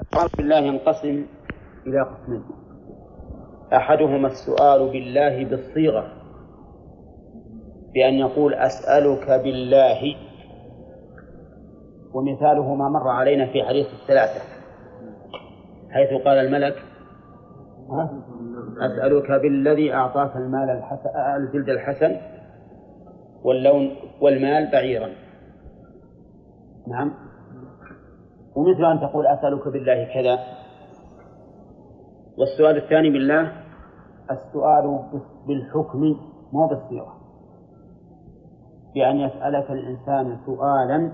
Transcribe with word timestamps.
السؤال 0.00 0.28
بالله 0.36 0.58
ينقسم 0.58 1.26
إلى 1.86 2.00
قسمين. 2.00 2.42
أحدهما 3.72 4.28
السؤال 4.28 4.90
بالله 4.90 5.44
بالصيغة 5.44 6.06
بأن 7.94 8.14
يقول 8.14 8.54
أسألك 8.54 9.30
بالله 9.30 10.16
ومثاله 12.14 12.74
ما 12.74 12.88
مر 12.88 13.08
علينا 13.08 13.46
في 13.52 13.62
حديث 13.62 13.86
الثلاثة 14.02 14.40
حيث 15.90 16.22
قال 16.22 16.38
الملك 16.38 16.76
أسألك 18.80 19.30
بالذي 19.42 19.94
أعطاك 19.94 20.36
المال 20.36 20.70
الحسن 20.70 21.08
الجلد 21.36 21.68
الحسن 21.68 22.16
واللون 23.42 23.96
والمال 24.20 24.70
بعيرا. 24.72 25.08
نعم. 26.88 27.25
ومثل 28.56 28.84
أن 28.84 29.00
تقول 29.00 29.26
أسألك 29.26 29.68
بالله 29.68 30.04
كذا. 30.14 30.38
والسؤال 32.38 32.76
الثاني 32.76 33.10
بالله 33.10 33.52
السؤال 34.30 35.02
بالحكم 35.46 36.16
مو 36.52 36.66
بالصيغة. 36.66 37.14
بأن 38.94 39.16
يسألك 39.16 39.70
الإنسان 39.70 40.38
سؤالا 40.46 41.12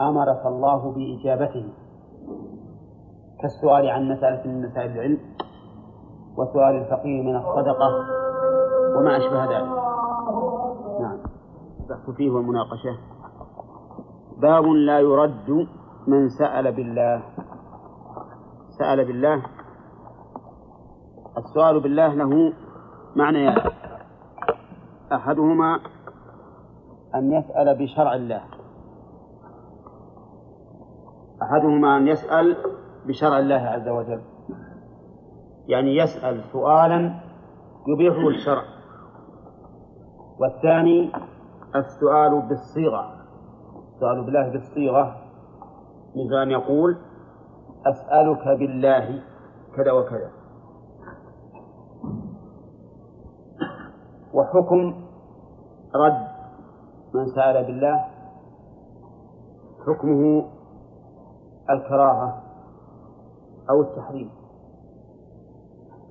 أمرك 0.00 0.46
الله 0.46 0.92
بإجابته. 0.92 1.68
كالسؤال 3.40 3.88
عن 3.90 4.08
مسألة 4.08 4.46
من 4.46 4.62
مسائل 4.62 4.90
العلم 4.90 5.18
وسؤال 6.36 6.74
الفقير 6.76 7.22
من 7.22 7.36
الصدقة 7.36 7.88
وما 8.96 9.16
أشبه 9.16 9.44
ذلك. 9.44 9.68
نعم. 11.00 11.18
البحث 11.80 12.10
فيه 12.10 12.30
والمناقشة 12.30 12.96
باب 14.38 14.64
لا 14.64 15.00
يرد 15.00 15.66
من 16.06 16.28
سأل 16.28 16.72
بالله. 16.72 17.22
سأل 18.78 19.04
بالله. 19.04 19.42
السؤال 21.38 21.80
بالله 21.80 22.14
له 22.14 22.52
معنى 23.16 23.54
أحدهما 25.12 25.80
أن 27.14 27.32
يسأل 27.32 27.78
بشرع 27.78 28.14
الله. 28.14 28.42
أحدهما 31.42 31.96
أن 31.96 32.08
يسأل 32.08 32.56
بشرع 33.06 33.38
الله 33.38 33.54
عز 33.54 33.88
وجل. 33.88 34.22
يعني 35.68 35.96
يسأل 35.96 36.44
سؤالا 36.52 37.20
يبيحه 37.88 38.28
الشرع. 38.28 38.62
والثاني 40.40 41.12
السؤال 41.76 42.42
بالصيغة. 42.48 43.14
السؤال 43.94 44.24
بالله 44.24 44.48
بالصيغة. 44.48 45.21
مثل 46.16 46.34
أن 46.42 46.50
يقول 46.50 46.98
أسألك 47.86 48.58
بالله 48.58 49.22
كذا 49.76 49.92
وكذا. 49.92 50.30
وحكم 54.34 54.94
رد 55.94 56.26
من 57.14 57.26
سأل 57.26 57.64
بالله 57.66 58.04
حكمه 59.86 60.44
الكراهة 61.70 62.42
أو 63.70 63.80
التحريم 63.82 64.30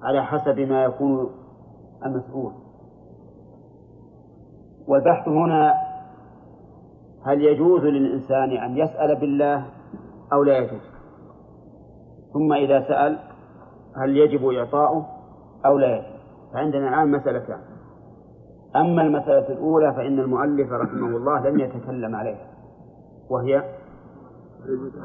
على 0.03 0.23
حسب 0.25 0.59
ما 0.59 0.83
يكون 0.83 1.29
المسؤول. 2.05 2.53
والبحث 4.87 5.27
هنا 5.27 5.73
هل 7.25 7.41
يجوز 7.41 7.81
للإنسان 7.81 8.51
أن 8.51 8.77
يسأل 8.77 9.15
بالله 9.15 9.65
أو 10.33 10.43
لا 10.43 10.57
يجوز. 10.57 10.81
ثم 12.33 12.53
إذا 12.53 12.87
سأل 12.87 13.19
هل 13.97 14.17
يجب 14.17 14.47
إعطاؤه 14.47 15.05
أو 15.65 15.77
لا 15.77 15.97
يجب 15.97 16.05
فعندنا 16.53 16.89
الآن 16.89 17.11
مسألتان. 17.11 17.59
أما 18.75 19.01
المسألة 19.01 19.49
الأولى 19.49 19.93
فإن 19.93 20.19
المؤلف 20.19 20.71
رحمه 20.71 21.17
الله 21.17 21.49
لم 21.49 21.59
يتكلم 21.59 22.15
عليها 22.15 22.47
وهي 23.29 23.63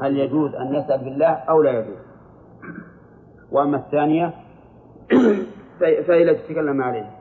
هل 0.01 0.17
يجوز 0.17 0.55
أن 0.55 0.75
يسأل 0.75 1.03
بالله 1.03 1.27
أو 1.27 1.61
لا 1.61 1.79
يجوز. 1.79 1.97
وأما 3.51 3.77
الثانية 3.77 4.33
فهي 5.79 6.23
التي 6.23 6.53
تكلم 6.53 6.81
عليها 6.81 7.11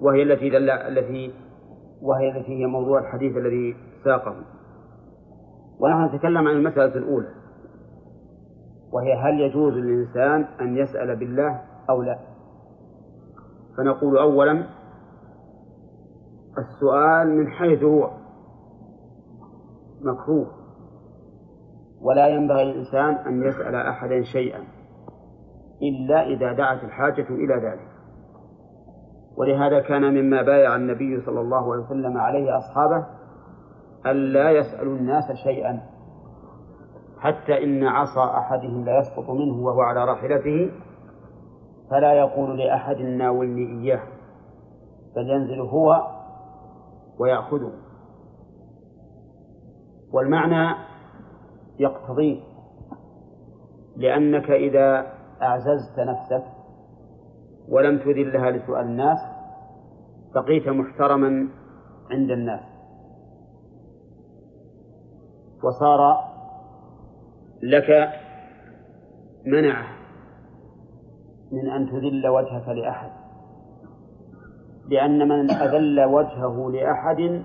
وهي 0.00 0.22
التي 0.22 0.50
دل 0.50 0.70
التي 0.70 1.34
وهي 2.02 2.38
التي 2.38 2.62
هي 2.62 2.66
موضوع 2.66 3.00
الحديث 3.00 3.36
الذي 3.36 3.76
ساقه. 4.04 4.34
ونحن 5.80 6.14
نتكلم 6.14 6.48
عن 6.48 6.56
المسألة 6.56 6.94
الأولى. 6.94 7.28
وهي 8.92 9.14
هل 9.14 9.40
يجوز 9.40 9.72
للإنسان 9.72 10.44
أن 10.60 10.76
يسأل 10.76 11.16
بالله 11.16 11.60
أو 11.90 12.02
لا؟ 12.02 12.18
فنقول 13.76 14.18
أولا 14.18 14.66
السؤال 16.58 17.36
من 17.36 17.48
حيث 17.48 17.82
هو 17.82 18.10
مكروه. 20.00 20.46
ولا 22.02 22.28
ينبغي 22.28 22.64
للإنسان 22.64 23.14
أن 23.14 23.42
يسأل 23.42 23.74
أحدا 23.74 24.22
شيئا 24.22 24.64
إلا 25.82 26.26
إذا 26.26 26.52
دعت 26.52 26.84
الحاجة 26.84 27.26
إلى 27.30 27.54
ذلك. 27.54 27.88
ولهذا 29.36 29.80
كان 29.80 30.02
مما 30.02 30.42
بايع 30.42 30.76
النبي 30.76 31.20
صلى 31.20 31.40
الله 31.40 31.72
عليه 31.72 31.84
وسلم 31.84 32.16
عليه 32.16 32.58
أصحابه 32.58 33.06
ألا 34.06 34.50
يسألوا 34.50 34.96
الناس 34.96 35.32
شيئا 35.44 35.80
حتى 37.18 37.64
إن 37.64 37.84
عصا 37.84 38.38
أحدهم 38.38 38.84
لا 38.84 38.98
يسقط 38.98 39.30
منه 39.30 39.54
وهو 39.64 39.80
على 39.80 40.04
راحلته 40.04 40.70
فلا 41.90 42.12
يقول 42.12 42.58
لأحد 42.58 42.96
ناولني 42.96 43.80
إياه 43.80 44.02
بل 45.16 45.30
ينزل 45.30 45.60
هو 45.60 46.06
ويأخذه. 47.18 47.72
والمعنى 50.12 50.76
يقتضيه 51.78 52.40
لأنك 53.96 54.50
إذا 54.50 55.06
أعززت 55.42 55.98
نفسك 55.98 56.44
ولم 57.68 57.98
تذلها 57.98 58.50
لسؤال 58.50 58.84
الناس 58.84 59.18
بقيت 60.34 60.68
محترما 60.68 61.48
عند 62.10 62.30
الناس. 62.30 62.77
وصار 65.62 66.18
لك 67.62 68.10
منع 69.46 69.98
من 71.52 71.70
أن 71.70 71.90
تذل 71.90 72.28
وجهك 72.28 72.68
لأحد. 72.68 73.10
لأن 74.88 75.28
من 75.28 75.50
أذل 75.50 76.04
وجهه 76.04 76.70
لأحد 76.70 77.42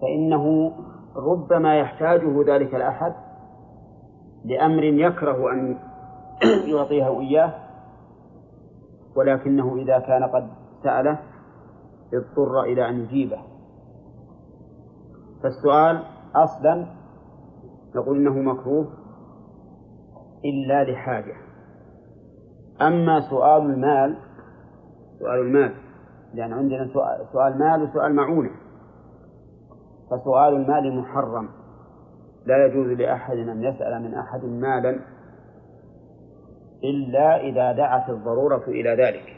فإنه 0.00 0.72
ربما 1.16 1.78
يحتاجه 1.78 2.54
ذلك 2.54 2.74
الأحد 2.74 3.12
لأمر 4.44 4.84
يكره 4.84 5.52
أن 5.52 5.78
يعطيه 6.74 7.20
إياه 7.20 7.54
ولكنه 9.16 9.76
إذا 9.76 9.98
كان 9.98 10.24
قد 10.24 10.48
سأله 10.82 11.18
اضطر 12.14 12.62
إلى 12.62 12.88
أن 12.88 13.00
يجيبه. 13.00 13.38
فالسؤال 15.42 16.15
أصلا 16.44 16.86
نقول 17.96 18.16
إنه 18.16 18.52
مكروه 18.52 18.88
إلا 20.44 20.84
لحاجة. 20.90 21.34
أما 22.82 23.20
سؤال 23.30 23.62
المال 23.62 24.16
سؤال 25.18 25.40
المال 25.40 25.74
لأن 26.34 26.52
عندنا 26.52 26.88
سؤال 27.32 27.58
مال 27.58 27.82
وسؤال 27.82 28.14
معونة. 28.14 28.50
فسؤال 30.10 30.54
المال 30.54 30.98
محرم. 30.98 31.48
لا 32.46 32.66
يجوز 32.66 32.86
لأحد 32.86 33.36
أن 33.36 33.64
يسأل 33.64 34.02
من 34.02 34.14
أحد 34.14 34.44
مالا 34.44 35.00
إلا 36.84 37.40
إذا 37.40 37.72
دعت 37.72 38.10
الضرورة 38.10 38.64
إلى 38.68 38.90
ذلك. 38.90 39.36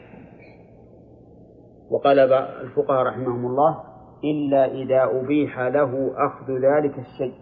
وقال 1.89 2.19
الفقهاء 2.33 3.03
رحمهم 3.03 3.45
الله 3.45 3.88
إلا 4.23 4.65
إذا 4.65 5.03
أبيح 5.03 5.59
له 5.59 6.11
أخذ 6.15 6.51
ذلك 6.51 6.99
الشيء. 6.99 7.33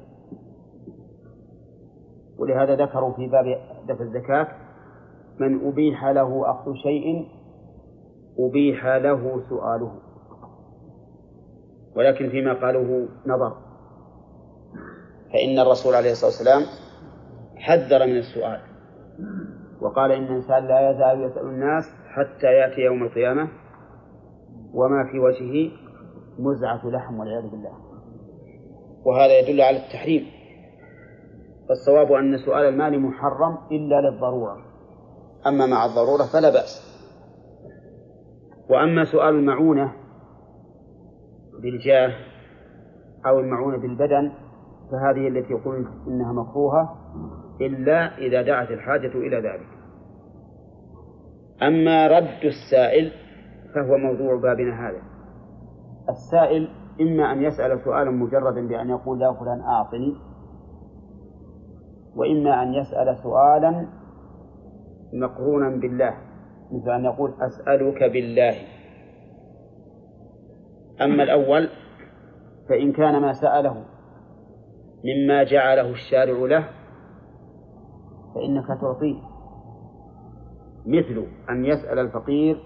ولهذا 2.38 2.76
ذكروا 2.76 3.14
في 3.14 3.28
باب 3.28 3.46
دفع 3.88 4.04
الزكاة 4.04 4.48
من 5.40 5.68
أبيح 5.68 6.06
له 6.06 6.52
أخذ 6.52 6.74
شيء 6.74 7.28
أبيح 8.40 8.86
له 8.86 9.42
سؤاله. 9.50 9.92
ولكن 11.96 12.30
فيما 12.30 12.54
قالوه 12.54 13.08
نظر. 13.28 13.58
فإن 15.34 15.60
الرسول 15.60 15.96
عليه 15.96 16.12
الصلاة 16.12 16.32
والسلام 16.32 16.62
حذر 17.56 18.06
من 18.08 18.18
السؤال. 18.18 18.60
وقال 19.82 20.12
إن 20.12 20.24
الإنسان 20.24 20.68
لا 20.68 20.92
يزال 20.92 21.24
يسأل 21.24 21.46
الناس 21.46 21.84
حتى 22.08 22.48
يأتي 22.48 22.82
يوم 22.82 23.04
القيامة 23.04 23.48
وما 24.74 25.10
في 25.12 25.20
وجهه 25.20 25.72
مزعة 26.40 26.90
لحم 26.90 27.20
والعياذ 27.20 27.50
بالله. 27.50 27.74
وهذا 29.06 29.40
يدل 29.40 29.62
على 29.62 29.78
التحريم. 29.78 30.26
فالصواب 31.70 32.12
أن 32.12 32.38
سؤال 32.38 32.66
المال 32.66 33.00
محرم 33.00 33.58
إلا 33.72 34.02
للضرورة. 34.02 34.58
أما 35.48 35.66
مع 35.66 35.86
الضرورة 35.86 36.24
فلا 36.34 36.50
بأس. 36.50 36.88
وأما 38.70 39.06
سؤال 39.06 39.36
المعونة 39.36 39.94
بالجاه 41.62 42.14
أو 43.26 43.40
المعونة 43.40 43.78
بالبدن 43.78 44.32
فهذه 44.92 45.28
التي 45.28 45.54
يقول 45.54 45.88
إنها 46.08 46.34
مكروهة 46.34 46.96
إلا 47.62 48.18
إذا 48.18 48.42
دعت 48.42 48.72
الحاجة 48.72 49.12
إلى 49.12 49.38
ذلك. 49.38 49.68
أما 51.62 52.08
رد 52.08 52.44
السائل 52.44 53.12
فهو 53.76 53.98
موضوع 53.98 54.36
بابنا 54.36 54.90
هذا. 54.90 55.17
السائل 56.10 56.70
إما 57.02 57.32
أن 57.32 57.44
يسأل 57.44 57.80
سؤالا 57.84 58.12
مجردا 58.12 58.68
بأن 58.68 58.90
يقول 58.90 59.22
يا 59.22 59.32
فلان 59.32 59.62
أعطني 59.62 60.16
وإما 62.16 62.64
أن 62.64 62.74
يسأل 62.74 63.18
سؤالا 63.24 63.88
مقرونا 65.14 65.70
بالله 65.70 66.14
مثل 66.72 66.92
أن 66.92 67.06
يقول 67.06 67.34
أسألك 67.42 68.04
بالله 68.04 68.56
أما 71.02 71.24
الأول 71.24 71.70
فإن 72.70 72.92
كان 72.92 73.22
ما 73.22 73.34
سأله 73.34 73.84
مما 75.06 75.44
جعله 75.44 75.90
الشارع 75.90 76.38
له 76.46 76.70
فإنك 78.36 78.68
تعطيه 78.68 79.22
مثل 80.86 81.26
أن 81.50 81.66
يسأل 81.66 82.00
الفقير 82.00 82.58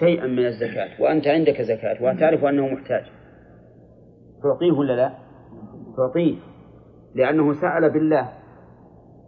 شيئا 0.00 0.26
من 0.26 0.46
الزكاة. 0.46 1.02
وأنت 1.02 1.26
عندك 1.26 1.62
زكاة 1.62 2.02
وتعرف 2.02 2.44
أنه 2.44 2.66
محتاج. 2.66 3.04
تعطيه 4.42 4.72
ولا 4.72 4.92
لا؟ 4.92 5.12
تعطيه 5.96 6.36
لأنه 7.14 7.52
سأل 7.52 7.90
بالله 7.90 8.28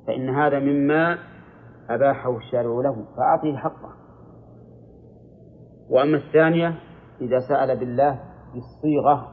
فإن 0.07 0.29
هذا 0.29 0.59
مما 0.59 1.19
أباحه 1.91 2.37
الشارع 2.37 2.81
له 2.85 3.05
فأعطيه 3.17 3.57
حقه. 3.57 3.93
وأما 5.91 6.17
الثانية 6.17 6.75
إذا 7.21 7.39
سأل 7.49 7.77
بالله 7.79 8.21
بالصيغة 8.55 9.29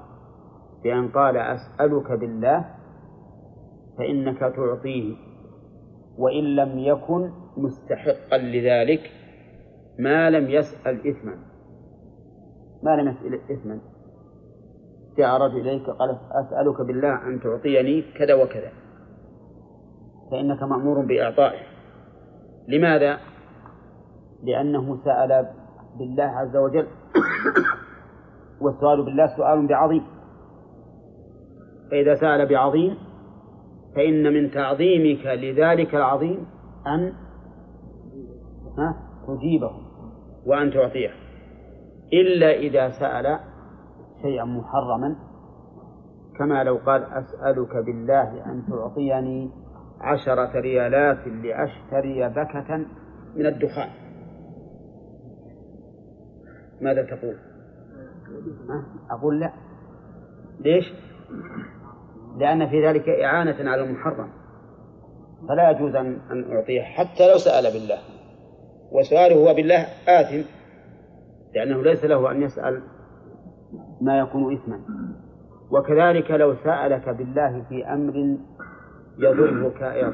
بأن 0.84 1.08
قال 1.08 1.38
أسألك 1.38 2.12
بالله 2.12 2.66
فإنك 3.98 4.40
تعطيه 4.40 5.16
وإن 6.18 6.44
لم 6.44 6.80
يكن 6.80 7.32
مستحقا 7.58 8.38
لذلك 8.38 9.02
ما 10.00 10.30
لم 10.30 10.50
يسأل 10.50 11.08
إثما. 11.08 11.38
ما 12.84 12.96
لم 12.96 13.08
يسأل 13.08 13.52
إثما. 13.52 13.80
جاء 15.18 15.42
رجل 15.42 15.60
إليك 15.60 15.90
قال 15.90 16.18
أسألك 16.32 16.82
بالله 16.82 17.28
أن 17.28 17.40
تعطيني 17.40 18.02
كذا 18.02 18.34
وكذا. 18.34 18.72
فإنك 20.32 20.64
مأمور 20.64 21.06
بإعطائه. 21.06 21.62
لماذا؟ 22.68 23.20
لأنه 24.44 25.04
سأل 25.04 25.48
بالله 26.00 26.24
عز 26.24 26.56
وجل. 26.56 26.88
والسؤال 28.62 29.06
بالله 29.06 29.28
سؤال 29.38 29.68
بعظيم. 29.68 30.04
فإذا 31.92 32.16
سأل 32.16 32.50
بعظيم 32.50 32.98
فإن 33.96 34.34
من 34.34 34.52
تعظيمك 34.52 35.26
لذلك 35.26 35.96
العظيم 35.96 36.46
أن 36.88 37.14
تجيبه. 39.28 39.87
وأن 40.48 40.72
تعطيه 40.72 41.10
إلا 42.14 42.52
إذا 42.52 42.90
سأل 42.90 43.40
شيئا 44.22 44.46
محرما 44.46 45.16
كما 46.38 46.64
لو 46.64 46.76
قال 46.76 47.04
أسألك 47.04 47.86
بالله 47.86 48.46
أن 48.46 48.64
تعطيني 48.70 49.52
عشرة 50.02 50.60
ريالات 50.60 51.28
لأشتري 51.28 52.30
بكة 52.30 52.78
من 53.36 53.46
الدخان. 53.46 53.90
ماذا 56.82 57.04
تقول؟ 57.04 57.36
أقول 59.12 59.40
لا. 59.40 59.54
ليش؟ 60.60 60.94
لأن 62.38 62.70
في 62.70 62.88
ذلك 62.88 63.10
إعانة 63.10 63.72
على 63.72 63.84
المحرم. 63.84 64.30
فلا 65.50 65.72
يجوز 65.72 65.96
أن 65.96 66.52
أعطيه 66.52 66.82
حتى 66.82 67.32
لو 67.32 67.38
سأل 67.38 67.74
بالله. 67.74 68.17
وسؤاله 68.92 69.36
هو 69.36 69.54
بالله 69.54 69.86
آثم. 70.08 70.42
لأنه 71.56 71.84
ليس 71.84 72.06
له 72.06 72.32
أن 72.32 72.42
يسأل 72.42 72.82
ما 74.02 74.20
يكون 74.20 74.54
إثما. 74.54 74.80
وكذلك 75.72 76.32
لو 76.32 76.56
سألك 76.56 77.10
بالله 77.10 77.64
في 77.70 77.86
أمر 77.86 78.38
يضرك 79.18 80.12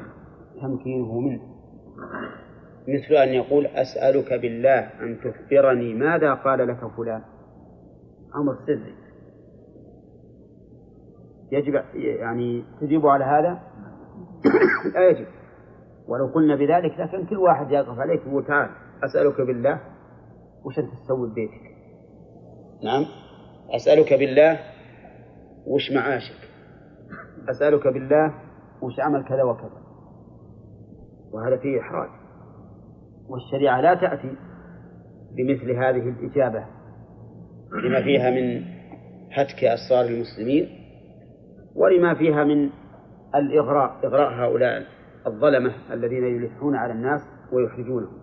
تمكينه 0.62 1.20
منه. 1.20 1.42
مثل 2.88 3.14
أن 3.16 3.30
يقول 3.30 3.66
أسألك 3.66 4.34
بالله 4.34 4.80
أن 4.80 5.18
تخبرني 5.20 5.94
ماذا 5.94 6.34
قال 6.34 6.68
لك 6.68 6.88
فلان. 6.98 7.22
أمر 8.36 8.56
سري. 8.66 8.96
يجب 11.52 11.84
يعني 11.96 12.64
تجيب 12.82 13.08
على 13.08 13.24
هذا؟ 13.24 13.60
لا 14.96 15.10
يجب. 15.10 15.26
ولو 16.08 16.28
قلنا 16.28 16.56
بذلك 16.56 17.00
لكن 17.00 17.26
كل 17.26 17.38
واحد 17.38 17.72
يقف 17.72 18.00
عليك 18.00 18.22
يقول 18.28 18.46
تعال 18.46 18.70
أسألك 19.04 19.42
بالله 19.42 19.80
وش 20.66 20.80
أنت 20.80 20.90
تسوي 21.04 21.30
ببيتك؟ 21.30 21.62
نعم. 22.84 23.06
أسألك 23.76 24.14
بالله 24.14 24.60
وش 25.68 25.92
معاشك؟ 25.92 26.50
أسألك 27.50 27.88
بالله 27.88 28.34
وش 28.82 29.00
عمل 29.00 29.24
كذا 29.26 29.44
وكذا؟ 29.44 29.84
وهذا 31.32 31.58
فيه 31.58 31.80
إحراج. 31.80 32.10
والشريعة 33.30 33.82
لا 33.82 33.94
تأتي 33.94 34.36
بمثل 35.38 35.72
هذه 35.72 36.10
الإجابة 36.10 36.66
لما 37.84 38.02
فيها 38.04 38.30
من 38.30 38.64
هتك 39.32 39.64
أسرار 39.64 40.06
المسلمين 40.06 40.70
ولما 41.76 42.14
فيها 42.14 42.44
من 42.44 42.70
الإغراء 43.36 44.06
إغراء 44.08 44.34
هؤلاء. 44.34 44.84
الظلمة 45.28 45.72
الذين 45.92 46.24
يلحون 46.24 46.76
على 46.76 46.94
الناس 46.94 47.22
ويحرجونهم. 47.54 48.18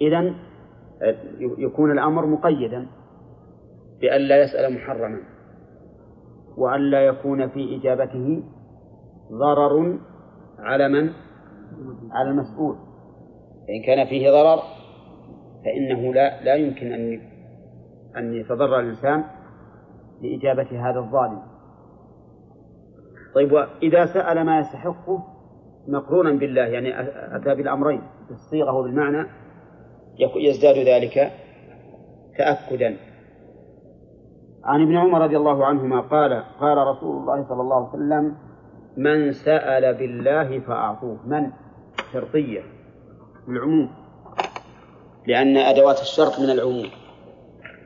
إذا 0.00 0.34
يكون 1.38 1.92
الأمر 1.92 2.26
مقيدا 2.26 2.86
بألا 4.00 4.42
يسأل 4.42 4.74
محرما 4.74 5.20
وألا 6.56 7.06
يكون 7.06 7.48
في 7.48 7.76
إجابته 7.76 8.42
ضرر 9.32 9.98
على 10.58 10.88
من؟ 10.88 11.10
على 12.10 12.30
المسؤول. 12.30 12.76
فإن 13.68 13.82
كان 13.86 14.06
فيه 14.06 14.30
ضرر 14.30 14.62
فإنه 15.64 16.14
لا 16.14 16.44
لا 16.44 16.54
يمكن 16.54 16.92
أن 16.92 17.20
أن 18.16 18.34
يتضرر 18.34 18.80
الإنسان 18.80 19.24
بإجابة 20.22 20.90
هذا 20.90 20.98
الظالم. 20.98 21.53
طيب 23.34 23.52
وإذا 23.52 24.06
سأل 24.06 24.44
ما 24.44 24.58
يستحقه 24.58 25.22
مقرونا 25.88 26.32
بالله 26.32 26.62
يعني 26.62 27.00
أتى 27.36 27.54
بالأمرين 27.54 28.02
بالصيغة 28.28 28.72
وبالمعنى 28.72 29.26
يزداد 30.36 30.76
ذلك 30.76 31.32
تأكدا. 32.38 32.96
عن 34.64 34.82
ابن 34.82 34.96
عمر 34.96 35.20
رضي 35.20 35.36
الله 35.36 35.66
عنهما 35.66 36.00
قال 36.00 36.44
قال 36.60 36.78
رسول 36.78 37.16
الله 37.16 37.48
صلى 37.48 37.60
الله 37.60 37.76
عليه 37.76 37.88
وسلم 37.88 38.36
من 38.96 39.32
سأل 39.32 39.94
بالله 39.94 40.60
فأعطوه. 40.60 41.18
من؟ 41.26 41.50
شرطية 42.12 42.62
العموم 43.48 43.90
لأن 45.26 45.56
أدوات 45.56 46.00
الشرط 46.00 46.40
من 46.40 46.50
العموم. 46.50 46.86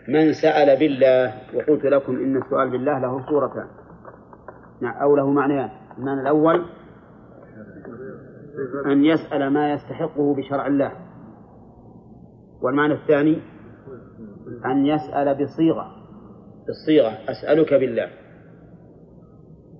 من 0.08 0.32
سأل 0.32 0.78
بالله 0.78 1.34
وقلت 1.54 1.84
لكم 1.84 2.16
إن 2.16 2.36
السؤال 2.36 2.70
بالله 2.70 2.98
له 2.98 3.26
صورتان. 3.30 3.77
أو 4.82 5.16
له 5.16 5.30
معنيان. 5.30 5.70
المعنى 5.98 6.20
الأول 6.20 6.64
أن 8.86 9.04
يسأل 9.04 9.50
ما 9.50 9.72
يستحقه 9.72 10.34
بشرع 10.34 10.66
الله. 10.66 10.92
والمعنى 12.62 12.94
الثاني 12.94 13.42
أن 14.64 14.86
يسأل 14.86 15.44
بصيغة. 15.44 15.98
بالصيغة 16.66 17.30
أسألك 17.30 17.74
بالله. 17.74 18.08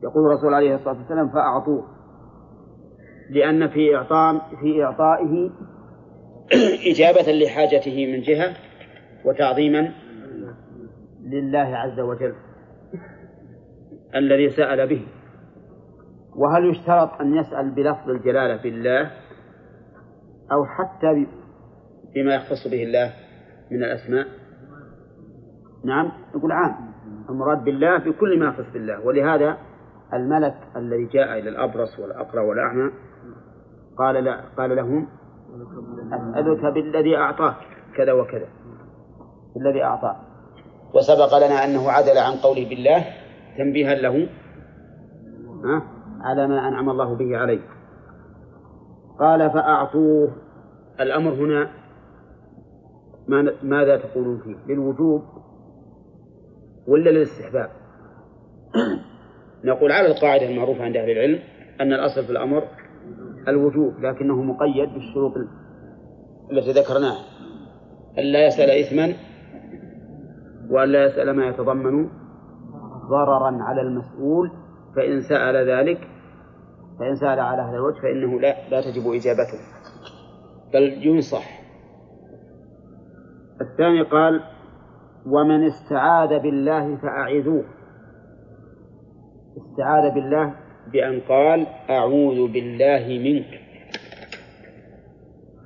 يقول 0.02 0.26
الرسول 0.26 0.55
عليه 0.55 0.75
الصلاة 0.75 0.99
والسلام 0.99 1.28
فأعطوه. 1.28 1.85
لأن 3.31 3.69
في 3.69 3.97
إعطاء 3.97 4.57
في 4.61 4.85
إعطائه 4.85 5.50
إجابة 6.93 7.33
لحاجته 7.33 8.07
من 8.07 8.23
جهة 8.23 8.57
وتعظيما 9.25 9.93
لله 11.25 11.76
عز 11.76 12.00
وجل. 12.00 12.35
الذي 14.15 14.50
سأل 14.50 14.88
به. 14.88 15.07
وهل 16.37 16.71
يشترط 16.71 17.21
أن 17.21 17.35
يسأل 17.35 17.75
بلفظ 17.75 18.11
الجلالة 18.11 18.62
بالله؟ 18.62 19.11
أو 20.53 20.65
حتى 20.65 21.27
بما 22.15 22.35
يختص 22.35 22.69
به 22.69 22.83
الله 22.83 23.12
من 23.71 23.85
الأسماء؟ 23.85 24.27
نعم 25.85 26.12
يقول 26.35 26.53
عام. 26.53 26.88
المراد 27.31 27.65
بالله 27.65 27.99
بكل 27.99 28.38
ما 28.38 28.47
يخص 28.47 28.73
بالله. 28.73 29.07
ولهذا 29.07 29.57
الملك 30.15 30.55
الذي 30.77 31.07
جاء 31.07 31.38
إلى 31.38 31.49
الأبرص 31.49 31.99
والأقرى 31.99 32.41
والأعمى 32.41 32.91
قال 33.99 34.25
لا 34.25 34.41
قال 34.59 34.77
لهم 34.77 35.09
أسألك 36.12 36.75
بالذي 36.75 37.17
أعطاك 37.17 37.57
كذا 37.97 38.12
وكذا. 38.12 38.49
بالذي 39.55 39.83
أعطاك. 39.85 40.17
وسبق 40.95 41.38
لنا 41.38 41.65
أنه 41.65 41.91
عدل 41.91 42.19
عن 42.19 42.33
قوله 42.43 42.69
بالله 42.69 43.05
تنبيها 43.59 43.95
له. 43.95 44.29
على 46.21 46.49
ما 46.49 46.69
أنعم 46.69 46.91
الله 46.91 47.15
به 47.15 47.37
عليه. 47.37 47.61
قال 49.19 49.50
فأعطوه. 49.50 50.31
الأمر 51.00 51.31
هنا 51.31 51.71
ماذا 53.62 53.97
تقولون 53.97 54.38
فيه؟ 54.38 54.75
للوجوب 54.75 55.23
ولا 56.87 57.11
للاستحباب؟ 57.11 57.71
نقول 59.65 59.93
على 59.93 60.07
القاعدة 60.07 60.50
المعروفة 60.50 60.85
عند 60.85 60.97
أهل 60.97 61.11
العلم 61.11 61.38
أن 61.81 61.93
الأصل 61.93 62.25
في 62.25 62.31
الأمر 62.31 62.62
الوجوب 63.49 64.00
لكنه 64.00 64.43
مقيد 64.43 64.95
بالشروط 64.95 65.33
التي 66.53 66.73
ذكرناها. 66.73 67.25
ألا 68.19 68.47
يسأل 68.47 68.71
إثما 68.71 69.12
وألا 70.71 71.05
يسأل 71.05 71.31
ما 71.31 71.49
يتضمن 71.49 72.09
ضررا 73.09 73.62
على 73.62 73.81
المسؤول 73.81 74.50
فإن 74.97 75.21
سأل 75.21 75.71
ذلك 75.71 76.09
فإن 76.99 77.17
سأل 77.17 77.41
على 77.41 77.62
هذا 77.62 77.77
الوجه 77.77 78.00
فإنه 78.00 78.41
لا 78.41 78.69
لا 78.71 78.81
تجب 78.81 79.12
إجابته. 79.12 79.59
بل 80.75 81.07
ينصح. 81.07 81.61
الثاني 83.61 84.03
قال 84.03 84.41
ومن 85.27 85.65
استعاذ 85.67 86.38
بالله 86.38 86.97
فأعذوه. 86.97 87.65
استعاذ 89.57 90.15
بالله 90.15 90.55
بأن 90.93 91.21
قال 91.21 91.67
أعوذ 91.91 92.53
بالله 92.53 93.21
منك. 93.25 93.61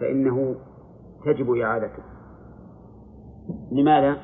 فإنه 0.01 0.57
تجب 1.25 1.51
إعادته. 1.51 2.03
لماذا؟ 3.73 4.17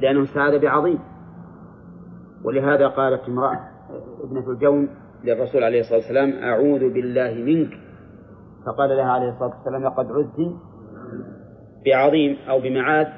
لأنه 0.00 0.22
استعاذ 0.22 0.58
بعظيم. 0.58 1.09
ولهذا 2.44 2.88
قالت 2.88 3.28
امرأة 3.28 3.60
ابنة 4.24 4.50
الجون 4.50 4.88
للرسول 5.24 5.64
عليه 5.64 5.80
الصلاة 5.80 5.98
والسلام 5.98 6.32
أعوذ 6.32 6.92
بالله 6.92 7.34
منك. 7.34 7.70
فقال 8.66 8.96
لها 8.96 9.12
عليه 9.12 9.28
الصلاة 9.28 9.56
والسلام 9.56 9.84
لقد 9.84 10.06
عزت 10.06 10.56
بعظيم 11.86 12.36
أو 12.48 12.60
بمعاد 12.60 13.08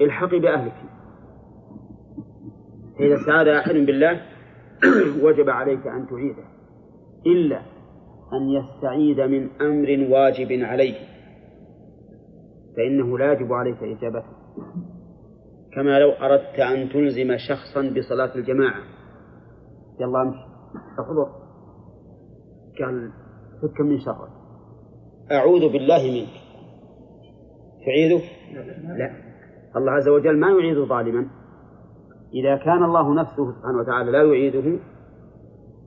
الحقي 0.00 0.38
بأهلك. 0.38 0.74
فإذا 2.98 3.14
استعاذ 3.14 3.48
أحد 3.48 3.74
بالله 3.74 4.20
وجب 5.24 5.50
عليك 5.50 5.86
أن 5.86 6.06
تعيده 6.06 6.44
إلا 7.26 7.58
أن 8.32 8.48
يستعيد 8.50 9.20
من 9.20 9.48
أمر 9.60 10.14
واجب 10.14 10.52
عليه 10.52 10.94
فإنه 12.76 13.18
لا 13.18 13.32
يجب 13.32 13.52
عليك 13.52 13.82
إجابته. 13.82 14.34
كما 15.74 15.98
لو 15.98 16.10
أردت 16.10 16.58
أن 16.58 16.88
تلزم 16.88 17.36
شخصا 17.36 17.92
بصلاة 17.98 18.34
الجماعة. 18.34 18.82
يلا 20.00 20.22
أمشي. 20.22 20.38
احضر 21.00 21.28
قال 22.78 23.10
فك 23.62 23.80
من 23.80 23.98
شرك. 23.98 24.30
أعوذ 25.32 25.72
بالله 25.72 26.02
منك. 26.02 26.34
تعيده؟ 27.86 28.24
لا. 28.98 29.10
الله 29.76 29.92
عز 29.92 30.08
وجل 30.08 30.38
ما 30.38 30.48
يعيد 30.48 30.78
ظالما. 30.78 31.26
إذا 32.34 32.56
كان 32.56 32.84
الله 32.84 33.14
نفسه 33.14 33.52
سبحانه 33.52 33.78
وتعالى 33.78 34.10
لا 34.10 34.22
يعيده 34.22 34.78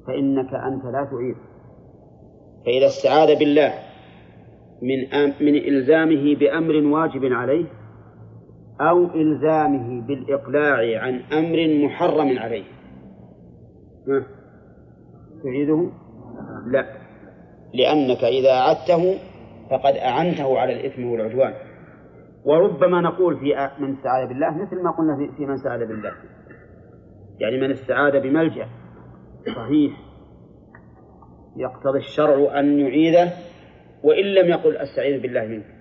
فإنك 0.07 0.53
أنت 0.53 0.85
لا 0.85 1.07
تعيده 1.11 1.39
فإذا 2.65 2.87
استعاذ 2.87 3.39
بالله 3.39 3.73
من 4.81 4.99
من 5.45 5.55
إلزامه 5.55 6.35
بأمر 6.35 6.75
واجب 6.75 7.25
عليه 7.25 7.65
أو 8.81 9.05
إلزامه 9.05 10.07
بالإقلاع 10.07 11.01
عن 11.01 11.21
أمر 11.33 11.85
محرم 11.85 12.39
عليه. 12.39 12.63
ما 14.07 14.23
تعيده؟ 15.43 15.91
لا. 16.67 16.85
لأنك 17.73 18.23
إذا 18.23 18.51
أعدته 18.51 19.17
فقد 19.69 19.93
أعنته 19.93 20.59
على 20.59 20.73
الإثم 20.73 21.05
والعدوان. 21.05 21.53
وربما 22.45 23.01
نقول 23.01 23.39
في 23.39 23.69
من 23.79 23.93
استعاذ 23.93 24.27
بالله 24.27 24.57
مثل 24.57 24.83
ما 24.83 24.91
قلنا 24.91 25.31
في 25.37 25.45
من 25.45 25.53
استعاذ 25.53 25.79
بالله. 25.79 26.11
يعني 27.39 27.61
من 27.61 27.71
استعاذ 27.71 28.19
بملجأ 28.19 28.67
صحيح 29.55 29.91
يقتضي 31.57 31.99
الشرع 31.99 32.59
أن 32.59 32.79
يعيده 32.79 33.29
وإن 34.03 34.25
لم 34.25 34.47
يقل 34.49 34.77
أستعيذ 34.77 35.21
بالله 35.21 35.45
منك. 35.45 35.76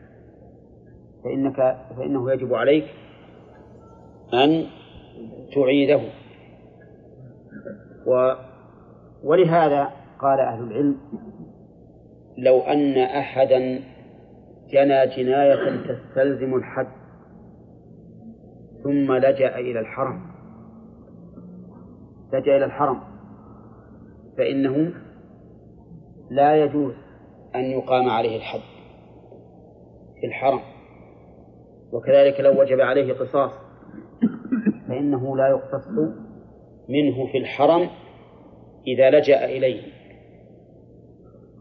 فإنك 1.27 1.77
فإنه 1.97 2.33
يجب 2.33 2.55
عليك 2.55 2.85
أن 4.35 4.67
تعيده. 5.55 6.01
و 8.07 8.33
ولهذا 9.25 9.91
قال 10.19 10.41
أهل 10.41 10.63
العلم 10.63 10.97
لو 12.39 12.61
أن 12.61 12.99
أحدا 12.99 13.59
جنى 14.71 15.07
جناية 15.17 15.83
تستلزم 15.87 16.55
الحد 16.55 16.87
ثم 18.85 19.13
لجأ 19.13 19.59
إلى 19.59 19.81
الحرم 19.81 20.21
لجأ 22.33 22.57
إلى 22.57 22.65
الحرم 22.65 23.01
فإنه 24.39 24.93
لا 26.31 26.65
يجوز 26.65 26.95
أن 27.55 27.65
يقام 27.65 28.09
عليه 28.09 28.37
الحد 28.37 28.61
في 30.21 30.27
الحرم. 30.27 30.76
وكذلك 31.93 32.41
لو 32.41 32.61
وجب 32.61 32.81
عليه 32.81 33.13
قصاص 33.13 33.51
فإنه 34.89 35.37
لا 35.37 35.49
يقتص 35.49 35.89
منه 36.89 37.27
في 37.33 37.39
الحرم 37.39 37.89
إذا 38.87 39.11
لجأ 39.11 39.45
إليه. 39.45 39.83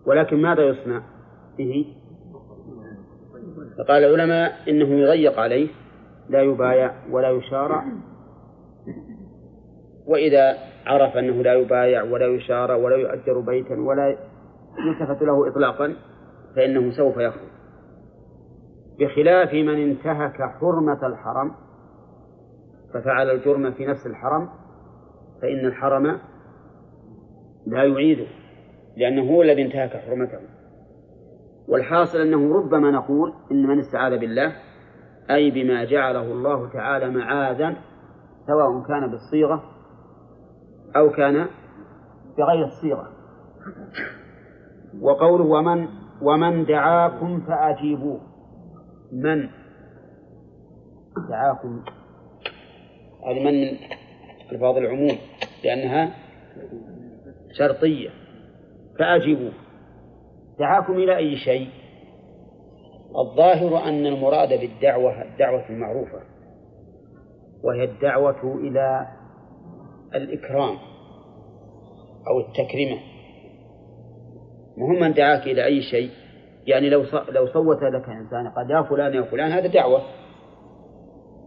ولكن 0.05 0.37
ماذا 0.37 0.63
يصنع 0.63 1.01
به؟ 1.57 1.85
فقال 3.77 4.03
العلماء 4.03 4.69
إنه 4.69 4.99
يضيق 4.99 5.39
عليه 5.39 5.67
لا 6.29 6.41
يبايع 6.41 6.91
ولا 7.11 7.29
يشارع. 7.29 7.85
وإذا 10.07 10.57
عرف 10.85 11.17
أنه 11.17 11.43
لا 11.43 11.53
يبايع 11.53 12.03
ولا 12.03 12.25
يشارع 12.25 12.75
ولا 12.75 12.95
يؤجر 12.95 13.39
بيتا 13.39 13.75
ولا 13.75 14.17
يلتفت 14.87 15.21
له 15.21 15.49
إطلاقا 15.49 15.95
فإنه 16.55 16.91
سوف 16.91 17.17
يخرج. 17.17 17.54
بخلاف 18.99 19.53
من 19.53 19.89
انتهك 19.89 20.41
حرمة 20.59 21.07
الحرم 21.07 21.51
ففعل 22.93 23.29
الجرم 23.29 23.71
في 23.71 23.85
نفس 23.85 24.07
الحرم 24.07 24.49
فإن 25.41 25.65
الحرم 25.65 26.19
لا 27.67 27.83
يعيده 27.83 28.27
لأنه 28.97 29.35
هو 29.35 29.41
الذي 29.41 29.61
انتهك 29.61 29.97
حرمته. 29.97 30.39
والحاصل 31.67 32.17
أنه 32.17 32.55
ربما 32.55 32.91
نقول 32.91 33.33
إن 33.51 33.67
من 33.67 33.79
استعاذ 33.79 34.17
بالله 34.19 34.55
أي 35.31 35.51
بما 35.51 35.83
جعله 35.83 36.31
الله 36.31 36.69
تعالى 36.69 37.09
معاذا 37.09 37.75
سواء 38.47 38.87
كان 38.87 39.11
بالصيغة 39.11 39.63
أو 40.95 41.09
كان 41.09 41.47
بغير 42.37 42.65
الصيغة. 42.65 43.09
وقوله 45.01 45.43
ومن 45.43 45.87
ومن 46.21 46.65
دعاكم 46.65 47.41
فأجيبوه. 47.41 48.34
من 49.15 49.49
دعاكم؟ 51.29 51.83
هذه 53.27 53.43
من 53.43 53.61
من 53.61 53.77
ألفاظ 54.51 54.77
العموم 54.77 55.17
لأنها 55.63 56.15
شرطية. 57.57 58.09
فأجيبوه 58.99 59.51
دعاكم 60.59 60.93
إلى 60.93 61.17
أي 61.17 61.37
شيء؟ 61.37 61.69
الظاهر 63.17 63.89
أن 63.89 64.05
المراد 64.05 64.59
بالدعوة 64.59 65.21
الدعوة 65.21 65.69
المعروفة 65.69 66.21
وهي 67.63 67.83
الدعوة 67.83 68.57
إلى 68.57 69.07
الإكرام 70.15 70.77
أو 72.27 72.39
التكريمة 72.39 73.01
مهم 74.77 74.99
من 74.99 75.13
دعاك 75.13 75.47
إلى 75.47 75.65
أي 75.65 75.81
شيء؟ 75.81 76.09
يعني 76.65 76.89
لو 76.89 77.03
لو 77.29 77.47
صوت 77.47 77.83
لك 77.83 78.09
إنسان 78.09 78.47
قال 78.47 78.71
يا 78.71 78.81
فلان 78.81 79.13
يا 79.13 79.21
فلان 79.21 79.51
هذا 79.51 79.67
دعوة. 79.67 80.01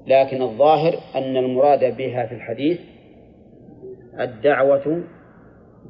لكن 0.07 0.43
الظاهر 0.43 0.93
أن 1.15 1.37
المراد 1.37 1.97
بها 1.97 2.27
في 2.27 2.35
الحديث 2.35 2.81
الدعوة 4.21 5.03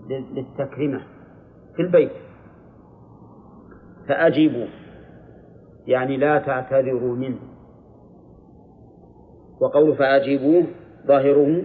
للتكريمة 0.09 1.03
في 1.77 1.83
البيت. 1.83 2.13
فأجيبوا. 4.09 4.67
يعني 5.87 6.17
لا 6.17 6.39
تعتذروا 6.39 7.17
منه. 7.17 7.39
وقول 9.61 9.97
فأجيبوه 9.97 10.67
ظاهره 11.07 11.65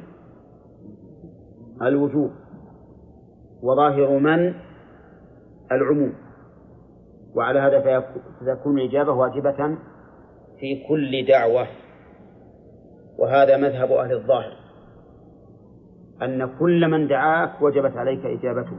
الوجوب 1.81 2.31
وظاهر 3.63 4.19
من 4.19 4.53
العموم. 5.71 6.13
وعلى 7.35 7.59
هذا 7.59 7.99
فتكون 8.41 8.79
الإجابة 8.79 9.11
واجبة 9.11 9.77
في 10.59 10.83
كل 10.87 11.25
دعوة. 11.27 11.67
وهذا 13.17 13.57
مذهب 13.57 13.91
أهل 13.91 14.13
الظاهر. 14.13 14.53
أن 16.21 16.49
كل 16.59 16.87
من 16.87 17.07
دعاك 17.07 17.61
وجبت 17.61 17.97
عليك 17.97 18.25
إجابته. 18.25 18.77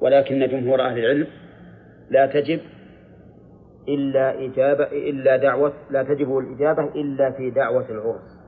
ولكن 0.00 0.48
جمهور 0.48 0.80
أهل 0.80 0.98
العلم 0.98 1.26
لا 2.10 2.26
تجب 2.26 2.60
إلا 3.88 4.44
إجابة 4.44 4.84
إلا 4.84 5.36
دعوة 5.36 5.72
لا 5.90 6.02
تجب 6.02 6.38
الإجابة 6.38 6.84
إلا 6.84 7.30
في 7.30 7.50
دعوة 7.50 7.90
العرس. 7.90 8.38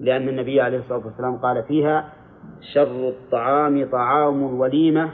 لأن 0.00 0.28
النبي 0.28 0.60
عليه 0.60 0.78
الصلاة 0.78 1.06
والسلام 1.06 1.36
قال 1.36 1.62
فيها 1.62 2.12
شر 2.74 3.08
الطعام 3.08 3.90
طعام 3.90 4.46
الوليمة 4.46 5.10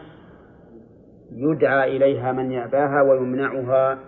يدعى 1.33 1.97
إليها 1.97 2.33
من 2.33 2.50
يأباها 2.50 3.02
ويمنعها 3.02 3.99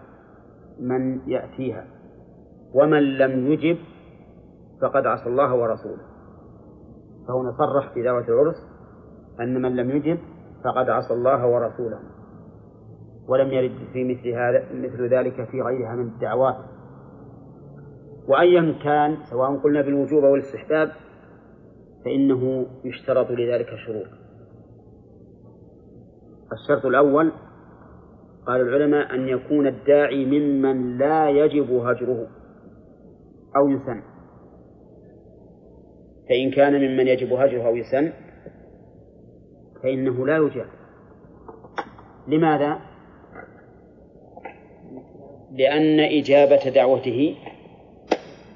من 0.80 1.28
يأتيها. 1.28 1.84
ومن 2.74 3.02
لم 3.02 3.52
يجب 3.52 3.78
فقد 4.82 5.06
عصى 5.06 5.28
الله 5.28 5.54
ورسوله. 5.54 6.02
فهنا 7.28 7.52
صرح 7.58 7.94
في 7.94 8.02
دعوة 8.02 8.28
العرس 8.28 8.56
أن 9.40 9.62
من 9.62 9.76
لم 9.76 9.90
يجب 9.90 10.18
فقد 10.64 10.90
عصى 10.90 11.14
الله 11.14 11.46
ورسوله. 11.46 11.98
ولم 13.28 13.48
يرد 13.48 13.78
في 13.92 14.04
مثل 14.04 14.28
هذا 14.28 14.64
مثل 14.72 15.14
ذلك 15.14 15.44
في 15.50 15.62
غيرها 15.62 15.94
من 15.94 16.06
الدعوات. 16.06 16.56
وأيا 18.28 18.74
كان 18.84 19.16
سواء 19.30 19.56
قلنا 19.56 19.82
بالوجوب 19.82 20.24
أو 20.24 20.34
الاستحباب 20.34 20.92
فإنه 22.04 22.66
يشترط 22.84 23.30
لذلك 23.30 23.68
شروط. 23.86 24.27
الشرط 26.52 26.86
الأول 26.86 27.32
قال 28.46 28.60
العلماء 28.60 29.14
أن 29.14 29.28
يكون 29.28 29.66
الداعي 29.66 30.24
ممن 30.24 30.98
لا 30.98 31.30
يجب 31.30 31.72
هجره 31.72 32.26
أو 33.56 33.68
يسن. 33.68 34.02
فإن 36.28 36.50
كان 36.50 36.72
ممن 36.72 37.08
يجب 37.08 37.32
هجره 37.32 37.66
أو 37.66 37.76
يسن 37.76 38.12
فإنه 39.82 40.26
لا 40.26 40.36
يجاب. 40.36 40.66
لماذا؟ 42.28 42.78
لأن 45.52 46.00
إجابة 46.00 46.70
دعوته 46.74 47.36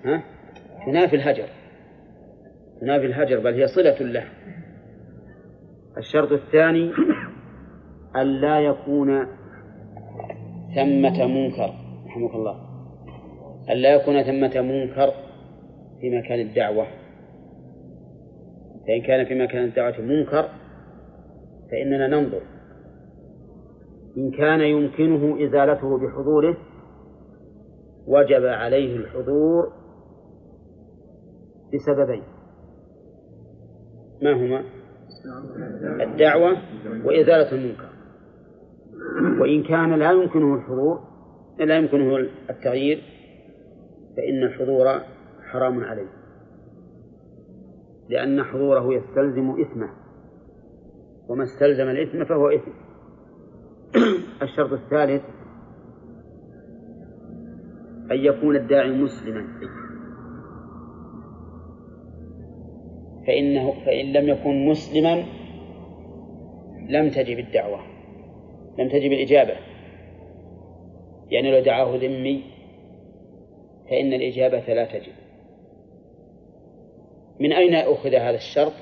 ها 0.04 0.22
تنافي 0.86 1.16
الهجر. 1.16 1.48
تنافي 2.80 3.06
الهجر 3.06 3.40
بل 3.40 3.54
هي 3.54 3.66
صلة 3.66 4.00
له. 4.00 4.24
الشرط 5.98 6.32
الثاني 6.32 6.92
أن 8.16 8.26
لا 8.26 8.60
يكون 8.60 9.26
ثمة 10.74 11.26
منكر. 11.26 11.74
رحمك 12.06 12.34
الله. 12.34 12.56
أن 13.70 13.76
لا 13.76 13.94
يكون 13.94 14.22
ثمة 14.22 14.62
منكر 14.62 15.12
في 16.00 16.18
مكان 16.18 16.40
الدعوة. 16.40 16.86
فإن 18.86 19.02
كان 19.06 19.24
في 19.24 19.34
مكان 19.34 19.64
الدعوة 19.64 20.00
منكر 20.00 20.48
فإننا 21.70 22.06
ننظر. 22.06 22.42
إن 24.16 24.30
كان 24.30 24.60
يمكنه 24.60 25.46
إزالته 25.46 25.98
بحضوره 25.98 26.56
وجب 28.06 28.44
عليه 28.46 28.96
الحضور 28.96 29.72
بسببين. 31.74 32.22
ما 34.22 34.32
هما؟ 34.32 34.64
الدعوة 36.02 36.56
وإزالة 37.04 37.52
المنكر. 37.52 37.91
وإن 39.40 39.62
كان 39.62 39.94
لا 39.94 40.10
يمكنه 40.10 40.54
الحضور 40.54 41.12
لا 41.58 41.76
يمكنه 41.76 42.16
التغيير 42.50 43.02
فإن 44.16 44.42
الحضور 44.42 45.00
حرام 45.50 45.84
عليه. 45.84 46.08
لأن 48.08 48.42
حضوره 48.42 48.94
يستلزم 48.94 49.60
إثمه. 49.60 49.88
وما 51.28 51.44
استلزم 51.44 51.88
الإثم 51.88 52.24
فهو 52.24 52.48
إثم. 52.48 52.70
الشرط 54.42 54.72
الثالث 54.72 55.22
أن 58.10 58.16
يكون 58.16 58.56
الداعي 58.56 58.92
مسلما. 58.92 59.46
فإنه 63.26 63.72
فإن 63.84 64.12
لم 64.12 64.28
يكن 64.28 64.66
مسلما 64.66 65.24
لم 66.88 67.10
تجب 67.10 67.38
الدعوة. 67.38 67.91
لم 68.78 68.88
تجب 68.88 69.12
الإجابة. 69.12 69.56
يعني 71.30 71.50
لو 71.50 71.60
دعاه 71.60 71.96
ذمي 71.96 72.42
فإن 73.90 74.12
الإجابة 74.12 74.74
لا 74.74 74.84
تجب. 74.84 75.12
من 77.40 77.52
أين 77.52 77.74
أخذ 77.74 78.14
هذا 78.14 78.36
الشرط؟ 78.36 78.72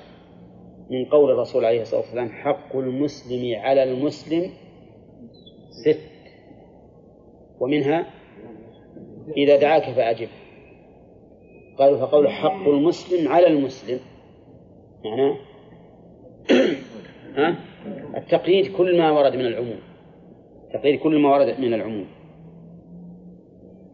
من 0.91 1.05
قول 1.05 1.31
الرسول 1.31 1.65
عليه 1.65 1.83
الصلاة 1.83 2.01
والسلام 2.01 2.29
حق 2.29 2.77
المسلم 2.77 3.61
على 3.61 3.83
المسلم 3.83 4.51
ست. 5.71 6.01
ومنها 7.61 8.07
إذا 9.37 9.57
دعاك 9.57 9.83
فأجب. 9.83 10.29
قالوا 11.79 11.99
فقول 11.99 12.29
حق 12.29 12.69
المسلم 12.69 13.29
على 13.29 13.47
المسلم. 13.47 14.01
معناه؟ 15.05 15.37
ها؟ 17.37 17.70
التقييد 18.17 18.77
كل 18.77 18.99
ما 18.99 19.11
ورد 19.11 19.37
من 19.37 19.47
العموم. 19.47 19.81
تقييد 20.73 21.01
كل 21.01 21.19
ما 21.19 21.31
ورد 21.31 21.61
من 21.61 21.75
العموم. 21.75 22.07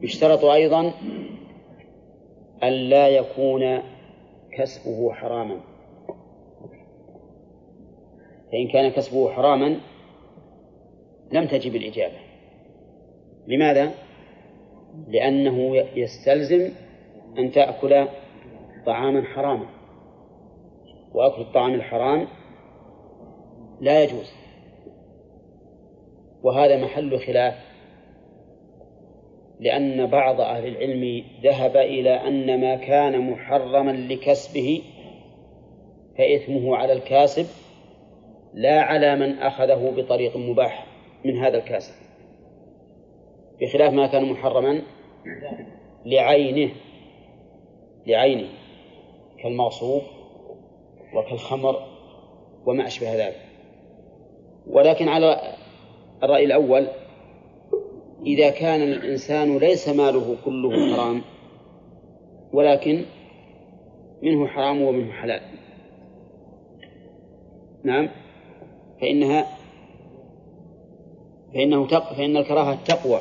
يشترط 0.01 0.44
أيضا 0.44 0.92
أن 2.62 2.72
لا 2.72 3.09
يكون 3.09 3.79
كسبه 4.53 5.12
حراما. 5.12 5.61
فإن 8.53 8.68
كان 8.68 8.90
كسبه 8.90 9.31
حراما 9.31 9.77
لم 11.33 11.46
تجب 11.46 11.77
الإجابة. 11.77 12.18
لماذا؟ 13.46 13.90
لأنه 15.09 15.77
يستلزم 15.77 16.70
أن 17.38 17.51
تأكل 17.51 18.07
طعاما 18.87 19.22
حراما. 19.22 19.66
وأكل 21.14 21.42
الطعام 21.42 21.75
الحرام 21.75 22.27
لا 23.80 24.02
يجوز. 24.02 24.32
وهذا 26.42 26.84
محل 26.84 27.18
خلاف 27.18 27.54
لأن 29.60 30.06
بعض 30.06 30.40
أهل 30.40 30.66
العلم 30.66 31.24
ذهب 31.42 31.76
إلى 31.76 32.10
أن 32.10 32.60
ما 32.60 32.76
كان 32.76 33.30
محرما 33.30 33.90
لكسبه 33.90 34.82
فإثمه 36.18 36.76
على 36.76 36.92
الكاسب 36.92 37.46
لا 38.54 38.80
على 38.80 39.16
من 39.16 39.38
أخذه 39.38 39.92
بطريق 39.96 40.36
مباح 40.36 40.86
من 41.24 41.36
هذا 41.36 41.58
الكاسب. 41.58 41.94
بخلاف 43.60 43.92
ما 43.92 44.06
كان 44.06 44.24
محرما 44.24 44.82
لعينه 46.06 46.72
لعينه 48.06 48.48
كالمغصوب 49.42 50.02
وكالخمر 51.14 51.86
وما 52.66 52.86
أشبه 52.86 53.26
ذلك. 53.26 53.45
ولكن 54.66 55.09
على 55.09 55.40
الرأي 56.22 56.44
الأول 56.44 56.87
إذا 58.26 58.50
كان 58.50 58.83
الإنسان 58.83 59.59
ليس 59.59 59.88
ماله 59.88 60.37
كله 60.44 60.96
حرام 60.96 61.22
ولكن 62.52 63.05
منه 64.22 64.46
حرام 64.46 64.83
ومنه 64.83 65.12
حلال. 65.12 65.40
نعم؟ 67.85 68.09
فإنها 69.00 69.46
فإنه 71.55 71.87
تق... 71.87 72.12
فإن 72.12 72.37
الكراهة 72.37 72.85
تقوى 72.85 73.20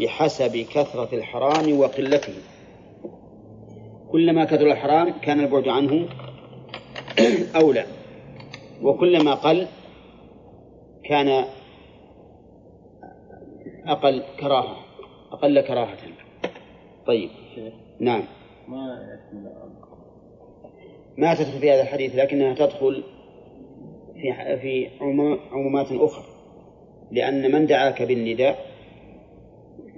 بحسب 0.00 0.56
كثرة 0.56 1.14
الحرام 1.14 1.78
وقلته. 1.78 2.34
كلما 4.12 4.44
كثر 4.44 4.66
الحرام 4.66 5.10
كان 5.22 5.40
البعد 5.40 5.68
عنه 5.68 6.08
أولى 7.56 7.84
وكلما 8.82 9.34
قل 9.34 9.66
كان 11.04 11.44
أقل 13.86 14.22
كراهة 14.40 14.76
أقل 15.32 15.60
كراهة. 15.60 15.98
طيب. 17.06 17.30
نعم. 18.00 18.22
ما 21.18 21.34
تدخل 21.34 21.60
في 21.60 21.70
هذا 21.70 21.82
الحديث 21.82 22.16
لكنها 22.16 22.54
تدخل 22.54 23.04
في 24.14 24.58
في 24.58 24.88
عمومات 25.52 25.92
أخرى. 25.92 26.24
لأن 27.10 27.52
من 27.52 27.66
دعاك 27.66 28.02
بالنداء 28.02 28.66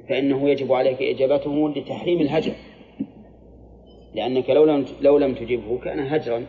فإنه 0.08 0.50
يجب 0.50 0.72
عليك 0.72 1.02
إجابته 1.02 1.68
لتحريم 1.68 2.20
الهجر. 2.20 2.52
لأنك 4.14 4.50
لو 4.50 4.64
لم 4.64 4.84
لو 5.00 5.18
لم 5.18 5.34
تجبه 5.34 5.78
كان 5.78 6.00
هجرا. 6.00 6.46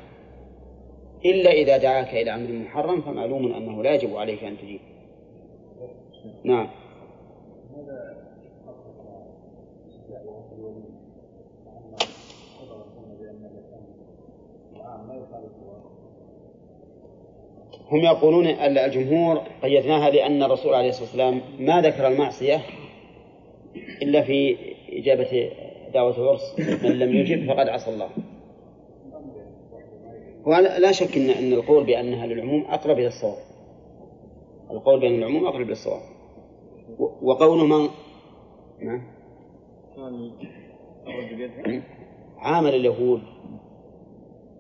إلا 1.26 1.52
إذا 1.52 1.78
دعاك 1.78 2.14
إلى 2.14 2.36
أمر 2.36 2.52
محرم 2.52 3.02
فمعلوم 3.02 3.54
أنه 3.54 3.84
لا 3.84 3.94
يجب 3.94 4.16
عليك 4.16 4.44
أن 4.44 4.58
تجيب. 4.58 4.80
نعم. 6.44 6.70
هم 17.92 18.00
يقولون 18.00 18.48
الجمهور 18.48 19.42
قيدناها 19.62 20.10
لأن 20.10 20.44
الرسول 20.44 20.74
عليه 20.74 20.90
الصلاة 20.90 21.06
والسلام 21.06 21.42
ما 21.60 21.82
ذكر 21.82 22.08
المعصية 22.08 22.62
إلا 24.02 24.22
في 24.22 24.58
إجابة 24.90 25.52
دعوة 25.94 26.18
العرس 26.18 26.60
من 26.84 27.00
لم 27.00 27.16
يجب 27.16 27.48
فقد 27.48 27.70
عصى 27.70 27.92
الله. 27.92 28.10
ولا 30.46 30.92
شك 30.92 31.18
إن 31.18 31.30
أن 31.30 31.54
القول 31.54 31.84
بأنها 31.84 32.28
للعموم 32.28 32.66
أقرب 32.66 32.98
إلى 32.98 33.08
الصواب. 33.08 33.44
القول 34.72 35.00
بأن 35.00 35.16
العموم 35.16 35.46
أقرب 35.46 35.62
إلى 35.62 35.72
الصواب. 35.72 36.02
وقول 37.22 37.70
من 37.70 37.90
نعم. 38.82 39.02
عامل 42.38 42.76
اليهود 42.76 43.22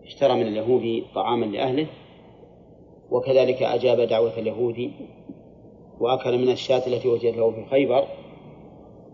اشترى 0.03 0.35
من 0.35 0.47
اليهودي 0.47 1.03
طعاما 1.15 1.45
لأهله 1.45 1.87
وكذلك 3.11 3.63
أجاب 3.63 4.01
دعوة 4.01 4.39
اليهودي 4.39 4.91
وأكل 5.99 6.37
من 6.37 6.51
الشاة 6.51 6.87
التي 6.87 7.07
وجدت 7.07 7.37
له 7.37 7.51
في 7.51 7.65
خيبر 7.65 8.07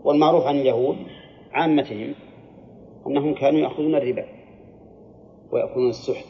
والمعروف 0.03 0.45
عن 0.45 0.59
اليهود 0.59 0.97
عامتهم 1.51 2.13
أنهم 3.07 3.33
كانوا 3.33 3.59
يأخذون 3.59 3.95
الربا 3.95 4.25
ويأكلون 5.51 5.89
السحت. 5.89 6.27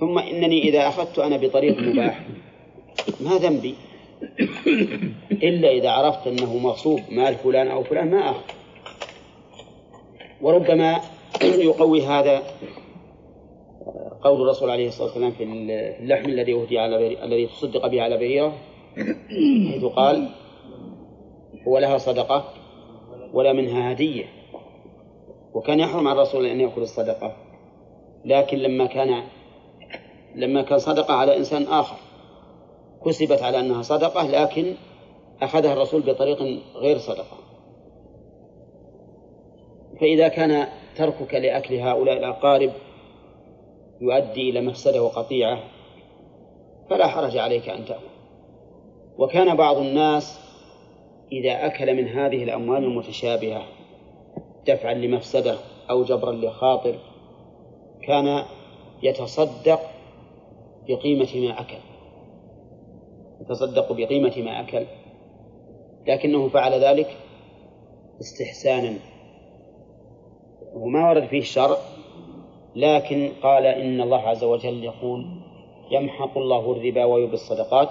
ثم 0.00 0.18
إنني 0.18 0.68
إذا 0.68 0.88
أخذت 0.88 1.18
أنا 1.18 1.36
بطريق 1.36 1.78
مباح 1.78 2.26
ما 3.20 3.36
ذنبي؟ 3.36 3.74
إلا 5.32 5.70
إذا 5.70 5.90
عرفت 5.90 6.26
أنه 6.26 6.58
مغصوب 6.58 7.00
مال 7.10 7.34
فلان 7.34 7.68
أو 7.68 7.82
فلان 7.82 8.10
ما 8.10 8.30
أخذ. 8.30 8.40
وربما 10.42 11.00
يقوي 11.42 12.02
هذا 12.02 12.42
قول 14.22 14.42
الرسول 14.42 14.70
عليه 14.70 14.88
الصلاة 14.88 15.06
والسلام 15.06 15.30
في 15.30 15.44
اللحم 16.00 16.24
الذي 16.24 16.54
أهدي 16.54 16.78
على 16.78 17.24
الذي 17.24 17.46
تصدق 17.46 17.86
به 17.86 18.02
على 18.02 18.16
بريرة 18.16 18.52
حيث 19.72 19.84
قال 19.84 20.28
هو 21.68 21.78
لها 21.78 21.98
صدقة 21.98 22.54
ولا 23.32 23.52
منها 23.52 23.92
هدية. 23.92 24.24
وكان 25.54 25.80
يحرم 25.80 26.08
على 26.08 26.16
الرسول 26.16 26.46
أن 26.46 26.60
يأكل 26.60 26.82
الصدقة 26.82 27.36
لكن 28.24 28.58
لما 28.58 28.86
كان 28.86 29.22
لما 30.34 30.62
كان 30.62 30.78
صدقة 30.78 31.14
على 31.14 31.36
إنسان 31.36 31.62
آخر. 31.62 31.96
كسبت 33.04 33.42
على 33.42 33.60
أنها 33.60 33.82
صدقة 33.82 34.26
لكن 34.26 34.74
أخذها 35.42 35.72
الرسول 35.72 36.00
بطريق 36.02 36.60
غير 36.74 36.98
صدقة. 36.98 37.36
فإذا 40.00 40.28
كان 40.28 40.66
تركك 40.96 41.34
لأكل 41.34 41.74
هؤلاء 41.74 42.16
الأقارب 42.16 42.72
يؤدي 44.00 44.50
إلى 44.50 44.60
مفسدة 44.60 45.02
وقطيعة 45.02 45.58
فلا 46.90 47.06
حرج 47.06 47.36
عليك 47.36 47.68
أن 47.68 47.84
تأكل. 47.84 48.10
وكان 49.18 49.56
بعض 49.56 49.76
الناس 49.76 50.40
إذا 51.32 51.66
أكل 51.66 51.94
من 51.94 52.08
هذه 52.08 52.44
الأموال 52.44 52.84
المتشابهة 52.84 53.62
دفعا 54.66 54.94
لمفسدة 54.94 55.56
أو 55.90 56.04
جبرا 56.04 56.32
لخاطر 56.32 56.94
كان 58.02 58.44
يتصدق 59.02 59.80
بقيمة 60.94 61.48
ما 61.48 61.60
أكل. 61.60 61.76
يتصدق 63.40 63.92
بقيمة 63.92 64.32
ما 64.38 64.60
أكل. 64.60 64.84
لكنه 66.06 66.48
فعل 66.48 66.72
ذلك 66.72 67.16
استحسانا. 68.20 68.94
وما 70.74 71.08
ورد 71.08 71.26
فيه 71.26 71.38
الشرع 71.38 71.76
لكن 72.76 73.30
قال 73.42 73.66
إن 73.66 74.00
الله 74.00 74.18
عز 74.18 74.44
وجل 74.44 74.84
يقول 74.84 75.24
يمحق 75.90 76.38
الله 76.38 76.72
الربا 76.72 77.04
ويربي 77.04 77.34
الصدقات 77.34 77.88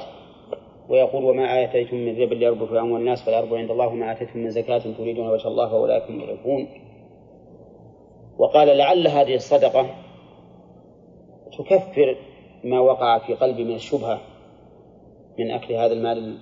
ويقول 0.89 1.23
وما 1.23 1.63
آتيتم 1.63 1.97
من 1.97 2.21
ربا 2.21 2.35
ليربو 2.35 2.65
في 2.65 2.79
أموال 2.79 3.01
الناس 3.01 3.21
فلا 3.21 3.39
يربو 3.39 3.55
عند 3.55 3.71
الله 3.71 3.88
وما 3.88 4.12
آتيتم 4.12 4.39
من 4.39 4.49
زكاة 4.49 4.77
تريدون 4.97 5.29
وجه 5.29 5.47
الله 5.47 5.69
فأولئك 5.69 6.03
هم 6.09 6.21
المضعفون 6.21 6.67
وقال 8.38 8.77
لعل 8.77 9.07
هذه 9.07 9.35
الصدقة 9.35 9.85
تكفر 11.57 12.17
ما 12.63 12.79
وقع 12.79 13.19
في 13.19 13.33
قلبي 13.33 13.63
من 13.63 13.75
الشبهة 13.75 14.21
من 15.39 15.51
أكل 15.51 15.73
هذا 15.73 15.93
المال 15.93 16.37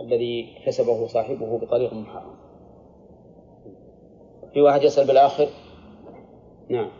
الذي 0.00 0.56
كسبه 0.66 1.06
صاحبه 1.06 1.58
بطريق 1.58 1.94
محرم 1.94 2.34
في 4.54 4.60
واحد 4.60 4.82
يسأل 4.82 5.06
بالآخر 5.06 5.48
نعم 6.68 6.90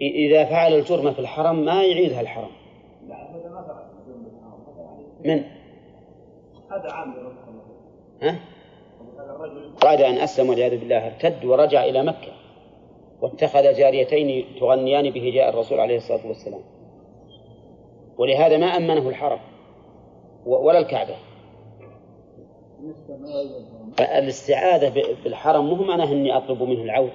إذا 0.00 0.44
فعل 0.44 0.72
الجرم 0.72 1.12
في 1.12 1.18
الحرم 1.18 1.64
ما 1.64 1.84
يعيدها 1.84 2.20
الحرم 2.20 2.50
من؟ 5.24 5.44
هذا 6.70 6.92
عام 6.92 7.14
ها؟ 8.22 8.55
بعد 9.82 10.00
أن 10.00 10.14
أسلم 10.14 10.48
والعياذ 10.48 10.78
بالله 10.78 11.06
ارتد 11.06 11.44
ورجع 11.44 11.84
إلى 11.84 12.02
مكة. 12.02 12.32
واتخذ 13.20 13.72
جاريتين 13.72 14.44
تغنيان 14.60 15.10
بهجاء 15.10 15.48
الرسول 15.48 15.80
عليه 15.80 15.96
الصلاة 15.96 16.26
والسلام. 16.26 16.60
ولهذا 18.18 18.56
ما 18.56 18.66
أمنه 18.66 19.08
الحرم 19.08 19.38
ولا 20.46 20.78
الكعبة. 20.78 21.16
الاستعاذة 24.00 24.92
بالحرم 25.24 25.64
مو 25.66 25.84
معناه 25.84 26.12
أني 26.12 26.36
أطلب 26.36 26.62
منه 26.62 26.82
العود 26.82 27.12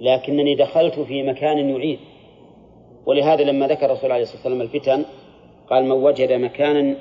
لكنني 0.00 0.54
دخلت 0.54 1.00
في 1.00 1.22
مكان 1.22 1.70
يعيد. 1.70 1.98
ولهذا 3.06 3.44
لما 3.44 3.66
ذكر 3.66 3.86
الرسول 3.86 4.12
عليه 4.12 4.22
الصلاة 4.22 4.42
والسلام 4.42 4.60
الفتن 4.60 5.04
قال 5.70 5.84
من 5.84 5.92
وجد 5.92 6.32
مكانا 6.32 6.96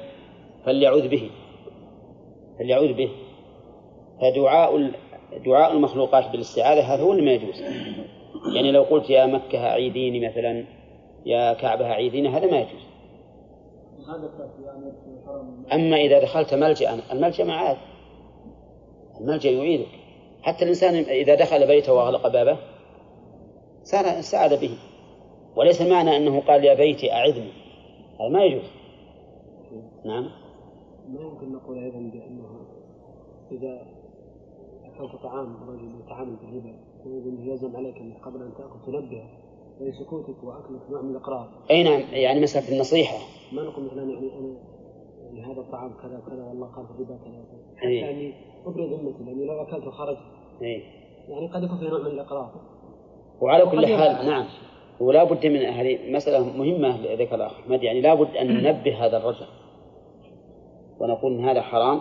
فليعوذ 0.66 1.08
به. 1.08 1.30
فليعوذ 2.60 2.94
به. 2.94 3.10
فدعاء 4.22 4.92
دعاء 5.46 5.74
المخلوقات 5.74 6.32
بالاستعاذة 6.32 6.94
هذا 6.94 7.04
هو 7.04 7.12
اللي 7.12 7.26
ما 7.26 7.32
يجوز. 7.32 7.62
يعني 8.56 8.72
لو 8.72 8.84
قلت 8.84 9.10
يا 9.10 9.26
مكة 9.26 9.68
أعيديني 9.68 10.28
مثلا 10.30 10.66
يا 11.26 11.54
كعبة 11.54 11.92
أعيديني 11.92 12.30
هذا 12.30 12.52
ما 12.52 12.58
يجوز. 12.58 12.86
أما 15.74 15.98
إذا 15.98 16.22
دخلت 16.22 16.54
ملجأ 16.54 17.00
الملجأ 17.12 17.44
معاذ. 17.44 17.78
الملجأ 19.22 19.50
يعيدك. 19.50 19.88
حتى 20.42 20.64
الإنسان 20.64 20.96
إذا 20.96 21.36
دخل 21.36 21.68
بيته 21.68 21.94
وأغلق 21.94 22.28
بابه 22.28 22.58
صار 23.84 24.20
استعاذ 24.20 24.62
به. 24.62 24.78
وليس 25.56 25.82
معنى 25.82 26.18
أنه 26.18 26.42
قال 26.42 26.66
يا 26.66 26.74
بيتي 26.74 27.14
أعذني. 27.14 27.52
هذا 28.20 28.30
ما 28.30 28.44
يجوز. 28.44 28.70
نعم. 30.06 30.30
ما 31.08 31.22
يمكن 31.22 31.54
نقول 31.54 31.78
أيضا 31.78 32.00
بأنه 32.00 32.66
إذا 33.52 33.95
أكلت 35.00 35.22
طعام 35.24 35.58
رجل 35.70 35.92
يتعامل 36.06 36.36
بالربا 36.36 37.52
يلزم 37.52 37.76
عليك 37.76 37.98
أن 37.98 38.14
قبل 38.14 38.42
أن 38.42 38.54
تأكل 38.58 38.80
تنبه 38.86 39.24
يعني 39.80 39.92
سكوتك 39.92 40.44
وأكلك 40.44 40.82
نوع 40.92 41.02
من 41.02 41.12
الإقرار. 41.12 41.50
اي 41.72 41.84
نعم 41.84 42.02
يعني 42.14 42.42
مساله 42.42 42.76
النصيحة. 42.76 43.18
ما 43.54 43.64
نقول 43.64 43.86
مثلا 43.86 44.04
يعني 44.04 44.40
أنا 44.40 44.58
يعني 45.24 45.54
هذا 45.54 45.62
الطعام 45.62 45.92
كذا 46.04 46.18
وكذا 46.18 46.44
والله 46.44 46.68
قال 46.68 46.86
الربا 46.86 47.18
كذا 47.18 47.40
وكذا. 47.40 47.78
حتى 47.78 47.96
يعني 47.96 48.34
ابرز 48.66 48.94
أمتي 48.94 49.24
يعني 49.24 49.46
لو 49.46 49.62
أكلت 49.62 49.88
وخرج. 49.88 50.18
اي. 50.62 50.84
يعني 51.28 51.48
قد 51.48 51.64
يكون 51.64 51.78
في 51.78 51.86
نوع 51.86 52.00
من 52.00 52.08
الإقرار. 52.08 52.52
وعلى 53.42 53.66
كل 53.66 53.88
حال 53.88 54.26
نعم 54.26 54.46
ولا 55.00 55.24
بد 55.24 55.46
من 55.46 55.62
هذه 55.62 56.12
مسألة 56.12 56.58
مهمة 56.58 57.16
ذكر 57.16 57.36
الأخ 57.36 57.60
أحمد 57.60 57.84
يعني 57.84 58.02
لا 58.02 58.14
بد 58.14 58.36
أن 58.36 58.48
ننبه 58.48 59.06
هذا 59.06 59.18
الرجل 59.18 59.46
ونقول 61.00 61.34
إن 61.34 61.50
هذا 61.50 61.62
حرام 61.62 62.00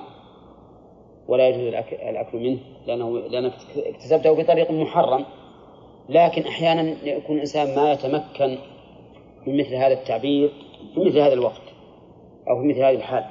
ولا 1.28 1.48
يجوز 1.48 1.74
الأكل 1.92 2.38
منه 2.38 2.58
لأنه 2.87 3.18
لأنك 3.18 3.52
اكتسبته 3.76 4.32
بطريق 4.32 4.70
محرم. 4.70 5.24
لكن 6.08 6.42
أحيانا 6.42 6.96
يكون 7.04 7.37
الإنسان 7.37 7.76
ما 7.76 7.92
يتمكن 7.92 8.58
من 9.46 9.58
مثل 9.58 9.74
هذا 9.74 9.92
التعبير 9.92 10.52
في 10.94 11.00
مثل 11.00 11.18
هذا 11.18 11.32
الوقت 11.32 11.62
أو 12.48 12.60
في 12.60 12.68
مثل 12.68 12.78
هذه 12.78 12.96
الحال. 12.96 13.24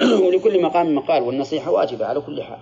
ولكل 0.26 0.62
مقام 0.62 0.94
مقال 0.94 1.22
والنصيحة 1.22 1.72
واجبة 1.72 2.06
على 2.06 2.20
كل 2.20 2.42
حال. 2.42 2.58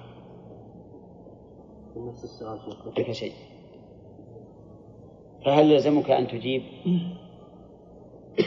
نفس 1.97 2.25
السؤال 2.25 3.15
شيء. 3.15 3.33
فهل 5.45 5.73
يلزمك 5.73 6.11
أن 6.11 6.29
تجيب؟ 6.29 6.63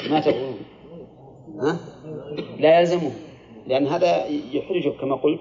ما 0.09 0.19
تقولون. 0.19 0.57
ها؟ 1.59 1.79
لا 2.59 2.79
يلزمه. 2.79 3.11
لأن 3.67 3.87
هذا 3.87 4.25
يحرجك 4.27 4.95
كما 5.01 5.15
قلت. 5.15 5.39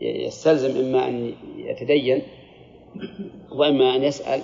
يستلزم 0.00 0.80
إما 0.80 1.08
أن 1.08 1.32
يتدين 1.56 2.22
وإما 3.52 3.96
أن 3.96 4.02
يسأل 4.02 4.40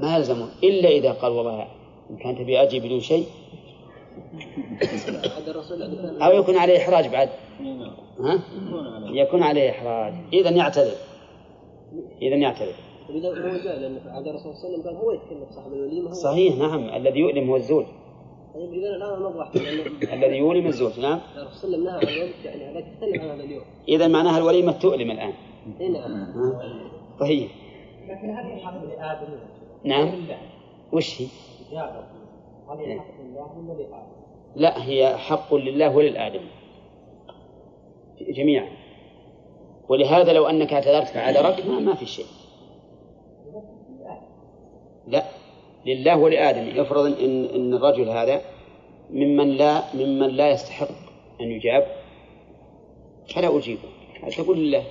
ما 0.00 0.16
يلزمه 0.16 0.48
إلا 0.64 0.88
إذا 0.88 1.12
قال 1.12 1.32
والله 1.32 1.66
إن 2.10 2.16
كان 2.16 2.36
تبي 2.36 2.62
أجي 2.62 2.80
بدون 2.80 3.00
شيء. 3.00 3.26
أو 6.22 6.32
يكون 6.32 6.56
عليه 6.56 6.78
إحراج 6.78 7.08
بعد. 7.08 7.28
ها؟ 8.20 8.42
يكون 9.12 9.42
عليه 9.42 9.70
إحراج. 9.70 10.14
إذا 10.32 10.50
يعتذر. 10.50 10.96
إذا 12.22 12.36
يعتذر. 12.36 12.74
إذا 13.10 13.28
هو 13.28 13.32
لأن 13.34 13.98
عاد 14.06 14.28
الرسول 14.28 14.54
صلى 14.54 14.68
الله 14.68 14.78
عليه 14.78 14.78
وسلم 14.78 14.82
قال 14.82 14.96
هو 14.96 15.12
يتكلم 15.12 15.46
صاحب 15.50 15.72
الوليمة 15.72 16.10
صحيح 16.10 16.56
نعم. 16.56 16.94
الذي 16.94 17.18
يؤلم 17.18 17.50
هو 17.50 17.56
الزول. 17.56 17.86
طيب 18.56 18.72
الآن 18.72 19.22
نوضح 19.22 19.50
الذي 20.14 20.40
نعم؟ 20.98 21.20
الرسول 21.36 21.74
عليه 21.74 21.84
وسلم 21.84 21.84
نهى 21.84 21.94
عن 21.94 22.32
يعني 22.44 22.64
هذا 22.64 22.80
تختلف 22.80 23.22
عن 23.22 23.30
هذا 23.30 23.42
اليوم. 23.42 23.64
إذا 23.88 24.08
معناها 24.08 24.38
الوليمة 24.38 24.72
تؤلم 24.72 25.10
الآن. 25.10 25.32
إي 25.80 25.88
نعم. 25.88 26.34
طيب. 27.20 27.48
لكن 28.08 28.30
هذه 28.30 28.60
حق 28.60 28.84
لآدم 28.84 29.32
نعم. 29.84 30.08
وش 30.92 31.22
هي؟ 31.22 31.26
هذه 32.70 33.00
حق 33.00 33.20
لله 33.20 33.58
ولا 33.68 33.82
لآدم؟ 33.82 34.16
لا 34.56 34.84
هي 34.84 35.16
حق 35.16 35.54
لله 35.54 35.96
وللآدمي 35.96 36.50
جميعا. 38.20 38.68
ولهذا 39.88 40.32
لو 40.32 40.46
أنك 40.46 40.72
اعتذرت 40.72 41.08
فعذرك 41.08 41.66
ما, 41.66 41.78
ما 41.78 41.94
في 41.94 42.06
شيء. 42.06 42.26
لا. 45.06 45.22
لله 45.86 46.16
ولآدم. 46.16 46.80
افرض 46.80 47.20
إن, 47.20 47.44
إن 47.54 47.74
الرجل 47.74 48.08
هذا 48.08 48.40
ممن 49.10 49.48
لا 49.50 49.82
ممن 49.94 50.28
لا 50.28 50.50
يستحق 50.50 50.88
أن 51.40 51.50
يجاب 51.50 51.86
فلا 53.34 53.58
أجيبه 53.58 53.88
تقول 54.36 54.58
لله. 54.58 54.84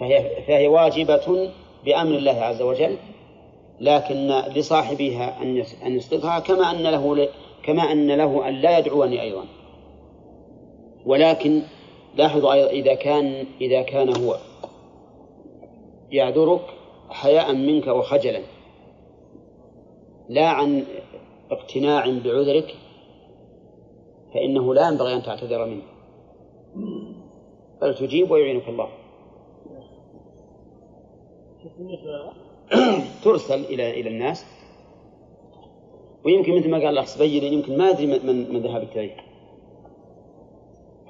فهي, 0.00 0.42
فهي 0.46 0.66
واجبة 0.66 1.50
بأمر 1.84 2.16
الله 2.16 2.32
عز 2.32 2.62
وجل 2.62 2.96
لكن 3.80 4.42
لصاحبها 4.54 5.42
أن 5.42 5.64
أن 5.86 5.96
يسقطها 5.96 6.38
كما 6.38 6.70
أن 6.70 6.82
له 6.82 7.28
كما 7.62 7.92
أن 7.92 8.10
له 8.10 8.48
أن 8.48 8.54
لا 8.54 8.78
يدعوني 8.78 9.22
أيضا. 9.22 9.44
ولكن 11.06 11.62
لاحظوا 12.16 12.52
أيضا 12.52 12.70
إذا 12.70 12.94
كان 12.94 13.44
إذا 13.60 13.82
كان 13.82 14.16
هو 14.16 14.36
يعذرك 16.12 16.60
حياء 17.10 17.52
منك 17.52 17.86
وخجلا. 17.86 18.40
لا 20.30 20.48
عن 20.48 20.84
اقتناع 21.50 22.06
بعذرك 22.06 22.74
فإنه 24.34 24.74
لا 24.74 24.88
ينبغي 24.88 25.14
أن 25.14 25.22
تعتذر 25.22 25.66
منه. 25.66 25.82
بل 27.82 27.94
تجيب 27.94 28.30
ويعينك 28.30 28.68
الله. 28.68 28.88
ترسل 33.24 33.64
إلى 33.64 34.00
إلى 34.00 34.10
الناس. 34.10 34.46
ويمكن 36.24 36.56
مثل 36.56 36.70
ما 36.70 36.76
قال 36.76 36.88
الأخ 36.88 37.06
سبيل 37.06 37.44
يمكن 37.44 37.78
ما 37.78 37.90
أدري 37.90 38.06
من 38.06 38.52
من 38.52 38.60
ذهبت 38.60 38.96
إليه. 38.96 39.16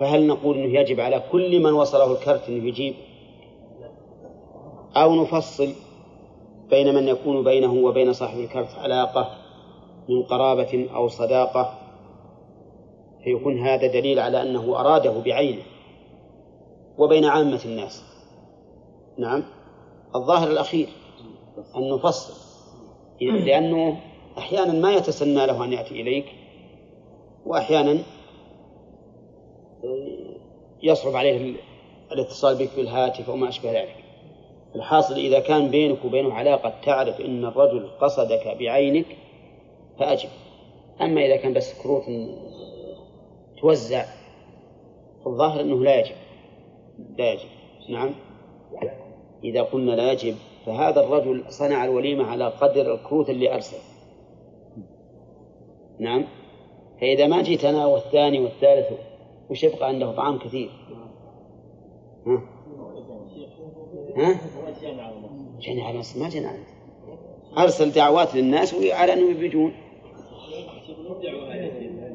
فهل 0.00 0.26
نقول 0.26 0.58
أنه 0.58 0.78
يجب 0.78 1.00
على 1.00 1.22
كل 1.32 1.62
من 1.62 1.72
وصله 1.72 2.12
الكرت 2.12 2.48
أنه 2.48 2.68
يجيب؟ 2.68 2.94
أو 4.96 5.22
نفصل؟ 5.22 5.72
بين 6.70 6.94
من 6.94 7.08
يكون 7.08 7.44
بينه 7.44 7.72
وبين 7.72 8.12
صاحب 8.12 8.38
الكرت 8.38 8.74
علاقة 8.78 9.30
من 10.08 10.22
قرابة 10.22 10.88
أو 10.94 11.08
صداقة 11.08 11.78
فيكون 13.24 13.58
هذا 13.58 13.86
دليل 13.86 14.18
على 14.18 14.42
أنه 14.42 14.80
أراده 14.80 15.20
بعينه 15.20 15.62
وبين 16.98 17.24
عامة 17.24 17.60
الناس. 17.64 18.04
نعم. 19.18 19.42
الظاهر 20.14 20.50
الأخير 20.50 20.88
أن 21.76 21.94
نفصل. 21.94 22.50
لأنه 23.20 24.00
أحيانا 24.38 24.72
ما 24.72 24.92
يتسنى 24.92 25.46
له 25.46 25.64
أن 25.64 25.72
يأتي 25.72 26.00
إليك 26.00 26.26
وأحيانا 27.46 27.98
يصعب 30.82 31.16
عليه 31.16 31.54
الاتصال 32.12 32.56
بك 32.56 32.70
بالهاتف 32.76 33.28
وما 33.28 33.48
أشبه 33.48 33.72
ذلك. 33.72 33.99
الحاصل 34.74 35.14
إذا 35.14 35.40
كان 35.40 35.70
بينك 35.70 36.04
وبينه 36.04 36.34
علاقة 36.34 36.72
تعرف 36.84 37.20
أن 37.20 37.44
الرجل 37.44 37.88
قصدك 38.00 38.56
بعينك 38.58 39.06
فأجب. 39.98 40.28
أما 41.00 41.26
إذا 41.26 41.36
كان 41.36 41.52
بس 41.52 41.82
كروت 41.82 42.02
توزع 43.60 44.04
الظاهر 45.26 45.60
أنه 45.60 45.84
لا 45.84 46.00
يجب. 46.00 46.14
لا 47.18 47.32
يجب. 47.32 47.48
نعم. 47.88 48.14
إذا 49.44 49.62
قلنا 49.62 49.92
لا 49.92 50.12
يجب 50.12 50.34
فهذا 50.66 51.00
الرجل 51.00 51.44
صنع 51.48 51.84
الوليمة 51.84 52.26
على 52.26 52.48
قدر 52.48 52.94
الكروت 52.94 53.30
اللي 53.30 53.54
أرسل. 53.54 53.76
نعم. 55.98 56.24
فإذا 57.00 57.26
ما 57.26 57.42
جيت 57.42 57.64
أنا 57.64 57.86
والثاني 57.86 58.40
والثالث 58.40 58.86
وش 59.50 59.64
يبقى 59.64 59.88
عنده؟ 59.88 60.12
طعام 60.12 60.38
كثير. 60.38 60.70
ها؟ 62.26 62.42
ها؟ 64.16 64.40
جنى 65.60 65.82
على 65.82 66.02
ما 66.16 66.28
جنى 66.28 66.48
أرسل 67.58 67.92
دعوات 67.92 68.34
للناس 68.34 68.74
وعلى 68.74 69.12
أنهم 69.12 69.34
بيجون 69.34 69.72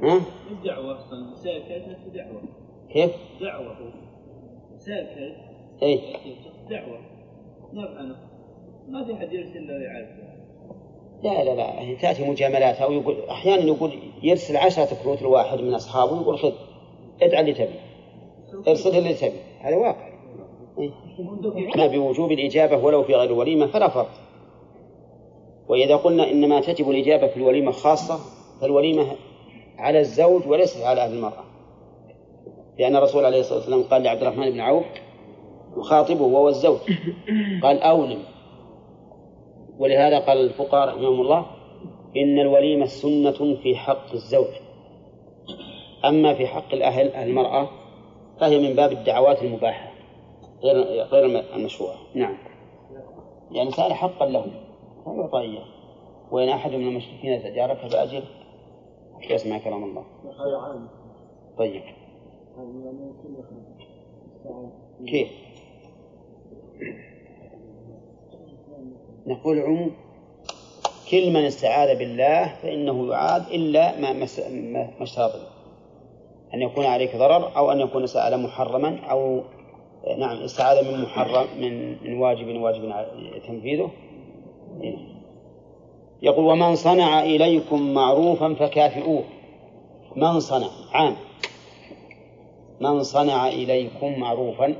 ها؟ 0.03 0.21
دعوة 0.65 0.97
ساكت 1.35 1.97
دعوة 2.13 2.41
كيف؟ 2.93 3.11
دعوة. 3.41 3.75
ساكت 4.77 5.35
اي 5.83 6.01
دعوة. 6.69 6.99
ما 7.73 8.15
ما 8.87 9.05
في 9.05 9.13
أحد 9.13 9.33
يرسل 9.33 9.67
له 9.67 9.73
يعرف. 9.73 10.09
لا 11.23 11.43
لا 11.43 11.55
لا. 11.55 11.81
هي 11.81 11.95
تأتي 11.95 12.29
مجاملات 12.29 12.75
أو 12.75 12.91
يقول 12.91 13.15
أحيانا 13.29 13.61
يقول 13.61 13.99
يرسل 14.23 14.57
عشرة 14.57 14.89
كروت 15.03 15.21
لواحد 15.21 15.61
من 15.61 15.73
أصحابه 15.73 16.21
يقول 16.21 16.39
خذ 16.39 16.53
ادعى 17.21 17.41
اللي 17.41 17.53
تبي. 17.53 17.79
ارسل 18.67 18.97
اللي 18.97 19.13
تبي. 19.13 19.39
هذا 19.59 19.75
واقع. 19.75 20.14
إيه؟ 20.79 20.91
بوجوب 21.87 22.31
الإجابة 22.31 22.77
ولو 22.77 23.03
في 23.03 23.15
غير 23.15 23.29
الوليمة 23.29 23.65
فلا 23.65 23.87
فرق. 23.87 24.09
وإذا 25.69 25.95
قلنا 25.95 26.31
إنما 26.31 26.61
تجب 26.61 26.89
الإجابة 26.89 27.27
في 27.27 27.37
الوليمة 27.37 27.71
خاصة 27.71 28.19
فالوليمة 28.61 29.05
على 29.77 29.99
الزوج 29.99 30.47
وليست 30.47 30.81
على 30.81 31.01
أهل 31.01 31.13
المرأة. 31.13 31.43
لأن 32.79 32.95
الرسول 32.95 33.25
عليه 33.25 33.39
الصلاة 33.39 33.57
والسلام 33.57 33.83
قال 33.83 34.03
لعبد 34.03 34.21
الرحمن 34.21 34.49
بن 34.49 34.59
عوف 34.59 34.85
يخاطبه 35.77 36.21
وهو 36.21 36.49
الزوج. 36.49 36.79
قال 37.63 37.81
أولم. 37.81 38.19
ولهذا 39.79 40.19
قال 40.19 40.37
الفقهاء 40.37 40.87
رحمهم 40.87 41.21
الله 41.21 41.45
إن 42.17 42.39
الوليمة 42.39 42.85
سنة 42.85 43.55
في 43.63 43.75
حق 43.75 44.11
الزوج. 44.13 44.47
أما 46.05 46.33
في 46.33 46.47
حق 46.47 46.73
الأهل 46.73 47.07
المرأة 47.07 47.69
فهي 48.39 48.69
من 48.69 48.75
باب 48.75 48.91
الدعوات 48.91 49.43
المباحة. 49.43 49.94
غير 50.65 51.03
غير 51.03 51.25
المشروعة 51.55 51.97
نعم. 52.15 52.37
يعني 53.51 53.71
صار 53.71 53.93
حقا 53.93 54.25
لهم 54.25 54.51
فيعطى 55.03 55.39
إياه 55.39 55.65
وإن 56.31 56.49
أحد 56.49 56.71
من 56.71 56.87
المشركين 56.87 57.33
استجارك 57.33 57.77
فأجر 57.77 58.23
يسمع 59.29 59.57
كلام 59.57 59.83
الله. 59.83 60.03
طيب. 61.57 61.83
كيف؟ 65.07 65.29
نقول 69.27 69.59
عموم 69.59 69.91
كل 71.11 71.33
من 71.33 71.45
استعاذ 71.45 71.99
بالله 71.99 72.55
فإنه 72.61 73.11
يعاد 73.11 73.41
إلا 73.47 73.99
ما 73.99 74.13
ما 74.13 75.03
اشترط 75.03 75.31
أن 76.53 76.61
يكون 76.61 76.85
عليك 76.85 77.15
ضرر 77.15 77.57
أو 77.57 77.71
أن 77.71 77.79
يكون 77.79 78.07
سأل 78.07 78.43
محرما 78.43 78.99
أو 78.99 79.43
نعم 80.13 80.43
استعاذ 80.43 80.91
من 80.91 81.01
محرم 81.01 81.47
من 81.59 82.03
من 82.03 82.17
واجب 82.17 82.61
واجب 82.61 83.05
تنفيذه. 83.47 83.91
يقول 86.21 86.45
ومن 86.45 86.75
صنع 86.75 87.23
إليكم 87.23 87.93
معروفا 87.93 88.53
فكافئوه. 88.53 89.23
من 90.15 90.39
صنع؟ 90.39 90.67
عام. 90.91 91.15
من 92.81 93.03
صنع 93.03 93.47
إليكم 93.47 94.19
معروفا 94.19 94.75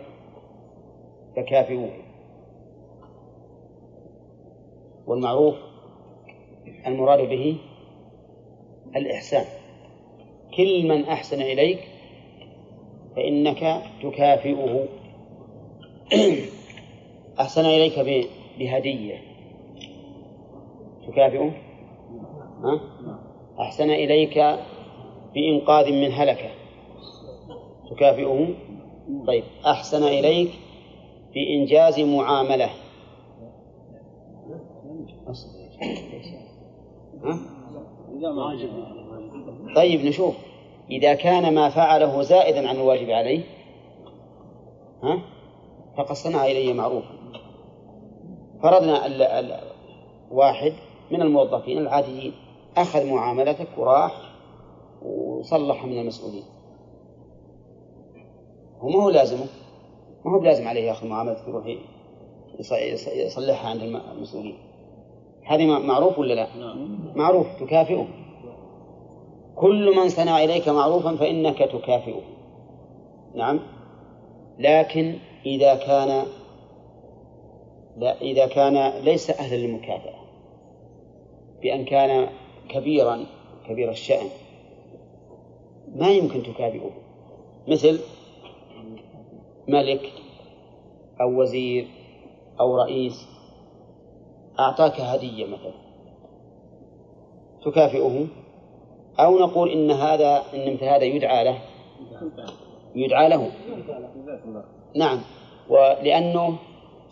فكافئوه. 1.35 1.91
والمعروف 5.07 5.55
المراد 6.88 7.29
به 7.29 7.57
الإحسان. 8.95 9.45
كل 10.57 10.88
من 10.88 11.05
أحسن 11.05 11.41
إليك 11.41 11.79
فإنك 13.15 13.81
تكافئه. 14.03 14.85
أحسن 17.39 17.65
إليك 17.65 18.00
بهدية. 18.60 19.22
تكافئه؟ 21.08 21.52
أحسن 23.60 23.89
إليك 23.89 24.60
بإنقاذ 25.34 25.91
من 25.91 26.12
هلكة. 26.12 26.50
تكافئه 27.91 28.48
طيب 29.28 29.44
أحسن 29.65 30.04
إليك 30.04 30.52
بإنجاز 31.34 32.00
معاملة؟ 32.00 32.70
طيب 39.76 40.06
نشوف. 40.06 40.36
إذا 40.91 41.13
كان 41.13 41.54
ما 41.54 41.70
فعله 41.70 42.22
زائدا 42.22 42.70
عن 42.70 42.76
الواجب 42.76 43.10
عليه 43.10 43.44
ها؟ 45.04 45.35
فقد 45.97 46.15
صنع 46.15 46.45
إلي 46.45 46.73
معروفا 46.73 47.15
فرضنا 48.63 49.05
واحد 50.31 50.73
من 51.12 51.21
الموظفين 51.21 51.77
العاديين 51.77 52.34
أخذ 52.77 53.05
معاملتك 53.05 53.67
وراح 53.77 54.12
وصلح 55.01 55.86
من 55.86 55.99
المسؤولين. 55.99 56.43
هو 58.79 58.89
ما 58.89 59.03
هو 59.03 59.10
لازمه؟ 59.10 59.45
ما 60.25 60.31
هو 60.31 60.39
بلازم 60.39 60.67
عليه 60.67 60.81
ياخذ 60.81 61.08
معاملتك 61.08 61.47
يروح 61.47 61.65
يصلحها 63.15 63.69
عند 63.69 63.81
المسؤولين. 63.81 64.58
هذه 65.43 65.65
معروف 65.65 66.19
ولا 66.19 66.34
لا؟ 66.34 66.47
معروف 67.15 67.47
تكافئه. 67.60 68.08
كل 69.55 69.95
من 69.95 70.10
صنع 70.10 70.43
إليك 70.43 70.69
معروفا 70.69 71.15
فإنك 71.15 71.58
تكافئه. 71.58 72.21
نعم؟ 73.36 73.60
لكن 74.60 75.15
إذا 75.46 75.76
كان 75.76 76.26
لا 77.98 78.22
إذا 78.22 78.48
كان 78.48 79.04
ليس 79.04 79.30
أهلا 79.30 79.56
للمكافأة 79.56 80.26
بأن 81.62 81.86
كان 81.86 82.30
كبيرا 82.70 83.26
كبير 83.68 83.91
الشأن 83.91 84.30
ما 85.96 86.08
يمكن 86.08 86.44
تكافئه. 86.44 86.91
مثل 87.68 88.00
ملك 89.68 90.13
أو 91.22 91.41
وزير 91.41 91.88
أو 92.60 92.78
رئيس 92.78 93.28
أعطاك 94.60 95.02
هدية 95.02 95.46
مثلا 95.46 95.74
تكافئه. 97.65 98.28
أو 99.20 99.39
نقول 99.39 99.72
إن 99.72 99.91
هذا 99.91 100.44
إن 100.54 100.74
مثل 100.74 100.84
هذا 100.84 101.04
يدعى 101.04 101.44
له. 101.44 101.62
يدعى 102.95 103.29
له. 103.29 103.51
نعم. 104.95 105.21
ولأنه 105.69 106.58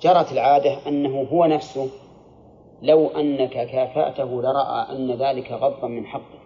جرت 0.01 0.31
العادة 0.31 0.77
أنه 0.87 1.27
هو 1.31 1.45
نفسه 1.45 1.89
لو 2.81 3.07
أنك 3.07 3.49
كافأته 3.49 4.41
لرأى 4.41 4.95
أن 4.95 5.11
ذلك 5.11 5.51
غضا 5.51 5.87
من 5.87 6.05
حقه. 6.05 6.39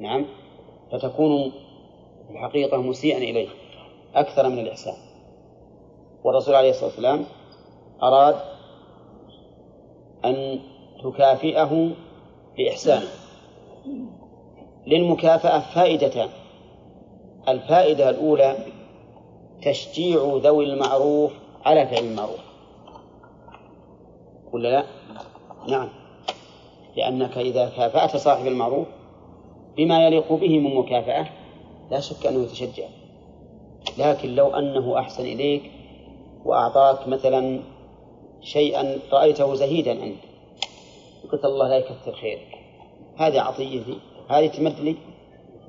نعم. 0.00 0.26
فتكون 0.92 1.52
الحقيقة 2.30 2.82
مسيئا 2.82 3.18
إليه 3.18 3.48
أكثر 4.14 4.48
من 4.48 4.58
الإحسان. 4.58 4.94
والرسول 6.24 6.54
عليه 6.54 6.70
الصلاة 6.70 6.86
والسلام 6.86 7.24
أراد 8.02 8.36
أن 10.24 10.60
تكافئه 11.04 11.90
بإحسانه. 12.58 13.08
للمكافأة 14.86 15.58
فائدتان. 15.74 16.28
الفائدة 17.48 18.10
الأولى 18.10 18.56
تشجيع 19.62 20.38
ذوي 20.42 20.64
المعروف 20.64 21.32
على 21.64 21.86
فعل 21.86 22.04
المعروف. 22.04 22.40
ولا 24.52 24.68
لا؟ 24.68 24.84
نعم. 25.68 25.88
لأنك 26.96 27.38
إذا 27.38 27.68
كافأت 27.76 28.16
صاحب 28.16 28.46
المعروف 28.46 28.86
بما 29.76 30.06
يليق 30.06 30.32
به 30.32 30.58
من 30.58 30.74
مكافأة 30.74 31.26
لا 31.90 32.00
شك 32.00 32.26
أنه 32.26 32.42
يتشجع. 32.42 32.86
لكن 33.98 34.34
لو 34.34 34.46
أنه 34.46 34.98
أحسن 34.98 35.22
إليك 35.22 35.70
وأعطاك 36.44 37.08
مثلا 37.08 37.60
شيئا 38.40 38.98
رأيته 39.12 39.54
زهيدا 39.54 39.92
أنت 39.92 40.18
قلت 41.32 41.44
الله 41.44 41.68
لا 41.68 41.76
يكثر 41.76 42.12
خيرك. 42.12 42.58
هذه 43.16 43.40
عطيتي 43.40 43.98
هذه 44.28 44.46
تمد 44.46 44.80
لي 44.80 44.96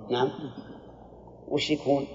نعم. 0.10 0.30
وش 1.52 1.72
يكون؟ 1.72 2.08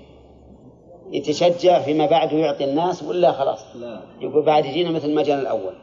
يتشجع 1.12 1.80
فيما 1.80 2.06
بعد 2.06 2.32
يعطي 2.32 2.64
الناس 2.64 3.02
ولا 3.02 3.32
خلاص. 3.32 3.76
لا. 3.76 4.02
يقول 4.20 4.44
بعد 4.44 4.64
يجينا 4.64 4.90
مثل 4.90 5.14
ما 5.14 5.22
جانا 5.22 5.42
الأول. 5.42 5.74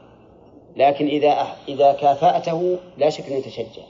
لكن 0.75 1.07
إذا 1.07 1.47
إذا 1.67 1.93
كافأته 1.93 2.77
لا 2.97 3.09
شك 3.09 3.27
أنه 3.27 3.35
يتشجع. 3.35 3.83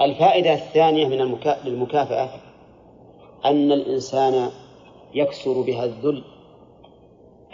الفائدة 0.00 0.54
الثانية 0.54 1.06
من 1.06 1.20
المكا... 1.20 1.56
للمكافأة 1.64 2.30
أن 3.44 3.72
الإنسان 3.72 4.50
يكسر 5.14 5.60
بها 5.62 5.84
الذل 5.84 6.24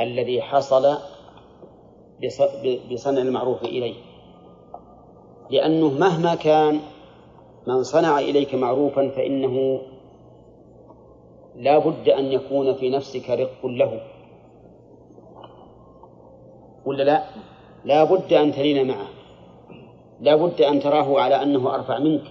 الذي 0.00 0.42
حصل 0.42 0.96
بصنع 2.92 3.22
المعروف 3.22 3.62
إليه. 3.62 3.94
لأنه 5.50 5.88
مهما 5.88 6.34
كان 6.34 6.80
من 7.66 7.82
صنع 7.82 8.18
إليك 8.18 8.54
معروفا 8.54 9.08
فإنه 9.08 9.80
لا 11.56 11.78
بد 11.78 12.08
أن 12.08 12.24
يكون 12.24 12.74
في 12.74 12.90
نفسك 12.90 13.30
رق 13.30 13.66
له. 13.66 14.00
ولا 16.84 17.02
لا؟ 17.02 17.24
لا 17.84 18.04
بد 18.04 18.32
أن 18.32 18.52
تلين 18.52 18.88
معه. 18.88 19.08
لا 20.20 20.36
بد 20.36 20.62
أن 20.62 20.80
تراه 20.80 21.20
على 21.20 21.42
أنه 21.42 21.74
أرفع 21.74 21.98
منك. 21.98 22.22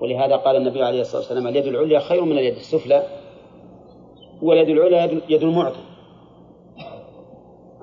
ولهذا 0.00 0.36
قال 0.36 0.56
النبي 0.56 0.82
عليه 0.82 1.00
الصلاة 1.00 1.20
والسلام 1.20 1.46
اليد 1.46 1.66
العليا 1.66 2.00
خير 2.00 2.24
من 2.24 2.32
اليد 2.38 2.56
السفلى 2.56 3.02
واليد 4.42 4.68
العليا 4.68 5.20
يد 5.28 5.42
المعطي. 5.42 5.80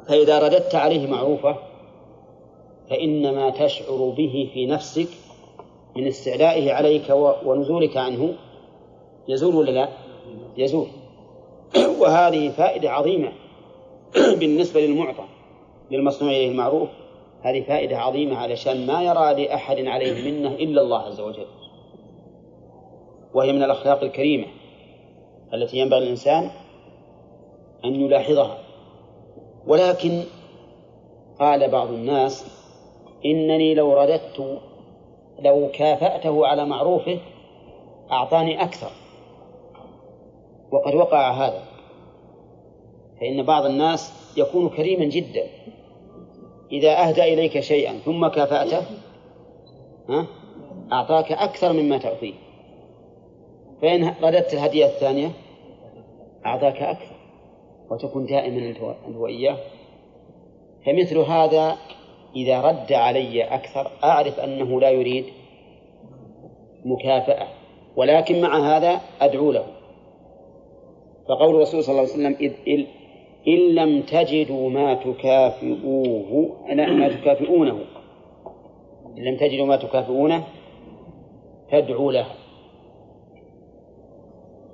فإذا 0.08 0.40
رددت 0.40 0.76
عليه 0.76 1.08
معروفة 1.08 1.56
فإنما 2.90 3.50
تشعر 3.50 4.14
به 4.18 4.50
في 4.54 4.66
نفسك 4.66 5.08
من 5.96 6.08
استعلائه 6.08 6.74
عليك 6.74 7.10
ونزولك 7.46 7.98
عنه. 7.98 8.34
يزول 9.28 9.56
ولا 9.56 9.72
لا؟ 9.72 9.90
يزول. 10.58 10.88
وهذه 12.02 12.50
فائدة 12.50 12.92
عظيمة 12.92 13.32
بالنسبة 14.40 14.82
للمعطى 14.82 15.24
للمصنوع 15.92 16.32
إليه 16.32 16.52
المعروف 16.52 16.90
هذه 17.42 17.62
فائدة 17.62 17.98
عظيمة 17.98 18.38
علشان 18.38 18.88
ما 18.88 19.04
يرى 19.04 19.46
لأحد 19.46 19.86
عليه 19.86 20.32
منة 20.32 20.50
إلا 20.50 20.82
الله 20.82 21.00
عز 21.00 21.20
وجل. 21.20 21.48
وهي 23.34 23.54
من 23.54 23.64
الأخلاق 23.64 24.04
الكريمة 24.04 24.48
التي 25.54 25.78
ينبغي 25.78 26.04
الإنسان 26.04 26.50
أن 27.86 27.96
يلاحظها. 27.96 28.58
ولكن 29.68 30.24
قال 31.40 31.72
بعض 31.72 31.88
الناس 31.88 32.46
إنني 33.26 33.74
لو 33.74 33.94
رددت 33.94 34.60
لو 35.40 35.70
كافأته 35.74 36.48
على 36.48 36.66
معروفه 36.66 37.20
أعطاني 38.12 38.64
أكثر. 38.64 39.01
وقد 40.72 40.96
وقع 40.96 41.32
هذا. 41.32 41.64
فإن 43.22 43.44
بعض 43.44 43.66
الناس 43.66 44.14
يكون 44.38 44.70
كريما 44.70 45.06
جدا. 45.06 45.48
إذا 46.72 47.08
أهدى 47.08 47.34
إليك 47.34 47.60
شيئا 47.60 47.94
ثم 48.06 48.28
كافأته 48.28 48.82
ها 50.10 50.28
أعطاك 50.92 51.32
أكثر 51.32 51.74
مما 51.74 51.98
تعطيه. 51.98 52.34
فإن 53.82 54.14
رددت 54.22 54.54
الهدية 54.54 54.86
الثانية 54.86 55.32
أعطاك 56.46 56.82
أكثر 56.82 57.16
وتكون 57.90 58.26
دائما 58.26 58.70
أنت 58.70 58.78
وإياه. 59.16 59.58
فمثل 60.86 61.18
هذا 61.18 61.78
إذا 62.36 62.62
رد 62.62 62.94
علي 62.94 63.44
أكثر 63.44 63.92
أعرف 64.04 64.40
أنه 64.40 64.82
لا 64.82 64.90
يريد 64.90 65.26
مكافأة 66.86 67.48
ولكن 67.96 68.42
مع 68.42 68.78
هذا 68.78 69.02
أدعو 69.22 69.52
له. 69.52 69.66
فقول 71.32 71.56
الرسول 71.56 71.84
صلى 71.84 71.92
الله 71.92 72.02
عليه 72.02 72.14
وسلم 72.14 72.36
إذ 72.40 72.54
إل 72.68 72.88
إن 73.48 73.76
لم 73.76 74.02
تجدوا 74.02 74.70
ما 74.70 74.94
تكافئوه 74.94 76.56
ما 76.76 77.10
تكافئونه. 77.10 77.80
إن 79.18 79.24
لم 79.24 79.38
تجدوا 79.38 79.66
ما 79.66 79.76
تكافئونه 79.76 80.44
فادعوا 81.72 82.12
له. 82.12 82.26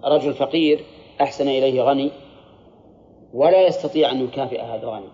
رجل 0.04 0.34
فقير 0.34 0.80
أحسن 1.22 1.48
إليه 1.48 1.82
غني 1.82 2.12
ولا 3.34 3.68
يستطيع 3.68 4.12
أن 4.12 4.24
يكافئ 4.24 4.62
هذا 4.62 4.84
الغني. 4.84 5.10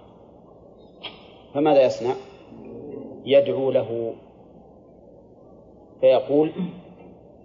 فماذا 1.54 1.86
يصنع؟ 1.86 2.16
يدعو 3.26 3.72
له. 3.72 4.14
فيقول 6.02 6.52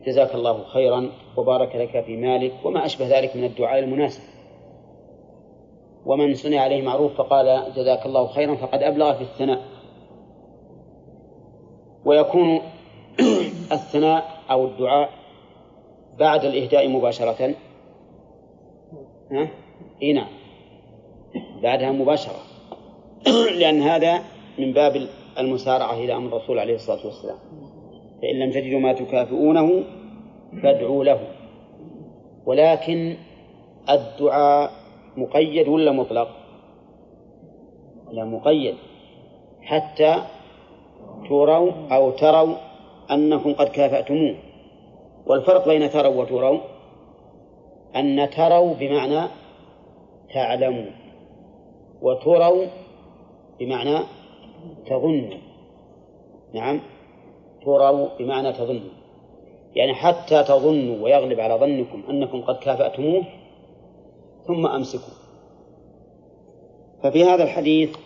جزاك 0.07 0.35
الله 0.35 0.65
خيرا 0.65 1.11
وبارك 1.37 1.77
لك 1.77 2.05
في 2.05 2.17
مالك 2.17 2.53
وما 2.65 2.87
أشبه 2.87 3.19
ذلك 3.19 3.37
من 3.37 3.45
الدعاء 3.45 3.79
المناسب. 3.79 4.23
ومن 6.07 6.35
صنع 6.35 6.61
عليه 6.61 6.83
معروف 6.83 7.13
فقال 7.15 7.73
جزاك 7.77 8.07
الله 8.07 8.27
خيرا 8.27 8.55
فقد 8.55 8.83
أبلغ 8.83 9.15
في 9.15 9.23
الثناء. 9.23 9.65
ويكون 12.05 12.61
الثناء 13.73 14.25
أو 14.51 14.65
الدعاء 14.65 15.11
بعد 16.19 16.45
الإهداء 16.45 16.89
مباشرة. 16.89 17.55
ها؟ 19.33 19.49
نعم. 20.15 20.29
بعدها 21.63 21.93
مباشرة. 21.93 22.41
لأن 23.61 23.83
هذا 23.83 24.23
من 24.59 24.73
باب 24.73 25.09
المسارعة 25.39 25.95
إلى 25.95 26.17
أمر 26.17 26.37
الرسول 26.37 26.59
عليه 26.59 26.75
الصلاة 26.75 27.07
والسلام. 27.07 27.39
فإن 28.23 28.39
لم 28.39 28.51
تجدوا 28.51 28.81
ما 28.81 28.93
تكافئونه 28.93 29.85
فادعوا 30.63 31.05
له. 31.05 31.21
ولكن 32.47 33.17
الدعاء 33.91 34.71
مقيد 35.17 35.69
ولا 35.69 35.93
مطلق؟ 35.93 36.29
لا 38.13 38.25
مقيد. 38.25 38.75
حتى 39.63 40.23
تروا 41.29 41.73
أو 41.93 42.11
تروا 42.11 42.55
أنكم 43.11 43.53
قد 43.53 43.69
كافأتموه. 43.69 44.35
والفرق 45.27 45.69
بين 45.69 45.91
تروا 45.91 46.23
وتروا 46.23 46.59
أن 47.97 48.31
تروا 48.31 48.75
بمعنى 48.75 49.29
تعلموا 50.35 50.91
وتروا 52.03 52.67
بمعنى 53.61 53.99
تظنوا. 54.87 55.39
نعم. 56.55 56.81
تروا 57.65 58.09
بمعنى 58.19 58.53
تظنوا. 58.53 58.91
يعني 59.75 59.95
حتى 59.95 60.45
تظنوا 60.45 61.05
ويغلب 61.05 61.41
على 61.41 61.55
ظنكم 61.55 62.03
أنكم 62.11 62.43
قد 62.43 62.57
كافأتموه 62.59 63.25
ثم 64.47 64.67
أمسكوا. 64.67 65.15
ففي 67.03 67.25
هذا 67.25 67.45
الحديث 67.45 67.97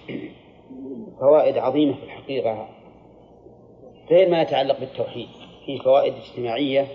فوائد 1.20 1.58
عظيمة 1.58 1.94
في 1.94 2.04
الحقيقة 2.04 2.68
غير 4.10 4.28
ما 4.28 4.42
يتعلق 4.42 4.80
بالتوحيد 4.80 5.28
فيه 5.66 5.78
فوائد 5.78 6.14
اجتماعية. 6.14 6.86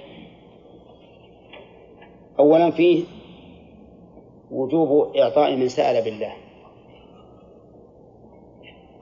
أولا 2.40 2.72
فيه 2.72 3.04
وجوب 4.52 5.16
إعطاء 5.16 5.56
من 5.56 5.68
سأل 5.68 6.04
بالله. 6.04 6.34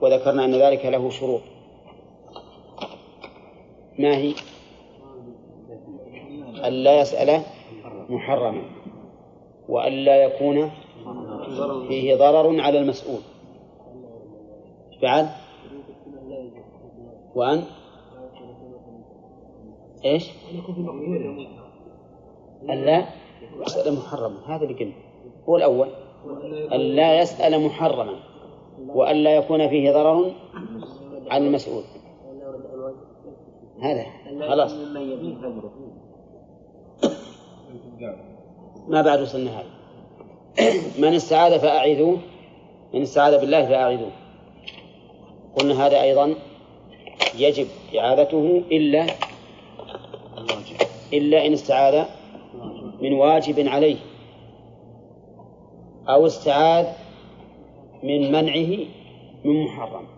وذكرنا 0.00 0.44
أن 0.44 0.54
ذلك 0.54 0.86
له 0.86 1.10
شروط. 1.10 1.40
ما 3.98 4.16
هي؟ 4.16 4.34
ألا 6.64 7.00
يسأل 7.00 7.42
محرما 8.08 8.62
وألا 9.68 10.24
يكون 10.24 10.70
فيه 11.88 12.14
ضرر 12.14 12.60
على 12.60 12.78
المسؤول. 12.78 13.20
بعد 15.02 15.28
وأن؟ 17.34 17.64
إيش؟ 20.04 20.30
ألا 22.62 23.06
يسأل 23.66 23.94
محرما. 23.94 24.36
هذا 24.46 24.64
اللي 24.64 24.74
قلنا. 24.74 24.94
هو 25.48 25.56
الأول. 25.56 25.88
ألا 26.72 27.20
يسأل 27.20 27.64
محرما 27.66 28.16
وألا 28.88 29.36
يكون 29.36 29.68
فيه 29.68 29.92
ضرر 29.92 30.32
على 31.30 31.46
المسؤول. 31.46 31.82
هذا. 33.82 34.06
خلاص. 34.48 34.72
ما 38.88 39.02
بعد 39.02 39.20
وصلنا 39.20 39.50
هذا. 39.50 39.70
من 41.02 41.14
استعاذ 41.14 41.58
فأعيذوه. 41.58 42.18
من 42.94 43.02
استعاذ 43.02 43.40
بالله 43.40 43.66
فأعيذوه. 43.66 44.10
قلنا 45.58 45.86
هذا 45.86 46.02
أيضا 46.02 46.34
يجب 47.38 47.66
إعادته 47.98 48.62
إلا 48.72 49.06
إلا 51.12 51.46
إن 51.46 51.52
استعاذ 51.52 52.04
من 53.00 53.12
واجب 53.12 53.68
عليه. 53.68 53.96
أو 56.08 56.26
استعاذ 56.26 56.86
من 58.02 58.32
منعه 58.32 58.86
من 59.44 59.64
محرم. 59.64 60.15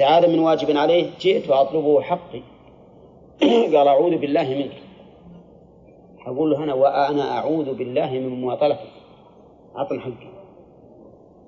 استعاذ 0.00 0.30
من 0.30 0.38
واجب 0.38 0.76
عليه 0.76 1.10
جئت 1.20 1.50
وأطلبه 1.50 2.00
حقي. 2.00 2.42
قال 3.76 3.88
أعوذ 3.88 4.16
بالله 4.16 4.42
منك. 4.42 4.82
أقول 6.26 6.50
له 6.50 6.64
أنا 6.64 6.74
وأنا 6.74 7.38
أعوذ 7.38 7.74
بالله 7.74 8.10
من 8.10 8.28
مماطلتك 8.28 8.92
أعطني 9.76 10.00
حقي. 10.00 10.30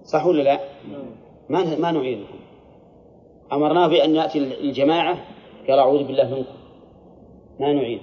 صح 0.04 0.26
ولا 0.26 0.42
لا؟ 0.42 0.60
ما 1.48 1.76
ما 1.76 1.90
نعيده 1.90 2.24
أمرناه 3.52 3.88
بأن 3.88 4.14
يأتي 4.14 4.38
الجماعة؟ 4.38 5.16
قال 5.68 5.78
أعوذ 5.78 6.04
بالله 6.04 6.24
منكم 6.24 6.58
ما 7.60 7.72
نعيد. 7.72 8.00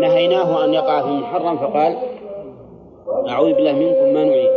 نهيناه 0.00 0.64
أن 0.64 0.74
يقع 0.74 1.02
في 1.02 1.08
محرم 1.08 1.58
فقال 1.58 1.96
أعوذ 3.28 3.54
بالله 3.54 3.72
منكم 3.72 4.14
ما 4.14 4.24
نعيد. 4.24 4.50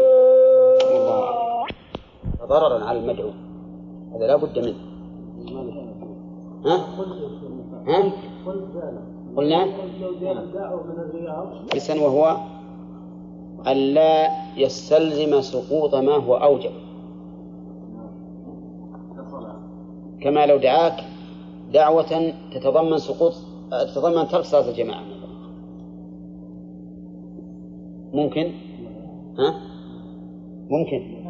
الله 0.91 1.29
ضررا 2.47 2.85
على 2.85 2.99
المدعو. 2.99 3.48
هذا 4.15 4.27
لا 4.27 4.35
بد 4.35 4.59
منه 4.59 4.75
ها؟ 6.65 6.85
ها؟ 7.87 8.11
قلنا 9.35 9.67
لسان 11.75 11.99
وهو 11.99 12.37
ألا 13.67 14.29
يستلزم 14.57 15.41
سقوط 15.41 15.95
ما 15.95 16.15
هو 16.15 16.35
أوجب 16.35 16.71
كما 20.21 20.45
لو 20.45 20.57
دعاك 20.57 21.03
دعوة 21.73 22.33
تتضمن 22.53 22.97
سقوط 22.97 23.33
تتضمن 23.71 24.27
ترك 24.27 24.43
صلاة 24.43 24.69
الجماعة 24.69 25.03
ممكن؟ 28.13 28.51
ها؟ 29.39 29.59
ممكن 30.69 31.25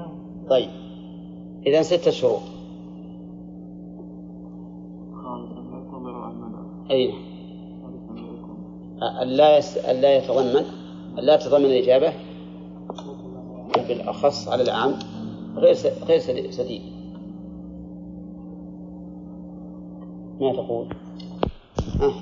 طيب 0.50 0.70
إذا 1.68 1.82
ستة 1.82 2.12
شروط 2.12 2.59
أي 6.92 7.14
ألا 9.22 9.58
يس... 9.58 9.78
ألا 9.78 10.18
يتضمن 10.18 10.66
ألا 11.18 11.36
يتضمن 11.36 11.66
الإجابة 11.66 12.14
بالأخص 13.88 14.48
على 14.48 14.64
العام 14.64 14.94
غير 15.56 15.74
س... 15.74 15.86
غير 15.86 16.52
سديد 16.52 16.82
ما 20.40 20.54
تقول؟ 20.54 20.88
ها؟ 22.00 22.14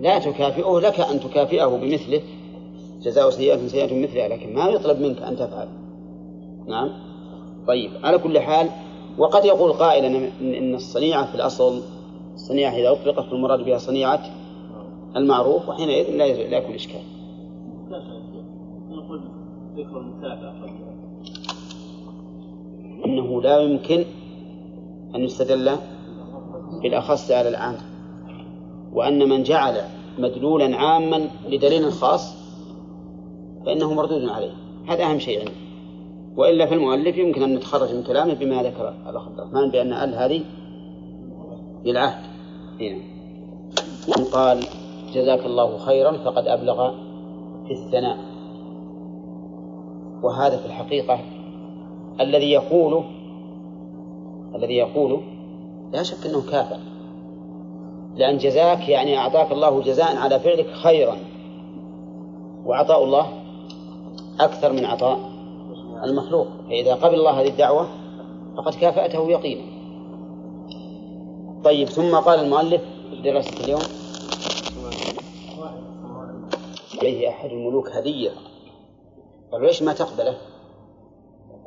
لا 0.00 0.18
تكافئه 0.18 0.80
لك 0.80 1.00
أن 1.00 1.20
تكافئه 1.20 1.66
بمثله 1.66 2.22
جزاء 3.02 3.30
سيئة 3.30 3.66
سيئة 3.66 4.02
مثلها 4.02 4.28
لكن 4.28 4.54
ما 4.54 4.68
يطلب 4.68 5.00
منك 5.00 5.22
أن 5.22 5.36
تفعل 5.36 5.68
نعم 6.66 6.90
طيب 7.66 7.90
على 8.04 8.18
كل 8.18 8.38
حال 8.38 8.68
وقد 9.18 9.44
يقول 9.44 9.72
قائل 9.72 10.04
إن 10.40 10.74
الصنيعة 10.74 11.26
في 11.26 11.34
الأصل 11.34 11.82
الصنيعة 12.38 12.70
إذا 12.70 12.92
أطلقت 12.92 13.30
فالمراد 13.30 13.64
بها 13.64 13.78
صنيعة 13.78 14.20
المعروف 15.16 15.68
وحينئذ 15.68 16.16
لا 16.16 16.48
لا 16.48 16.58
يكون 16.58 16.74
إشكال. 16.74 17.00
أنه 23.04 23.42
لا 23.42 23.58
يمكن 23.58 24.04
أن 25.14 25.20
يستدل 25.20 25.70
بالأخص 26.82 27.30
على 27.30 27.48
العام 27.48 27.76
وأن 28.92 29.28
من 29.28 29.42
جعل 29.42 29.80
مدلولا 30.18 30.76
عاما 30.76 31.28
لدليل 31.48 31.92
خاص 31.92 32.34
فإنه 33.66 33.94
مردود 33.94 34.28
عليه. 34.28 34.52
هذا 34.88 35.04
أهم 35.04 35.18
شيء 35.18 35.38
عنده 35.40 35.52
وإلا 36.36 36.66
فالمؤلف 36.66 37.16
يمكن 37.16 37.42
أن 37.42 37.54
نتخرج 37.54 37.94
من 37.94 38.02
كلامه 38.02 38.34
بما 38.34 38.62
ذكر 38.62 38.94
الأخ 39.08 39.28
عبد 39.28 39.38
الرحمن 39.40 39.70
بأن 39.70 39.92
ال 39.92 40.14
هذه 40.14 40.44
للعهد. 41.84 42.27
من 42.80 44.24
قال 44.32 44.64
جزاك 45.14 45.46
الله 45.46 45.78
خيرا 45.78 46.12
فقد 46.12 46.46
أبلغ 46.46 46.90
في 47.66 47.72
الثناء. 47.72 48.18
وهذا 50.22 50.56
في 50.56 50.66
الحقيقة 50.66 51.20
الذي 52.20 52.50
يقوله 52.50 53.04
الذي 54.54 54.74
يقوله 54.74 55.20
لا 55.92 56.02
شك 56.02 56.26
أنه 56.26 56.50
كافر. 56.50 56.78
لأن 58.14 58.38
جزاك 58.38 58.88
يعني 58.88 59.18
أعطاك 59.18 59.52
الله 59.52 59.80
جزاء 59.80 60.16
على 60.16 60.40
فعلك 60.40 60.70
خيرا. 60.70 61.16
وعطاء 62.64 63.04
الله 63.04 63.26
أكثر 64.40 64.72
من 64.72 64.84
عطاء 64.84 65.18
المخلوق. 66.04 66.46
فإذا 66.68 66.94
قبل 66.94 67.14
الله 67.14 67.40
هذه 67.40 67.48
الدعوة 67.48 67.88
فقد 68.56 68.74
كافأته 68.74 69.30
يقينا. 69.30 69.77
طيب 71.64 71.88
ثم 71.88 72.16
قال 72.16 72.40
المؤلف 72.40 72.82
في 73.10 73.22
دراسة 73.22 73.64
اليوم. 73.64 73.80
إليه 77.02 77.28
أحد 77.28 77.50
الملوك 77.50 77.88
هدية. 77.88 78.30
قال 79.52 79.62
ليش 79.62 79.82
ما 79.82 79.92
تقبله؟ 79.92 80.38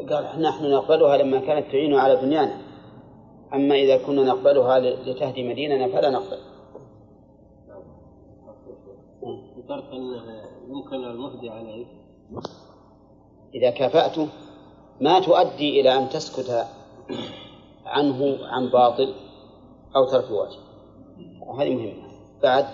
قال 0.10 0.42
نحن 0.42 0.72
نقبلها 0.72 1.18
لما 1.18 1.40
كانت 1.40 1.72
تعين 1.72 1.96
على 1.96 2.16
دنيانا 2.16 2.58
أما 3.54 3.76
إذا 3.76 3.98
كنا 3.98 4.24
نقبلها 4.24 4.80
لتهدم 4.80 5.52
ديننا 5.52 5.88
فلا 5.88 6.10
نقبل. 6.10 6.38
ذكرت 9.58 9.94
انه 9.94 10.24
يمكن 10.70 10.96
المهدي 10.96 11.50
عليه. 11.50 11.86
إذا 13.56 13.70
كافأته 13.70 14.28
ما 15.02 15.20
تؤدي 15.20 15.82
إلى 15.82 15.98
أن 15.98 16.10
تسكت 16.10 16.68
عنه 17.86 18.38
عن 18.42 18.70
باطل. 18.70 19.14
أو 19.96 20.06
ترك 20.06 20.32
واجب 20.32 20.60
هذه 21.60 21.76
مهمة. 21.76 22.12
بعد. 22.44 22.66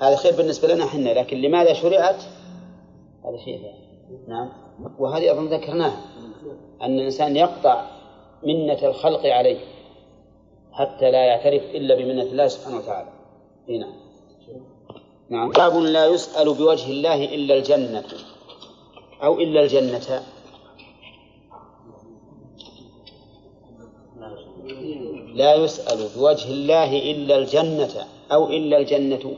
هذا 0.00 0.16
خير 0.16 0.36
بالنسبة 0.36 0.74
لنا 0.74 0.84
إحنا 0.84 1.10
لكن 1.10 1.36
لماذا 1.36 1.72
شرعت؟ 1.72 2.22
هذا 3.24 3.36
شيء 3.44 3.58
ثاني. 3.58 3.84
نعم. 4.28 4.50
وهذه 4.98 5.32
أظن 5.32 5.46
ذكرناها. 5.46 6.00
أن 6.82 6.98
الإنسان 6.98 7.36
يقطع 7.36 7.84
منة 8.42 8.86
الخلق 8.86 9.26
عليه 9.26 9.58
حتى 10.72 11.10
لا 11.10 11.24
يعترف 11.24 11.62
إلا 11.62 11.94
بمنة 11.94 12.22
الله 12.22 12.46
سبحانه 12.48 12.76
وتعالى. 12.76 13.08
هنا 13.68 13.88
نعم. 15.28 15.50
باب 15.50 15.76
لا 15.76 16.06
يسأل 16.06 16.54
بوجه 16.54 16.90
الله 16.90 17.24
إلا 17.24 17.54
الجنة. 17.54 18.04
أو 19.22 19.34
إلا 19.34 19.60
الجنة. 19.60 20.22
لا 25.34 25.54
يسأل 25.54 26.08
بوجه 26.16 26.50
الله 26.50 27.10
إلا 27.10 27.36
الجنة 27.38 28.06
أو 28.32 28.46
إلا 28.46 28.78
الجنة. 28.78 29.36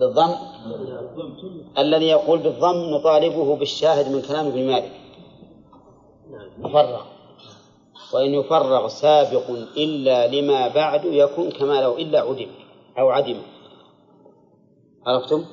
بالضم. 0.00 0.34
الذي 1.78 2.06
يقول 2.06 2.38
بالضم 2.38 2.94
نطالبه 2.94 3.56
بالشاهد 3.56 4.12
من 4.12 4.22
كلام 4.22 4.46
ابن 4.46 4.66
مالك. 4.66 4.92
مفرغ. 6.58 7.02
وإن 8.14 8.34
يفرغ 8.34 8.88
سابق 8.88 9.50
إلا 9.76 10.26
لما 10.26 10.68
بعد 10.68 11.04
يكون 11.04 11.50
كما 11.50 11.80
لو 11.82 11.96
إلا 11.96 12.20
عدم 12.20 12.50
أو 12.98 13.08
عدم. 13.08 13.42
عرفتم؟ 15.06 15.44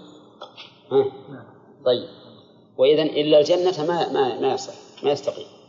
ها؟ 0.92 1.06
طيب. 1.86 2.08
وإذا 2.78 3.04
إلا 3.04 3.40
الجنة 3.40 3.86
ما 3.88 4.14
ما 4.14 4.40
ما 4.42 4.54
يصح 4.54 4.74
ما 5.04 5.12
يستقيم. 5.12 5.61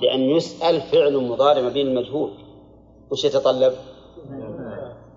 لأن 0.00 0.20
يسأل 0.20 0.80
فعل 0.80 1.16
مضارع 1.16 1.60
ما 1.62 1.68
بين 1.68 1.86
المجهول 1.86 2.30
وش 3.10 3.24
يتطلب؟ 3.24 3.74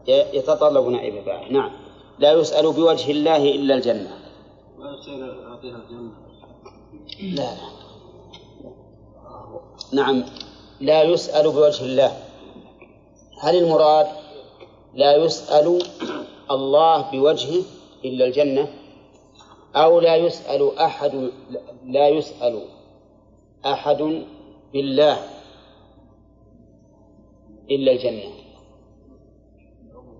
يتطلب 0.08 0.88
نائب 0.88 1.26
فاعل 1.26 1.54
نعم. 1.54 1.72
لا 2.20 2.32
يسأل 2.32 2.74
بوجه 2.74 3.12
الله 3.12 3.56
إلا 3.56 3.76
الجنة. 3.76 4.18
لا 7.22 7.42
لا. 7.42 7.78
نعم. 9.94 10.24
لا 10.82 11.04
يسأل 11.04 11.52
بوجه 11.52 11.86
الله. 11.86 12.12
هل 13.42 13.56
المراد 13.56 14.08
لا 14.94 15.16
يسأل 15.16 15.80
الله 16.52 17.12
بوجهه 17.12 17.64
إلا 18.06 18.26
الجنة؟ 18.26 18.74
أو 19.76 20.00
لا 20.00 20.16
يسأل 20.16 20.78
أحد 20.78 21.30
لا 21.86 22.10
يسأل 22.10 22.62
أحد 23.66 24.26
بالله 24.78 25.18
إلا 27.72 27.92
الجنة. 27.92 28.32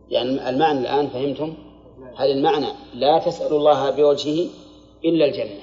يعني 0.10 0.50
المعنى 0.50 0.80
الآن 0.80 1.08
فهمتم؟ 1.08 1.54
هل 2.16 2.32
المعنى 2.32 2.68
لا 2.94 3.20
تسأل 3.20 3.54
الله 3.54 3.90
بوجهه 3.90 4.50
إلا 5.06 5.26
الجنة. 5.26 5.60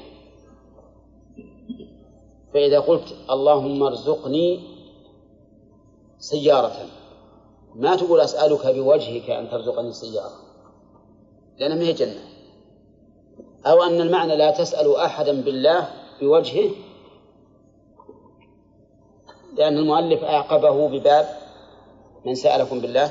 فإذا 2.55 2.81
قلت 2.81 3.17
اللهم 3.31 3.83
ارزقني 3.83 4.61
سيارة 6.19 6.77
ما 7.75 7.97
تقول 7.97 8.21
أسألك 8.21 8.67
بوجهك 8.67 9.31
أن 9.31 9.51
ترزقني 9.51 9.93
سيارة 9.93 10.39
لأنها 11.59 11.77
ما 11.77 11.85
هي 11.85 11.93
جنة. 11.93 12.25
أو 13.67 13.83
أن 13.83 14.01
المعنى 14.01 14.37
لا 14.37 14.51
تسأل 14.51 14.97
أحدا 14.97 15.43
بالله 15.43 15.89
بوجهه 16.21 16.71
لأن 19.57 19.79
المؤلف 19.79 20.25
أعقبه 20.25 20.89
بباب 20.89 21.27
من 22.27 22.35
سألكم 22.35 22.81
بالله؟ 22.81 23.11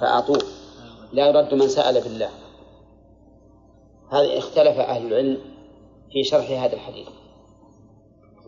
فأعطوه. 0.00 0.42
لا 1.12 1.28
يرد 1.28 1.54
من 1.54 1.68
سأل 1.68 2.00
بالله. 2.00 2.30
هذه 4.12 4.38
اختلف 4.38 4.78
أهل 4.78 5.06
العلم 5.06 5.38
في 6.12 6.24
شرح 6.24 6.50
هذا 6.50 6.74
الحديث. 6.74 7.08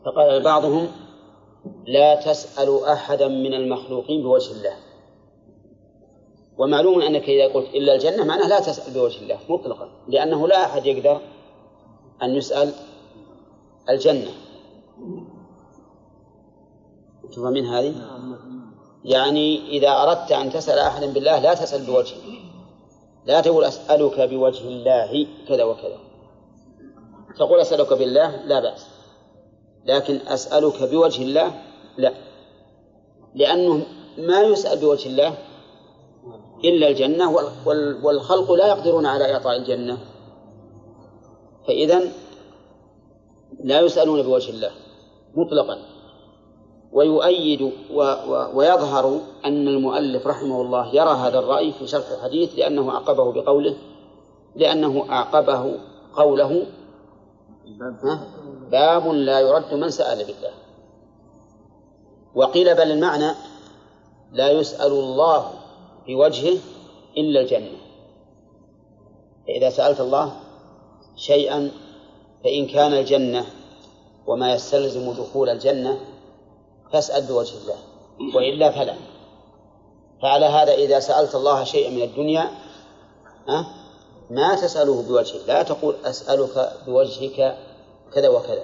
فقال 0.04 0.42
بعضهم 0.42 0.88
لا 1.86 2.14
تسأل 2.14 2.84
أحدا 2.84 3.28
من 3.28 3.54
المخلوقين 3.54 4.22
بوجه 4.22 4.52
الله. 4.52 4.76
ومعلوم 6.58 7.02
أنك 7.02 7.22
إذا 7.22 7.54
قلت 7.54 7.74
إلا 7.74 7.94
الجنة 7.94 8.24
معناه 8.24 8.48
لا 8.48 8.60
تسأل 8.60 8.94
بوجه 8.94 9.22
الله 9.22 9.38
مطلقا. 9.48 9.88
لأنه 10.08 10.48
لا 10.48 10.64
أحد 10.64 10.86
يقدر 10.86 11.20
أن 12.22 12.34
يسأل 12.34 12.72
الجنة. 13.90 14.30
تفهمين 17.32 17.66
هذه؟ 17.66 17.94
يعني 19.04 19.68
إذا 19.68 19.88
أردت 19.88 20.32
أن 20.32 20.50
تسأل 20.50 20.78
أحدا 20.78 21.12
بالله 21.12 21.38
لا 21.38 21.54
تسأل 21.54 21.86
بوجهه 21.86 22.16
لا 23.26 23.40
تقول 23.40 23.64
أسألك 23.64 24.20
بوجه 24.20 24.68
الله 24.68 25.26
كذا 25.48 25.64
وكذا. 25.64 25.98
تقول 27.38 27.60
أسألك 27.60 27.92
بالله 27.92 28.36
لا 28.46 28.60
بأس 28.60 28.86
لكن 29.84 30.16
أسألك 30.26 30.82
بوجه 30.82 31.22
الله 31.22 31.62
لا. 31.98 32.12
لأنه 33.34 33.86
ما 34.18 34.40
يسأل 34.42 34.78
بوجه 34.78 35.08
الله 35.08 35.38
إلا 36.64 36.88
الجنة 36.88 37.30
والخلق 38.02 38.52
لا 38.52 38.66
يقدرون 38.66 39.06
على 39.06 39.32
إعطاء 39.32 39.56
الجنة. 39.56 39.98
فإذا 41.66 42.02
لا 43.64 43.80
يسألون 43.80 44.22
بوجه 44.22 44.50
الله 44.50 44.70
مطلقا. 45.34 45.78
ويؤيد 46.96 47.62
و 47.92 48.00
و 48.00 48.56
ويظهر 48.56 49.20
أن 49.44 49.68
المؤلف 49.68 50.26
رحمه 50.26 50.60
الله 50.60 50.94
يرى 50.94 51.10
هذا 51.10 51.38
الرأي 51.38 51.72
في 51.72 51.86
شرح 51.86 52.10
الحديث 52.10 52.58
لأنه 52.58 52.90
أعقبه 52.90 53.32
بقوله 53.32 53.76
لأنه 54.56 55.06
أعقبه 55.10 55.74
قوله 56.14 56.66
باب 58.70 59.08
لا 59.08 59.40
يرد 59.40 59.74
من 59.74 59.90
سأل 59.90 60.18
بالله. 60.18 60.52
وقيل 62.34 62.74
بل 62.74 62.90
المعنى 62.90 63.32
لا 64.32 64.50
يسأل 64.50 64.92
الله 64.92 65.50
بوجهه 66.06 66.58
إلا 67.16 67.40
الجنة. 67.40 67.78
فإذا 69.46 69.70
سألت 69.70 70.00
الله 70.00 70.32
شيئا 71.16 71.70
فإن 72.44 72.66
كان 72.66 72.92
الجنة 72.92 73.46
وما 74.26 74.54
يستلزم 74.54 75.12
دخول 75.12 75.48
الجنة 75.48 76.00
فاسأل 76.92 77.26
بوجه 77.26 77.54
الله 77.62 77.78
وإلا 78.36 78.70
فلا. 78.70 78.94
فعلى 80.22 80.46
هذا 80.46 80.74
إذا 80.74 81.00
سألت 81.00 81.34
الله 81.34 81.64
شيئا 81.64 81.90
من 81.90 82.02
الدنيا 82.02 82.50
ما 84.30 84.54
تسأله 84.54 85.02
بوجهه 85.02 85.46
لا 85.46 85.62
تقول 85.62 85.94
أسألك 86.04 86.72
بوجهك 86.86 87.58
كذا 88.12 88.28
وكذا 88.28 88.62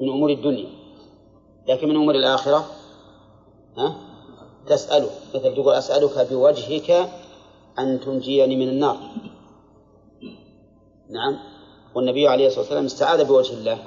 من 0.00 0.08
أمور 0.08 0.30
الدنيا. 0.30 0.68
لكن 1.68 1.88
من 1.88 1.96
أمور 1.96 2.14
الآخرة 2.14 2.64
ها؟ 3.78 3.96
تسأله. 4.66 5.10
مثل 5.34 5.54
تقول 5.54 5.74
أسألك 5.74 6.28
بوجهك 6.30 7.10
أن 7.78 8.00
تنجيني 8.00 8.56
من 8.56 8.68
النار. 8.68 8.96
نعم. 11.10 11.38
والنبي 11.94 12.28
عليه 12.28 12.46
الصلاة 12.46 12.60
والسلام 12.60 12.84
استعاذ 12.84 13.24
بوجه 13.24 13.52
الله. 13.52 13.78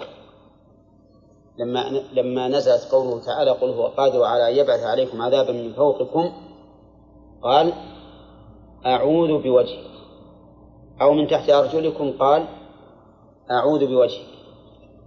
لما 1.58 2.03
لما 2.14 2.47
نزلت 2.47 2.91
قوله 2.91 3.26
تعالى 3.26 3.51
قل 3.51 3.70
هو 3.70 3.88
قادر 3.88 4.24
على 4.24 4.49
أن 4.49 4.55
يبعث 4.55 4.84
عليكم 4.84 5.22
عذابا 5.22 5.51
من 5.51 5.74
فوقكم 5.74 6.32
قال 7.41 7.74
أعوذ 8.86 9.41
بوجهك. 9.43 9.88
أو 11.01 11.14
من 11.14 11.28
تحت 11.28 11.49
أرجلكم 11.49 12.12
قال 12.12 12.45
أعوذ 13.51 13.88
بوجهك. 13.88 14.28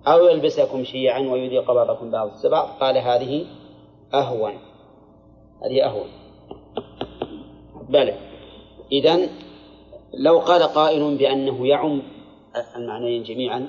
أو 0.06 0.26
يلبسكم 0.26 0.84
شيعا 0.84 1.20
ويذيق 1.20 1.72
بعضكم 1.72 2.10
بعض. 2.10 2.30
السبع 2.30 2.60
قال 2.60 2.98
هذه 2.98 3.46
أهون. 4.14 4.52
هذه 5.64 5.84
أهون. 5.84 6.06
بلى. 7.88 8.14
إذن 8.92 9.28
لو 10.14 10.38
قال 10.38 10.62
قائل 10.62 11.16
بأنه 11.16 11.66
يعم 11.66 12.02
المعنيين 12.76 13.22
جميعا 13.22 13.68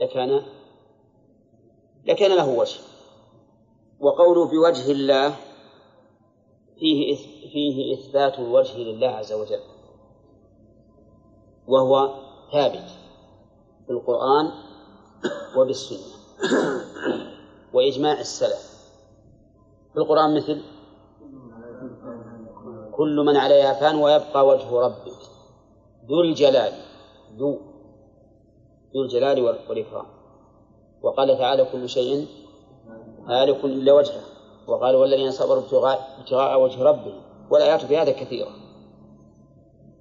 لكان 0.00 0.42
لكان 2.08 2.36
له 2.36 2.48
وجه. 2.48 2.80
وقوله 4.00 4.44
بوجه 4.44 4.92
الله 4.92 5.36
فيه 6.78 7.16
فيه 7.52 7.94
إثبات 7.94 8.38
الوجه 8.38 8.78
لله 8.78 9.08
عز 9.08 9.32
وجل. 9.32 9.60
وهو 11.66 12.14
ثابت 12.52 12.88
في 13.86 13.92
القرآن 13.92 14.52
وبالسنة. 15.56 16.18
وإجماع 17.72 18.20
السلف. 18.20 18.78
في 19.92 19.98
القرآن 19.98 20.36
مثل 20.36 20.62
كل 22.92 23.16
من 23.26 23.36
عليها 23.36 23.72
فان 23.72 23.96
ويبقى 23.96 24.46
وجه 24.46 24.80
ربك. 24.80 25.18
ذو 26.08 26.20
الجلال 26.20 26.72
ذو 27.36 27.60
ذو 28.94 29.02
الجلال 29.02 29.44
والإكرام. 29.68 30.17
وقال 31.02 31.38
تعالى 31.38 31.64
كل 31.72 31.88
شيء 31.88 32.26
هالك 33.28 33.64
إلا 33.64 33.92
وجهه. 33.92 34.22
وقال 34.66 34.96
والذين 34.96 35.30
صبروا 35.30 35.62
ابتغاء, 35.62 36.16
ابتغاء 36.20 36.62
وجه 36.62 36.82
ربهم. 36.82 37.22
والآيات 37.50 37.80
في 37.80 37.96
هذا 37.98 38.12
كثيرة. 38.12 38.50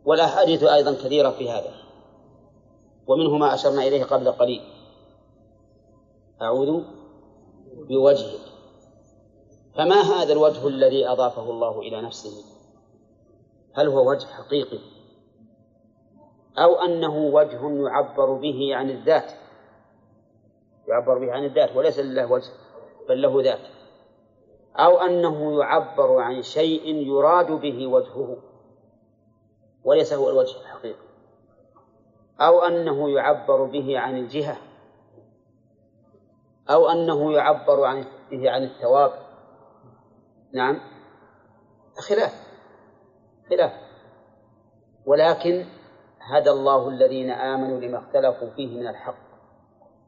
والأحاديث 0.05 0.63
أيضا 0.63 0.93
كثيرة 0.93 1.29
في 1.29 1.49
هذا. 1.49 1.73
ومنه 3.07 3.37
ما 3.37 3.53
أشرنا 3.53 3.87
إليه 3.87 4.03
قبل 4.03 4.31
قليل. 4.31 4.61
أعوذ 6.41 6.81
بوجهك. 7.89 8.39
فما 9.75 9.95
هذا 9.95 10.33
الوجه 10.33 10.67
الذي 10.67 11.07
أضافه 11.07 11.51
الله 11.51 11.79
إلى 11.79 12.01
نفسه؟ 12.01 12.43
هل 13.73 13.87
هو 13.87 14.09
وجه 14.09 14.25
حقيقي؟ 14.25 14.79
أو 16.57 16.75
أنه 16.75 17.17
وجه 17.17 17.87
يعبر 17.87 18.33
به 18.33 18.75
عن 18.75 18.89
الذات؟ 18.89 19.31
يعبر 20.87 21.17
به 21.17 21.31
عن 21.31 21.43
الذات 21.45 21.75
وليس 21.75 21.99
لله 21.99 22.31
وجه 22.31 22.51
بل 23.09 23.21
له 23.21 23.41
ذات. 23.43 23.67
أو 24.75 24.97
أنه 24.97 25.59
يعبر 25.59 26.19
عن 26.19 26.41
شيء 26.41 26.95
يراد 26.95 27.51
به 27.51 27.87
وجهه 27.87 28.37
وليس 29.83 30.13
هو 30.13 30.29
الوجه 30.29 30.61
الحقيقي. 30.61 31.07
أو 32.41 32.59
أنه 32.59 33.09
يعبر 33.09 33.63
به 33.63 33.99
عن 33.99 34.17
الجهة 34.17 34.57
أو 36.69 36.89
أنه 36.89 37.33
يعبر 37.33 37.83
عن 37.83 38.05
به 38.31 38.51
عن 38.51 38.63
الثواب. 38.63 39.11
نعم 40.53 40.79
خلاف 42.09 42.47
خلاف. 43.49 43.71
ولكن 45.05 45.65
هدى 46.19 46.49
الله 46.49 46.89
الذين 46.89 47.31
آمنوا 47.31 47.79
لما 47.79 47.97
اختلفوا 47.97 48.49
فيه 48.49 48.79
من 48.79 48.87
الحق 48.87 49.27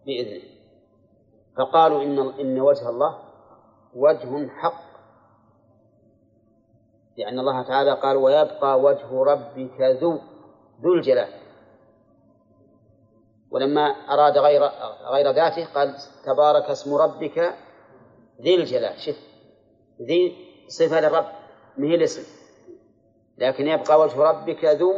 بإذنه. 0.05 0.58
فقالوا 1.57 2.03
إن 2.03 2.19
إن 2.39 2.59
وجه 2.61 2.89
الله 2.89 3.19
وجه 3.95 4.47
حق. 4.47 4.89
لأن 7.17 7.39
الله 7.39 7.61
تعالى 7.63 7.93
قال 7.93 8.17
ويبقى 8.17 8.79
وجه 8.79 9.23
ربك 9.23 9.81
ذو 9.81 10.19
ذو 10.81 10.93
الجلال. 10.93 11.33
ولما 13.51 13.81
أراد 13.81 14.37
غير 14.37 14.61
غير 15.11 15.31
ذاته 15.31 15.73
قال 15.73 15.95
تبارك 16.25 16.63
اسم 16.63 16.95
ربك 16.95 17.55
ذي 18.41 18.55
الجلال. 18.55 18.99
شف 18.99 19.17
ذي 20.01 20.35
صفة 20.67 20.99
للرب 20.99 21.25
ما 21.77 21.87
هي 21.87 21.95
الاسم. 21.95 22.39
لكن 23.37 23.67
يبقى 23.67 23.99
وجه 23.99 24.23
ربك 24.23 24.65
ذو 24.65 24.93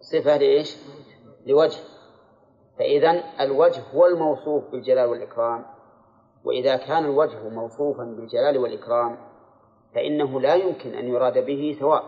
صفة 0.00 0.36
لإيش؟ 0.36 0.76
لوجه. 1.46 1.78
فإذا 2.80 3.24
الوجه 3.40 3.82
هو 3.94 4.06
الموصوف 4.06 4.70
بالجلال 4.70 5.08
والإكرام 5.08 5.66
وإذا 6.44 6.76
كان 6.76 7.04
الوجه 7.04 7.48
موصوفا 7.48 8.04
بالجلال 8.04 8.58
والإكرام 8.58 9.18
فإنه 9.94 10.40
لا 10.40 10.54
يمكن 10.54 10.94
أن 10.94 11.08
يراد 11.08 11.46
به 11.46 11.76
ثواب. 11.80 12.02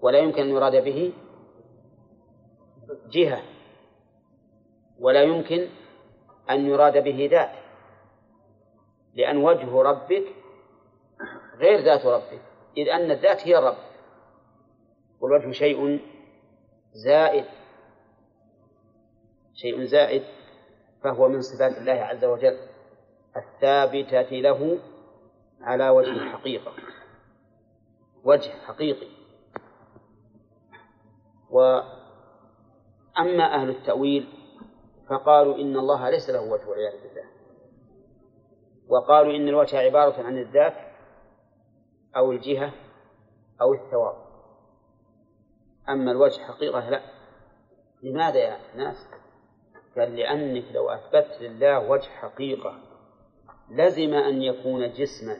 ولا 0.00 0.18
يمكن 0.18 0.42
أن 0.42 0.48
يراد 0.48 0.84
به 0.84 1.12
جهة 3.10 3.42
ولا 5.00 5.22
يمكن 5.22 5.68
أن 6.50 6.66
يراد 6.66 7.04
به 7.04 7.28
ذات 7.30 7.52
لأن 9.14 9.36
وجه 9.36 9.82
ربك 9.82 10.24
غير 11.56 11.80
ذات 11.80 12.06
ربك 12.06 12.42
إذ 12.76 12.88
أن 12.88 13.10
الذات 13.10 13.46
هي 13.46 13.58
الرب. 13.58 13.76
والوجه 15.20 15.50
شيء 15.52 16.00
زائد. 16.92 17.44
شيء 19.54 19.84
زائد 19.84 20.22
فهو 21.02 21.28
من 21.28 21.40
صفات 21.40 21.78
الله 21.78 21.92
عز 21.92 22.24
وجل 22.24 22.58
الثابتة 23.36 24.36
له 24.36 24.78
على 25.60 25.88
وجه 25.88 26.10
الحقيقة 26.10 26.72
وجه 28.24 28.50
حقيقي. 28.50 29.08
وأما 31.50 31.84
أهل 33.54 33.70
التأويل 33.70 34.28
فقالوا 35.08 35.56
إن 35.56 35.76
الله 35.76 36.10
ليس 36.10 36.30
له 36.30 36.40
وجه 36.40 36.68
والعياذ 36.68 37.02
بالله. 37.02 37.24
وقالوا 38.88 39.36
إن 39.36 39.48
الوجه 39.48 39.78
عبارة 39.78 40.22
عن 40.22 40.38
الذات 40.38 40.74
أو 42.16 42.32
الجهة 42.32 42.72
أو 43.60 43.74
الثواب. 43.74 44.16
أما 45.88 46.10
الوجه 46.10 46.42
حقيقة 46.42 46.90
لا 46.90 47.02
لماذا 48.02 48.38
يا 48.38 48.58
ناس؟ 48.76 49.08
قال 49.96 50.16
لأنك 50.16 50.64
لو 50.72 50.90
أثبت 50.90 51.40
لله 51.40 51.90
وجه 51.90 52.08
حقيقة 52.08 52.78
لزم 53.70 54.14
أن 54.14 54.42
يكون 54.42 54.92
جسما 54.92 55.36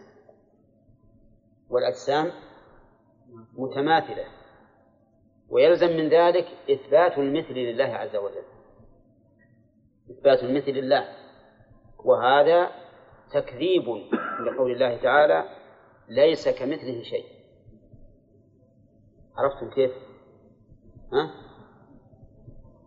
والأجسام 1.70 2.30
متماثلة. 3.52 4.24
ويلزم 5.48 5.96
من 5.96 6.08
ذلك 6.08 6.46
إثبات 6.70 7.18
المثل 7.18 7.54
لله 7.54 7.84
عز 7.84 8.16
وجل. 8.16 8.44
إثبات 10.10 10.42
المثل 10.42 10.70
لله. 10.70 11.08
وهذا 12.04 12.70
تكذيب 13.32 13.84
لقول 14.46 14.72
الله 14.72 14.96
تعالى 14.96 15.44
ليس 16.08 16.48
كمثله 16.48 17.02
شيء. 17.02 17.24
عرفتم 19.36 19.70
كيف؟ 19.70 19.92
ها؟ 21.12 21.30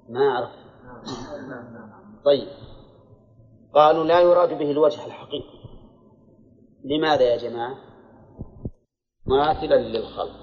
ما 0.10 0.32
عرفت 0.32 0.67
طيب. 2.26 2.48
قالوا 3.74 4.04
لا 4.04 4.20
يراد 4.20 4.58
به 4.58 4.72
الوجه 4.72 5.06
الحقيقي. 5.06 5.58
لماذا 6.86 7.22
يا 7.22 7.38
جماعة؟ 7.38 7.76
مماثلا 9.26 9.76
للخلق. 9.76 10.38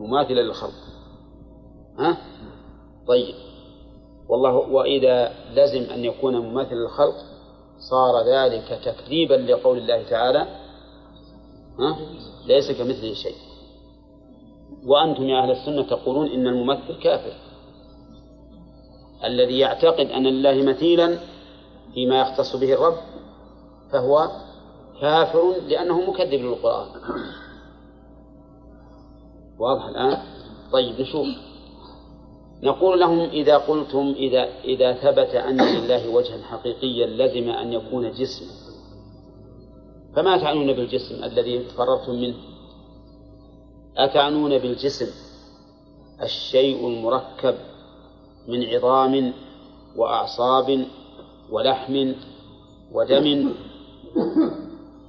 مماثلا 0.00 0.40
للخلق. 0.40 0.74
ها؟ 1.98 2.16
طيب. 3.08 3.34
والله 4.28 4.54
وإذا 4.54 5.32
لزم 5.50 5.92
أن 5.92 6.04
يكون 6.04 6.36
مماثلا 6.36 6.74
للخلق 6.74 7.14
صار 7.90 8.26
ذلك 8.26 8.80
تكذيبا 8.84 9.34
لقول 9.34 9.78
الله 9.78 10.10
تعالى 10.10 10.38
ها؟ 11.78 11.96
ليس 12.46 12.78
كمثله 12.78 13.14
شيء. 13.14 13.36
وأنتم 14.86 15.22
يا 15.22 15.42
أهل 15.42 15.50
السنة 15.50 15.82
تقولون 15.82 16.26
إن 16.26 16.46
الممثل 16.46 17.02
كافر. 17.02 17.49
الذي 19.24 19.58
يعتقد 19.58 20.06
أن 20.06 20.26
لله 20.26 20.62
مثيلا 20.62 21.18
فيما 21.94 22.20
يختص 22.20 22.56
به 22.56 22.72
الرب 22.72 22.96
فهو 23.92 24.28
كافر 25.00 25.54
لأنه 25.68 26.10
مكذب 26.10 26.40
للقرآن. 26.40 26.88
واضح 29.58 29.84
الآن؟ 29.84 30.18
طيب 30.72 31.00
نشوف. 31.00 31.26
نقول 32.62 33.00
لهم 33.00 33.20
إذا 33.20 33.56
قلتم 33.56 34.14
إذا 34.16 34.48
إذا 34.64 34.92
ثبت 34.92 35.34
أن 35.34 35.60
لله 35.60 36.08
وجها 36.08 36.42
حقيقيا 36.42 37.06
لزم 37.06 37.50
أن 37.50 37.72
يكون 37.72 38.12
جسما 38.12 38.48
فما 40.16 40.36
تعنون 40.36 40.72
بالجسم 40.72 41.24
الذي 41.24 41.60
فررتم 41.60 42.12
منه؟ 42.12 42.34
أتعنون 43.96 44.58
بالجسم 44.58 45.06
الشيء 46.22 46.88
المركب 46.88 47.54
من 48.48 48.64
عظام 48.64 49.32
وأعصاب 49.96 50.86
ولحم 51.50 52.12
ودم 52.92 53.52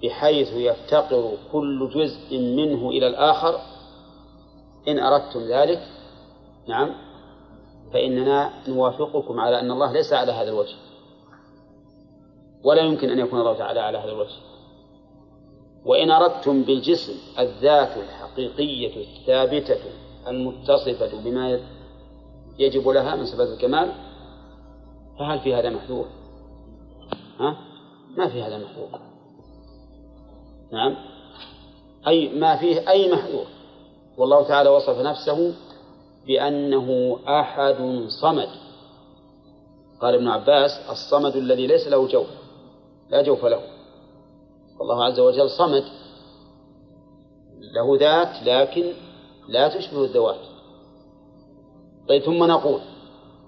بحيث 0.03 0.53
يفتقر 0.53 1.37
كل 1.51 1.89
جزء 1.89 2.39
منه 2.39 2.89
إلى 2.89 3.07
الآخر. 3.07 3.59
إن 4.87 4.99
أردتم 4.99 5.39
ذلك 5.39 5.79
نعم 6.67 6.95
فإننا 7.93 8.49
نوافقكم 8.67 9.39
على 9.39 9.59
أن 9.59 9.71
الله 9.71 9.91
ليس 9.91 10.13
على 10.13 10.31
هذا 10.31 10.49
الوجه 10.49 10.75
ولا 12.63 12.81
يمكن 12.81 13.09
أن 13.09 13.19
يكون 13.19 13.39
الله 13.39 13.57
تعالى 13.57 13.79
على 13.79 13.97
هذا 13.97 14.11
الوجه. 14.11 14.35
وإن 15.85 16.11
أردتم 16.11 16.63
بالجسم 16.63 17.13
الذات 17.39 17.97
الحقيقية 17.97 19.03
الثابتة 19.03 19.79
المتصفة 20.27 21.23
بما 21.23 21.59
يجب 22.61 22.87
لها 22.89 23.15
من 23.15 23.25
صفات 23.25 23.47
الكمال 23.47 23.91
فهل 25.19 25.39
في 25.39 25.55
هذا 25.55 25.69
محذور؟ 25.69 26.05
ها؟ 27.39 27.57
ما 28.17 28.29
في 28.29 28.43
هذا 28.43 28.57
محذور. 28.57 28.89
نعم. 30.71 30.95
أي 32.07 32.39
ما 32.39 32.57
فيه 32.57 32.89
أي 32.89 33.11
محذور. 33.11 33.45
والله 34.17 34.47
تعالى 34.47 34.69
وصف 34.69 34.97
نفسه 34.99 35.53
بأنه 36.27 37.19
أحد 37.27 38.05
صمد. 38.21 38.49
قال 40.01 40.15
ابن 40.15 40.27
عباس 40.27 40.71
الصمد 40.89 41.35
الذي 41.35 41.67
ليس 41.67 41.87
له 41.87 42.07
جوف 42.07 42.27
لا 43.09 43.21
جوف 43.21 43.45
له. 43.45 43.61
والله 44.79 45.03
عز 45.03 45.19
وجل 45.19 45.49
صمد. 45.49 45.83
له 47.75 47.97
ذات 47.99 48.43
لكن 48.43 48.93
لا 49.47 49.67
تشبه 49.67 50.03
الذوات. 50.03 50.50
طيب 52.11 52.21
ثم 52.21 52.43
نقول 52.43 52.81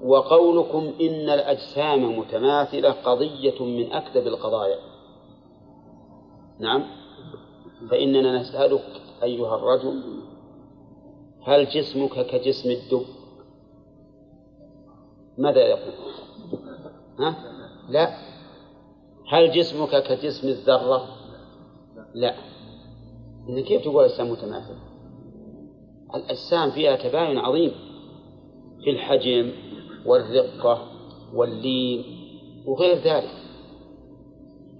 وقولكم 0.02 0.94
إن 1.02 1.30
الأجسام 1.30 2.20
متماثلة 2.20 2.92
قضية 2.92 3.64
من 3.66 3.94
أكذب 3.94 4.28
القضايا. 4.28 4.78
نعم. 6.60 6.84
فإننا 7.90 8.42
نسألك 8.42 9.02
أيها 9.24 9.56
الرجل 9.56 10.04
هل 11.42 11.66
جسمك 11.66 12.26
كجسم 12.26 12.70
الدب؟ 12.70 13.06
ماذا 15.38 15.62
يقول؟ 15.62 15.94
ها؟ 17.20 17.36
لا. 17.90 18.18
هل 19.30 19.52
جسمك 19.52 20.04
كجسم 20.04 20.48
الذرة؟ 20.48 21.08
لا. 22.14 22.36
إذا 23.50 23.62
كيف 23.62 23.82
تقول 23.82 24.06
الأجسام 24.06 24.32
متماثلة؟ 24.32 24.80
الأجسام 26.16 26.72
فيها 26.72 26.96
تباين 26.96 27.38
عظيم. 27.38 27.93
في 28.84 28.90
الحجم 28.90 29.52
والرقة 30.06 30.88
واللين 31.34 32.04
وغير 32.66 32.96
ذلك. 32.96 33.32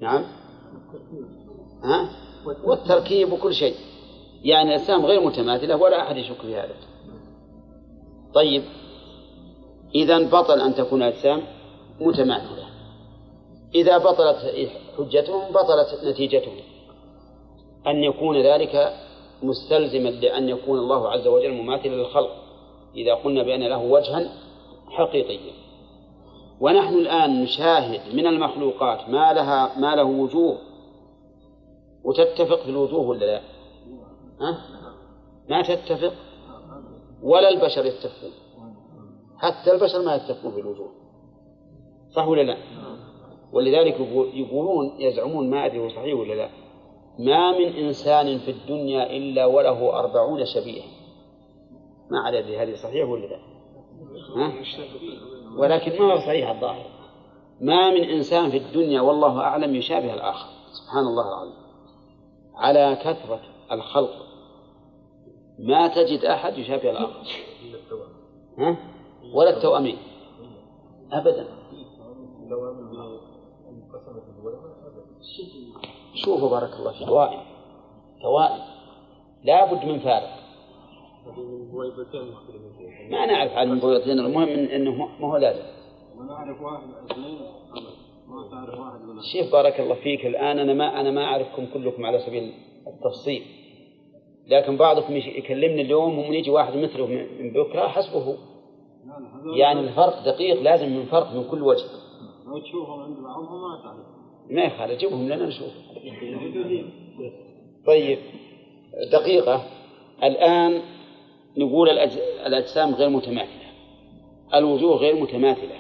نعم؟ 0.02 0.24
ها؟ 1.84 2.10
والتركيب 2.64 3.32
وكل 3.32 3.54
شيء. 3.54 3.76
يعني 4.44 4.76
الأجسام 4.76 5.06
غير 5.06 5.22
متماثلة 5.26 5.76
ولا 5.76 6.02
أحد 6.02 6.18
يشك 6.18 6.42
في 6.42 6.56
هذا. 6.56 6.76
طيب 8.34 8.64
إذا 9.96 10.20
بطل 10.20 10.62
أن 10.62 10.76
تكون 10.76 11.02
أجسام 11.02 11.44
متماثلة. 12.02 12.66
إذا 13.76 13.98
بطلت 13.98 14.38
حجتهم 14.98 15.52
بطلت 15.52 16.06
نتيجتهم. 16.06 16.58
أن 17.88 18.04
يكون 18.04 18.42
ذلك 18.42 18.94
مستلزما 19.44 20.10
لأن 20.10 20.50
يكون 20.50 20.80
الله 20.80 21.10
عز 21.10 21.28
وجل 21.28 21.52
مماثلا 21.52 21.96
للخلق. 21.96 22.43
إذا 22.96 23.14
قلنا 23.14 23.44
بأن 23.44 23.64
له 23.64 23.84
وجها 23.84 24.32
حقيقيا. 24.88 25.54
ونحن 26.60 26.94
الآن 26.94 27.44
نشاهد 27.44 28.16
من 28.16 28.28
المخلوقات 28.28 29.10
ما 29.10 29.34
لها 29.34 29.80
ما 29.80 29.96
له 29.96 30.04
وجوه. 30.04 30.58
وتتفق 32.04 32.64
في 32.64 32.70
الوجوه 32.70 33.00
ولا 33.00 33.26
لا؟ 33.26 33.42
ها؟ 34.42 34.58
ما 35.50 35.62
تتفق؟ 35.62 36.14
ولا 37.24 37.50
البشر 37.50 37.86
يتفقون. 37.86 38.32
حتى 39.38 39.72
البشر 39.72 40.06
ما 40.06 40.16
يتفقون 40.16 40.52
في 40.52 40.60
الوجوه. 40.60 40.92
صح 42.16 42.28
ولا 42.28 42.42
لا؟ 42.42 42.58
ولذلك 43.54 44.00
يقولون 44.34 44.96
يزعمون 45.00 45.50
ما 45.50 45.66
أدري 45.66 45.80
هو 45.80 45.90
صحيح 45.90 46.20
ولا 46.20 46.34
لا. 46.34 46.50
ما 47.20 47.52
من 47.52 47.68
إنسان 47.68 48.38
في 48.38 48.52
الدنيا 48.52 49.18
إلا 49.18 49.46
وله 49.46 50.00
أربعون 50.00 50.46
شبيه 50.46 50.82
ما 52.12 52.30
أدري 52.30 52.58
هذه 52.58 52.76
صحيح 52.76 53.10
ولا 53.10 53.26
لا. 53.26 53.40
ها؟ 54.36 54.54
ولكن 55.58 56.02
ما 56.02 56.14
هو 56.14 56.18
صحيح 56.18 56.50
الظاهر. 56.50 56.86
ما 57.62 57.90
من 57.90 58.04
إنسان 58.04 58.50
في 58.50 58.58
الدنيا 58.58 59.02
والله 59.02 59.40
أعلم 59.40 59.76
يشابه 59.76 60.14
الآخر. 60.14 60.50
سبحان 60.72 61.04
الله 61.04 61.28
العظيم. 61.30 61.64
على 62.56 62.96
كثرة 62.96 63.42
الخلق 63.72 64.14
ما 65.60 65.88
تجد 65.88 66.26
أحد 66.26 66.58
يشابه 66.58 66.90
الآخر. 66.92 67.28
ها؟ 68.58 68.78
ولا 69.34 69.58
التوأمين. 69.58 69.98
أبدا. 71.12 71.48
شوفوا 76.14 76.50
بارك 76.50 76.74
الله 76.74 76.92
فيك. 76.92 77.08
توائم. 77.08 77.42
توائم. 78.22 78.64
لا 79.44 79.74
بد 79.74 79.86
من 79.86 80.00
فارق. 80.00 80.43
ما 83.10 83.26
نعرف 83.26 83.52
عن 83.52 83.70
المبويضتين 83.70 84.20
المهم 84.20 84.50
إن 84.50 84.66
إنه 84.66 84.92
ما 84.92 85.28
هو 85.28 85.38
لازم. 85.38 85.64
ونعرف 86.18 86.62
واحد 86.62 86.88
اثنين 87.12 87.40
ما 88.28 88.50
تعرف 88.52 88.80
واحد 88.80 89.10
ولا 89.10 89.22
شيخ 89.34 89.52
بارك 89.52 89.80
الله 89.80 89.96
فيك 89.96 90.26
الآن 90.26 90.60
أنا 90.60 90.74
ما 90.74 91.02
أنا 91.02 91.12
ما 91.12 91.24
أعرفكم 91.24 91.66
كلكم 91.74 92.06
على 92.06 92.20
سبيل 92.20 92.54
التفصيل. 92.88 93.44
لكن 94.48 94.78
بعضكم 94.78 95.16
يكلمني 95.16 95.82
اليوم 95.82 96.20
ومن 96.20 96.34
يجي 96.34 96.50
واحد 96.50 96.78
مثله 96.78 97.08
من 97.40 97.54
بكرة 97.54 97.88
حسبه. 97.88 98.38
يعني 99.56 99.80
الفرق 99.80 100.26
دقيق 100.26 100.62
لازم 100.62 100.90
من 100.90 101.06
فرق 101.06 101.36
من 101.36 101.44
كل 101.44 101.64
وجه. 101.64 101.86
لو 102.48 102.60
تشوفهم 102.60 103.00
عند 103.00 103.18
بعضهم 103.18 103.62
ما 103.62 103.82
تعرف. 103.84 104.06
ما 104.50 104.64
يخالف 104.64 105.00
جيبهم 105.00 105.26
لنا 105.26 105.46
نشوف. 105.46 105.74
طيب 107.88 108.20
دقيقة. 109.12 109.64
الآن 110.24 110.82
نقول 111.58 111.88
الأج- 111.90 112.46
الأجسام 112.46 112.96
غير 112.96 113.10
متماثلة. 113.10 113.64
الوجوه 114.56 114.96
غير 114.96 115.16
متماثلة. 115.16 115.76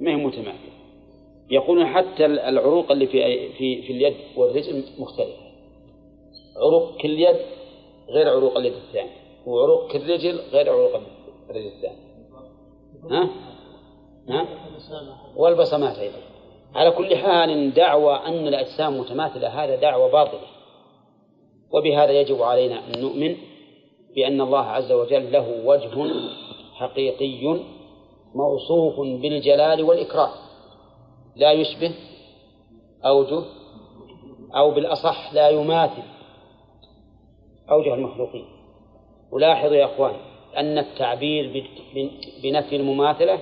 ما 0.00 0.10
هي 0.10 0.16
متماثلة؟ 0.16 0.72
يقولون 1.50 1.86
حتى 1.86 2.26
العروق 2.26 2.92
اللي 2.92 3.06
في 3.06 3.48
في 3.52 3.82
في 3.82 3.92
اليد 3.92 4.16
والرجل 4.36 4.84
مختلفة. 4.98 5.48
عروق 6.56 6.96
كل 6.96 7.20
يد 7.20 7.36
غير 8.08 8.28
عروق 8.28 8.56
اليد 8.58 8.72
الثانية 8.72 9.10
وعروق 9.46 9.92
كل 9.92 10.10
رجل 10.12 10.38
غير 10.52 10.72
عروق 10.72 10.90
الرجل 11.50 11.66
الثاني 11.66 11.98
ها؟ 13.10 13.28
ها؟ 14.28 14.48
والبصمات 15.36 15.98
أيضا. 15.98 16.18
على 16.74 16.90
كل 16.90 17.16
حال 17.16 17.74
دعوى 17.74 18.14
أن 18.14 18.48
الأجسام 18.48 18.98
متماثلة 19.00 19.48
هذا 19.64 19.76
دعوة 19.76 20.12
باطلة. 20.12 20.48
وبهذا 21.72 22.20
يجب 22.20 22.42
علينا 22.42 22.86
أن 22.86 23.00
نؤمن. 23.00 23.36
بأن 24.18 24.40
الله 24.40 24.64
عز 24.64 24.92
وجل 24.92 25.32
له 25.32 25.62
وجه 25.64 26.10
حقيقي 26.74 27.60
موصوف 28.34 29.00
بالجلال 29.00 29.82
والإكرام. 29.82 30.30
لا 31.36 31.52
يشبه 31.52 31.94
أوجه 33.04 33.42
أو 34.56 34.70
بالأصح 34.70 35.34
لا 35.34 35.48
يماثل 35.48 36.02
أوجه 37.70 37.94
المخلوقين. 37.94 38.44
ولاحظوا 39.32 39.76
يا 39.76 39.84
أخوان 39.84 40.14
أن 40.56 40.78
التعبير 40.78 41.64
بنفي 42.42 42.76
المماثلة 42.76 43.38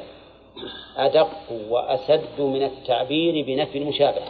أدق 0.97 1.31
وأسد 1.71 2.41
من 2.41 2.63
التعبير 2.63 3.47
بنفي 3.47 3.79
المشابهة. 3.79 4.29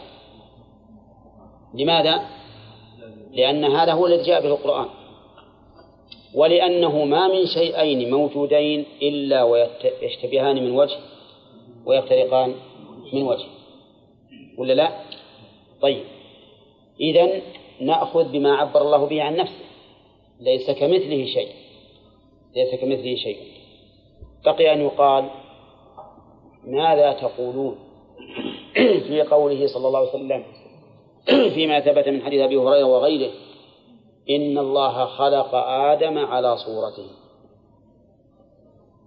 لماذا؟ 1.74 2.20
لأن 3.32 3.64
هذا 3.64 3.92
هو 3.92 4.06
الذي 4.06 4.22
جاء 4.22 4.42
به 4.42 4.48
القرآن 4.48 5.05
ولأنه 6.36 7.04
ما 7.04 7.28
من 7.28 7.46
شيئين 7.46 8.10
موجودين 8.10 8.84
إلا 9.02 9.42
ويشتبهان 9.42 10.56
من 10.64 10.70
وجه 10.70 10.96
ويفترقان 11.86 12.54
من 13.12 13.22
وجه. 13.22 13.46
ولا 14.58 14.72
لا؟ 14.72 14.90
طيب. 15.82 16.04
إذا 17.00 17.40
نأخذ 17.80 18.32
بما 18.32 18.56
عبر 18.56 18.80
الله 18.80 19.04
به 19.06 19.22
عن 19.22 19.36
نفسه. 19.36 19.64
ليس 20.40 20.70
كمثله 20.70 21.26
شيء. 21.26 21.48
ليس 22.56 22.74
كمثله 22.80 23.14
شيء. 23.14 23.38
بقي 24.44 24.72
أن 24.72 24.80
يقال 24.80 25.30
ماذا 26.66 27.12
تقولون 27.12 27.76
في 29.08 29.22
قوله 29.22 29.66
صلى 29.66 29.88
الله 29.88 29.98
عليه 29.98 30.08
وسلم 30.08 30.44
فيما 31.54 31.80
ثبت 31.80 32.08
من 32.08 32.22
حديث 32.22 32.40
أبي 32.40 32.56
هريرة 32.56 32.84
وغيره 32.84 33.30
إن 34.30 34.58
الله 34.58 35.04
خلق 35.04 35.54
آدم 35.54 36.18
على 36.18 36.56
صورته. 36.56 37.06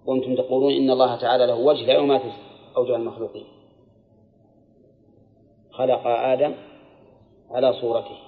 وأنتم 0.06 0.34
تقولون 0.34 0.72
إن 0.72 0.90
الله 0.90 1.16
تعالى 1.16 1.46
له 1.46 1.54
وجه 1.54 1.86
لا 1.86 1.94
يماثل 1.94 2.32
أوجه 2.76 2.96
المخلوقين. 2.96 3.46
خلق 5.72 6.06
آدم 6.06 6.54
على 7.50 7.72
صورته. 7.72 8.18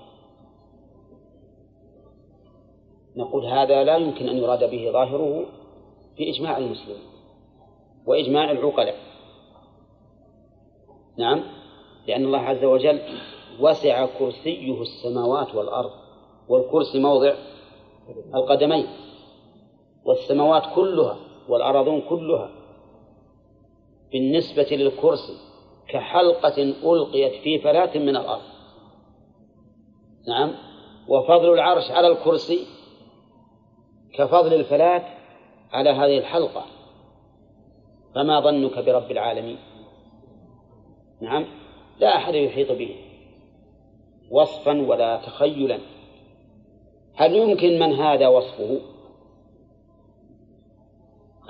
نقول 3.17 3.47
هذا 3.47 3.85
لا 3.85 3.97
يمكن 3.97 4.29
أن 4.29 4.37
يراد 4.37 4.71
به 4.71 4.91
ظاهره 4.93 5.45
في 6.17 6.31
إجماع 6.31 6.59
المسلمين 6.59 7.03
وإجماع 8.07 8.51
العقلاء. 8.51 8.97
نعم 11.19 11.43
لأن 12.07 12.25
الله 12.25 12.39
عز 12.39 12.65
وجل 12.65 13.01
وسع 13.61 14.07
كرسيه 14.19 14.83
السماوات 14.83 15.55
والأرض. 15.55 16.02
والكرسي 16.53 17.01
موضع 17.01 17.35
القدمين 18.35 18.87
والسماوات 20.05 20.63
كلها 20.75 21.17
والأراضون 21.49 22.01
كلها 22.01 22.51
بالنسبة 24.13 24.67
للكرسي 24.71 25.37
كحلقة 25.89 26.63
ألقيت 26.63 27.43
في 27.43 27.59
فلاة 27.59 27.99
من 27.99 28.17
الأرض. 28.17 28.43
نعم. 30.29 30.55
وفضل 31.09 31.53
العرش 31.53 31.91
على 31.91 32.09
الكرسي 32.09 32.67
كفضل 34.15 34.55
الفلاة 34.55 35.05
على 35.73 35.91
هذه 35.91 36.19
الحلقة. 36.19 36.65
فما 38.15 38.41
ظنك 38.41 38.79
برب 38.79 39.11
العالمين؟ 39.11 39.59
نعم. 41.21 41.47
لا 42.01 42.17
أحد 42.17 42.35
يحيط 42.35 42.73
به 42.73 42.97
وصفا 44.31 44.81
ولا 44.81 45.17
تخيلا. 45.17 45.79
هل 47.17 47.37
يمكن 47.37 47.79
من 47.79 47.93
هذا 47.93 48.29
وصفه؟ 48.29 48.81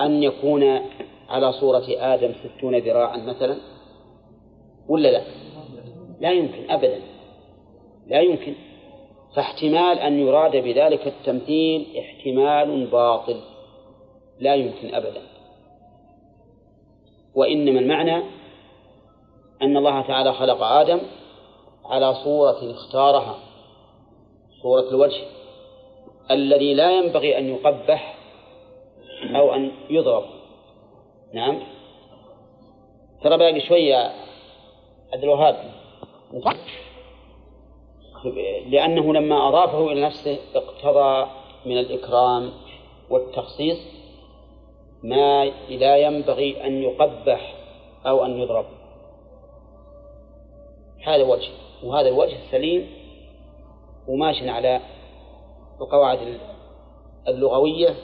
أن 0.00 0.22
يكون 0.22 0.80
على 1.28 1.52
صورة 1.52 1.84
آدم 1.88 2.32
ستون 2.32 2.78
ذراعا 2.78 3.16
مثلا؟ 3.16 3.56
ولا 4.88 5.08
لا؟ 5.08 5.22
لا 6.20 6.30
يمكن 6.30 6.70
أبدا. 6.70 7.00
لا 8.06 8.20
يمكن. 8.20 8.54
فاحتمال 9.36 9.98
أن 9.98 10.18
يراد 10.18 10.56
بذلك 10.56 11.06
التمثيل 11.06 11.86
احتمال 11.98 12.86
باطل. 12.86 13.40
لا 14.40 14.54
يمكن 14.54 14.94
أبدا. 14.94 15.22
وإنما 17.34 17.80
المعنى 17.80 18.16
أن 19.62 19.76
الله 19.76 20.02
تعالى 20.02 20.32
خلق 20.32 20.62
آدم 20.62 21.00
على 21.84 22.14
صورة 22.14 22.70
اختارها 22.70 23.38
صورة 24.62 24.88
الوجه. 24.90 25.41
الذي 26.30 26.74
لا 26.74 26.90
ينبغي 26.90 27.38
أن 27.38 27.48
يقبح 27.48 28.14
أو 29.36 29.54
أن 29.54 29.70
يضرب. 29.90 30.24
نعم. 31.34 31.62
ترى 33.22 33.38
باقي 33.38 33.60
شوية 33.60 34.12
عبد 35.12 35.22
الوهاب. 35.22 35.56
لأنه 38.66 39.14
لما 39.14 39.48
أضافه 39.48 39.92
إلى 39.92 40.00
نفسه 40.00 40.38
اقتضى 40.54 41.30
من 41.66 41.78
الإكرام 41.78 42.52
والتخصيص 43.10 43.78
ما 45.02 45.44
لا 45.68 45.96
ينبغي 45.96 46.66
أن 46.66 46.82
يقبح 46.82 47.54
أو 48.06 48.24
أن 48.24 48.40
يضرب. 48.40 48.66
هذا 51.04 51.22
وجه 51.22 51.50
وهذا 51.82 52.08
الوجه 52.08 52.36
السليم 52.46 52.90
وماشي 54.08 54.48
على 54.48 54.80
القواعد 55.82 56.18
اللغوية 57.28 57.94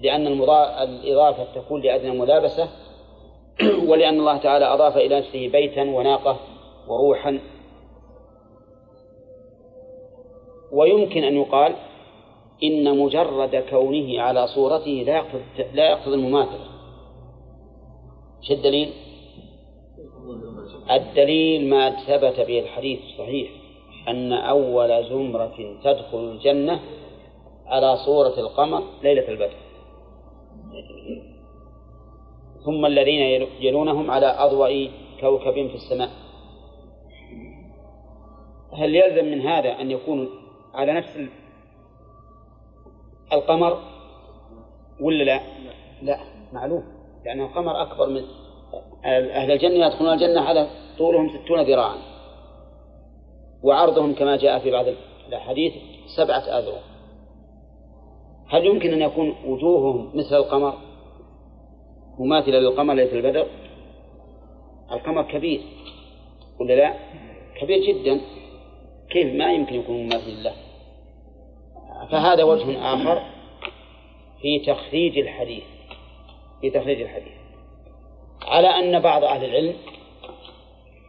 لأن 0.00 0.26
الإضافة 0.26 1.44
تكون 1.54 1.80
لأدنى 1.80 2.18
ملابسة 2.18 2.68
ولأن 3.88 4.20
الله 4.20 4.36
تعالى 4.36 4.64
أضاف 4.64 4.96
إلى 4.96 5.18
نفسه 5.18 5.48
بيتا 5.48 5.82
وناقة 5.82 6.36
وروحا 6.88 7.40
ويمكن 10.72 11.24
أن 11.24 11.36
يقال 11.36 11.74
إن 12.62 12.98
مجرد 12.98 13.64
كونه 13.70 14.20
على 14.20 14.46
صورته 14.46 15.04
لا 15.06 15.16
يقتضي 15.16 15.42
لا 15.74 15.90
يقتضي 15.90 16.14
المماثلة. 16.14 16.66
شو 18.42 18.54
الدليل؟ 18.54 18.92
الدليل 20.90 21.70
ما 21.70 21.90
ثبت 21.90 22.40
به 22.46 22.58
الحديث 22.58 23.00
الصحيح 23.00 23.65
أن 24.08 24.32
أول 24.32 25.04
زمرة 25.08 25.76
تدخل 25.84 26.18
الجنة 26.18 26.80
على 27.66 27.96
صورة 27.96 28.40
القمر 28.40 28.82
ليلة 29.02 29.28
البدر. 29.28 29.56
ثم 32.64 32.86
الذين 32.86 33.48
يلونهم 33.60 34.10
على 34.10 34.26
أضوأ 34.26 34.88
كوكب 35.20 35.54
في 35.68 35.74
السماء. 35.74 36.10
هل 38.72 38.94
يلزم 38.94 39.24
من 39.24 39.40
هذا 39.40 39.80
أن 39.80 39.90
يكون 39.90 40.28
على 40.74 40.92
نفس 40.92 41.20
القمر 43.32 43.78
ولا 45.00 45.24
لا؟ 45.24 45.40
لا. 46.02 46.18
معلوم. 46.52 46.84
لأن 47.24 47.40
القمر 47.40 47.82
أكبر 47.82 48.08
من 48.08 48.22
أهل 49.04 49.50
الجنة 49.50 49.86
يدخلون 49.86 50.12
الجنة 50.12 50.40
على 50.40 50.68
طولهم 50.98 51.28
ستون 51.28 51.60
ذراعا. 51.60 51.96
وعرضهم 53.62 54.14
كما 54.14 54.36
جاء 54.36 54.58
في 54.58 54.70
بعض 54.70 54.84
الأحاديث 55.28 55.72
سبعة 56.16 56.58
أذرع. 56.58 56.80
هل 58.48 58.66
يمكن 58.66 58.92
أن 58.92 59.02
يكون 59.02 59.34
وجوههم 59.46 60.10
مثل 60.14 60.36
القمر؟ 60.36 60.74
مماثلة 62.18 62.58
للقمر 62.58 62.94
ليس 62.94 63.12
البدر؟ 63.12 63.46
القمر 64.92 65.22
كبير 65.22 65.60
ولا 66.60 66.74
لا؟ 66.74 66.94
كبير 67.60 67.78
جدا. 67.82 68.20
كيف 69.10 69.34
ما 69.34 69.52
يمكن 69.52 69.74
يكون 69.74 69.96
مماثل 69.96 70.44
له؟ 70.44 70.52
فهذا 72.10 72.44
وجه 72.44 72.94
آخر 72.94 73.22
في 74.40 74.58
تخريج 74.58 75.18
الحديث. 75.18 75.64
في 76.60 76.70
تخريج 76.70 77.00
الحديث. 77.00 77.32
على 78.42 78.68
أن 78.68 79.00
بعض 79.00 79.24
أهل 79.24 79.44
العلم 79.44 79.74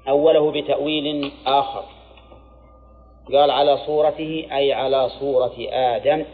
أوله 0.07 0.51
بتأويل 0.51 1.31
آخر. 1.45 1.96
قال 3.33 3.51
على 3.51 3.77
صورته 3.77 4.47
أي 4.51 4.73
على 4.73 5.09
صورة 5.09 5.55
آدم 5.69 6.25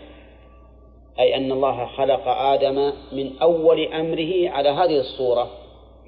أي 1.20 1.36
أن 1.36 1.52
الله 1.52 1.86
خلق 1.86 2.28
آدم 2.28 2.94
من 3.12 3.38
أول 3.38 3.94
أمره 3.94 4.50
على 4.50 4.70
هذه 4.70 5.00
الصورة 5.00 5.50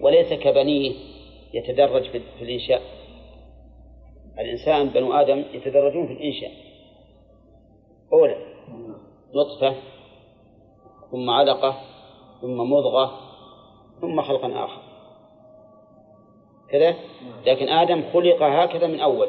وليس 0.01 0.33
كبنيه 0.33 0.93
يتدرج 1.53 2.03
في 2.09 2.21
الإنشاء. 2.41 2.81
الإنسان 4.39 4.89
بنو 4.89 5.13
آدم 5.13 5.43
يتدرجون 5.53 6.07
في 6.07 6.13
الإنشاء. 6.13 6.51
أولا 8.13 8.37
نطفة 9.35 9.75
ثم 11.11 11.29
علقة 11.29 11.75
ثم 12.41 12.57
مضغة 12.57 13.19
ثم 14.01 14.21
خلقا 14.21 14.65
آخر. 14.65 14.81
كذا؟ 16.69 16.95
لكن 17.45 17.69
آدم 17.69 18.03
خلق 18.13 18.43
هكذا 18.43 18.87
من 18.87 18.99
أول. 18.99 19.27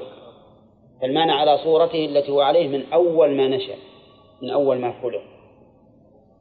فالمعنى 1.01 1.33
على 1.33 1.59
صورته 1.59 2.05
التي 2.05 2.33
هو 2.33 2.41
عليه 2.41 2.69
من 2.69 2.93
أول 2.93 3.37
ما 3.37 3.49
نشأ 3.49 3.75
من 4.43 4.51
أول 4.51 4.79
ما 4.79 5.03
خلق. 5.03 5.23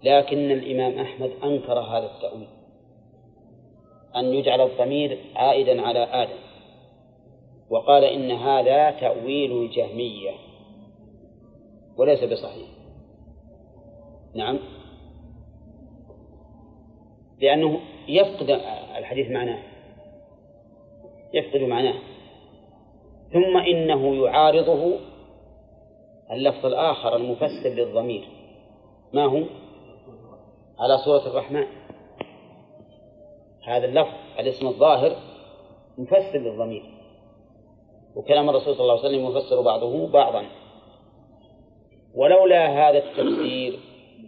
لكن 0.04 0.52
الإمام 0.52 1.00
أحمد 1.00 1.32
أنكر 1.44 1.80
هذا 1.80 2.06
التأويل 2.06 2.48
أن 4.16 4.26
يجعل 4.26 4.62
الضمير 4.62 5.18
عائدا 5.36 5.82
على 5.82 6.00
آدم. 6.00 6.40
وقال 7.70 8.04
إن 8.04 8.32
هذا 8.32 8.92
تأويل 8.92 9.52
الجهمية 9.52 10.32
وليس 11.98 12.24
بصحيح. 12.24 12.68
نعم. 14.36 14.60
لأنه 17.42 17.80
يفقد 18.08 18.50
الحديث 18.98 19.32
معناه 19.32 19.60
يفقد 21.34 21.62
معناه. 21.62 22.15
ثم 23.34 23.58
إنه 23.58 24.26
يعارضه. 24.26 25.00
اللفظ 26.32 26.66
الآخر 26.66 27.16
المفسر 27.16 27.70
للضمير. 27.70 28.28
ما 29.14 29.26
هو؟ 29.26 29.44
على 30.80 30.98
صورة 30.98 31.28
الرحمن. 31.28 31.66
هذا 33.64 33.86
اللفظ 33.86 34.14
الاسم 34.40 34.68
الظاهر 34.68 35.16
مفسر 35.98 36.38
للضمير. 36.40 36.84
وكلام 38.16 38.50
الرسول 38.50 38.76
صلى 38.76 38.82
الله 38.82 39.00
عليه 39.06 39.10
وسلم 39.10 39.38
يفسر 39.38 39.62
بعضه 39.62 40.08
بعضا. 40.08 40.46
ولولا 42.16 42.68
هذا 42.68 42.98
التفسير 42.98 43.80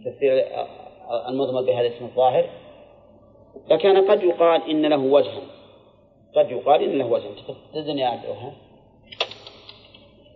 تفسير 0.04 0.46
المضمر 1.28 1.62
بهذا 1.62 1.86
الاسم 1.86 2.04
الظاهر 2.04 2.50
لكان 3.70 4.10
قد 4.10 4.22
يقال 4.22 4.70
إن 4.70 4.86
له 4.86 4.98
وجها. 4.98 5.42
قد 6.36 6.50
يقال 6.50 6.82
إن 6.82 6.98
له 6.98 7.06
وجها. 7.06 7.30
تدني 7.74 8.00
يا 8.00 8.06
عبد 8.06 8.24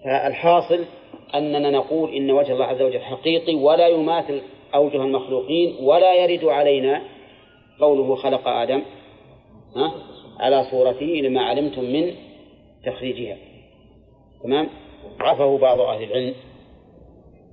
فالحاصل 0.05 0.85
أننا 1.35 1.71
نقول 1.71 2.15
إن 2.15 2.31
وجه 2.31 2.53
الله 2.53 2.65
عز 2.65 2.83
وجل 2.83 3.01
حقيقي 3.01 3.55
ولا 3.55 3.89
يماثل 3.89 4.41
أوجه 4.75 4.97
المخلوقين 4.97 5.77
ولا 5.85 6.15
يرد 6.15 6.45
علينا 6.45 7.03
قوله 7.81 8.15
خلق 8.15 8.49
آدم 8.49 8.83
على 10.41 10.65
صورته 10.71 11.07
لما 11.07 11.43
علمتم 11.43 11.85
من 11.85 12.15
تخريجها. 12.87 13.37
تمام؟ 14.43 14.69
عفه 15.21 15.59
بعض 15.59 15.81
أهل 15.81 16.03
العلم 16.03 16.35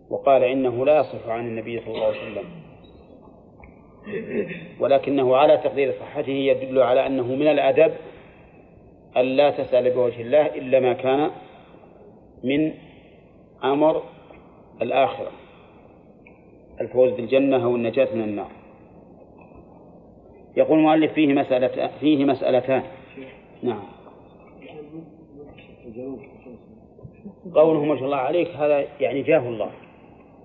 وقال 0.09 0.43
إنه 0.43 0.85
لا 0.85 0.99
يصح 0.99 1.27
عن 1.27 1.47
النبي 1.47 1.79
صلى 1.79 1.93
الله 1.93 2.05
عليه 2.05 2.17
وسلم. 2.17 2.45
ولكنه 4.79 5.35
على 5.35 5.57
تقدير 5.57 5.93
صحته 5.99 6.31
يدل 6.31 6.81
على 6.81 7.07
أنه 7.07 7.27
من 7.27 7.47
الأدب 7.47 7.93
أن 9.17 9.25
لا 9.25 9.49
تسأل 9.49 9.89
بوجه 9.91 10.21
الله 10.21 10.45
إلا 10.45 10.79
ما 10.79 10.93
كان 10.93 11.31
من 12.43 12.73
أمر 13.63 14.03
الآخرة. 14.81 15.31
الفوز 16.81 17.11
بالجنة 17.11 17.63
أو 17.63 17.75
النجاة 17.75 18.15
من 18.15 18.21
النار. 18.21 18.51
يقول 20.57 20.79
المؤلف 20.79 21.13
فيه 21.13 21.33
مسألة 21.33 21.89
فيه 21.99 22.25
مسألتان. 22.25 22.83
نعم. 23.63 23.83
قوله 27.53 27.85
ما 27.85 27.95
شاء 27.95 28.05
الله 28.05 28.17
عليك 28.17 28.47
هذا 28.47 28.85
يعني 28.99 29.21
جاه 29.21 29.49
الله. 29.49 29.71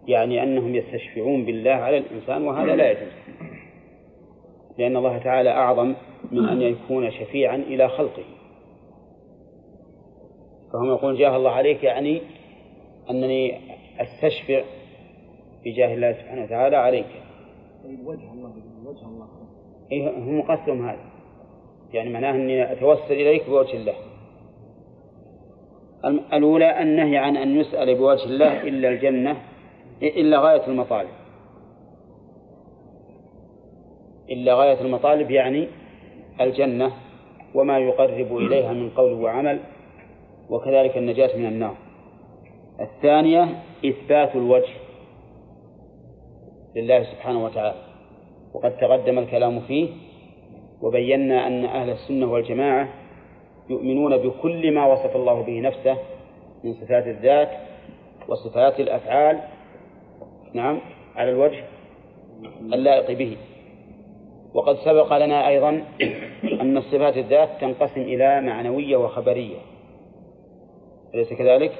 يعني 0.06 0.42
أنهم 0.42 0.74
يستشفعون 0.74 1.44
بالله 1.44 1.70
على 1.70 1.98
الإنسان 1.98 2.42
وهذا 2.42 2.76
لا 2.76 2.90
يجوز. 2.90 3.12
لأن 4.78 4.96
الله 4.96 5.18
تعالى 5.18 5.50
أعظم 5.50 5.94
من 6.32 6.48
أن 6.48 6.62
يكون 6.62 7.10
شفيعا 7.10 7.56
إلى 7.56 7.88
خلقه. 7.88 8.24
فهم 10.74 10.86
يقولون 10.86 11.18
جاه 11.18 11.36
الله 11.36 11.50
عليك 11.50 11.84
يعني 11.84 12.20
أنني 13.10 13.60
أستشفع 14.00 14.62
بجاه 15.64 15.94
الله 15.94 16.12
سبحانه 16.12 16.44
وتعالى 16.44 16.76
عليك. 16.76 17.06
طيب 17.84 18.06
وجه 18.06 18.32
الله 18.32 18.52
وجه 18.84 19.06
الله. 19.06 19.28
إيه 19.92 20.10
هم 20.10 20.42
قصدهم 20.42 20.88
هذا. 20.88 21.04
يعني 21.92 22.10
معناه 22.10 22.30
أني 22.30 22.72
أتوسل 22.72 23.12
إليك 23.12 23.50
بوجه 23.50 23.76
الله. 23.76 23.94
الأولى 26.32 26.82
النهي 26.82 27.16
عن 27.16 27.36
أن 27.36 27.56
يسأل 27.56 27.94
بوجه 27.94 28.24
الله 28.24 28.62
إلا 28.62 28.88
الجنة 28.88 29.36
إلا 30.02 30.38
غاية 30.38 30.66
المطالب. 30.66 31.14
إلا 34.30 34.54
غاية 34.54 34.80
المطالب 34.80 35.30
يعني 35.30 35.68
الجنة 36.40 36.92
وما 37.54 37.78
يقرب 37.78 38.36
إليها 38.36 38.72
من 38.72 38.90
قول 38.90 39.12
وعمل. 39.12 39.60
وكذلك 40.50 40.96
النجاة 40.96 41.36
من 41.36 41.46
النار. 41.46 41.76
الثانية 42.80 43.48
إثبات 43.86 44.36
الوجه 44.36 44.72
لله 46.76 47.02
سبحانه 47.02 47.44
وتعالى. 47.44 47.74
وقد 48.54 48.76
تقدم 48.76 49.18
الكلام 49.18 49.60
فيه 49.60 49.88
وبينا 50.82 51.46
أن 51.46 51.64
أهل 51.64 51.90
السنة 51.90 52.32
والجماعة 52.32 52.88
يؤمنون 53.70 54.16
بكل 54.16 54.74
ما 54.74 54.86
وصف 54.86 55.16
الله 55.16 55.42
به 55.42 55.60
نفسه 55.60 55.96
من 56.64 56.74
صفات 56.74 57.06
الذات 57.06 57.50
وصفات 58.28 58.80
الأفعال 58.80 59.40
نعم 60.52 60.80
على 61.16 61.30
الوجه 61.30 61.64
اللائق 62.60 63.18
به. 63.18 63.36
وقد 64.54 64.76
سبق 64.76 65.16
لنا 65.16 65.48
أيضا 65.48 65.84
أن 66.60 66.80
صفات 66.80 67.16
الذات 67.16 67.48
تنقسم 67.60 68.00
إلى 68.00 68.40
معنوية 68.40 68.96
وخبرية. 68.96 69.58
أليس 71.14 71.32
كذلك؟ 71.32 71.72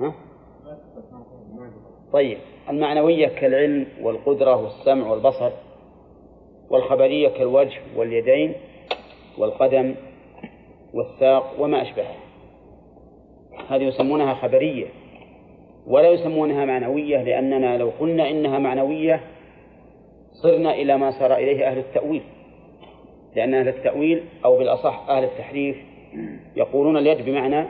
ها؟ 0.00 0.14
طيب 2.12 2.38
المعنوية 2.68 3.28
كالعلم 3.28 3.86
والقدرة 4.02 4.56
والسمع 4.56 5.10
والبصر 5.10 5.50
والخبرية 6.70 7.28
كالوجه 7.28 7.80
واليدين 7.96 8.54
والقدم 9.38 9.94
والساق 10.94 11.54
وما 11.58 11.82
أشبهه 11.82 12.14
هذه 13.68 13.82
يسمونها 13.82 14.34
خبرية 14.34 14.86
ولا 15.86 16.08
يسمونها 16.08 16.64
معنوية 16.64 17.22
لأننا 17.22 17.78
لو 17.78 17.90
قلنا 18.00 18.30
إنها 18.30 18.58
معنوية 18.58 19.20
صرنا 20.32 20.74
إلى 20.74 20.98
ما 20.98 21.10
صار 21.10 21.34
إليه 21.34 21.66
أهل 21.66 21.78
التأويل 21.78 22.22
لأن 23.36 23.54
أهل 23.54 23.68
التأويل 23.68 24.24
أو 24.44 24.58
بالأصح 24.58 25.08
أهل 25.08 25.24
التحريف 25.24 25.76
يقولون 26.56 26.96
اليد 26.96 27.24
بمعنى 27.24 27.66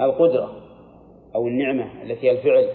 القدرة 0.00 0.52
أو 1.34 1.46
النعمة 1.46 2.02
التي 2.02 2.26
هي 2.26 2.30
الفعل 2.30 2.68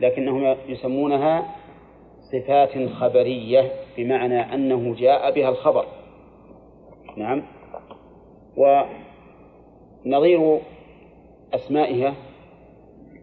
لكنهم 0.00 0.56
يسمونها 0.68 1.56
صفات 2.32 2.88
خبرية 2.88 3.72
بمعنى 3.96 4.54
أنه 4.54 4.94
جاء 4.94 5.34
بها 5.34 5.48
الخبر. 5.48 5.86
نعم. 7.16 7.42
ونظير 10.06 10.60
أسمائها 11.54 12.14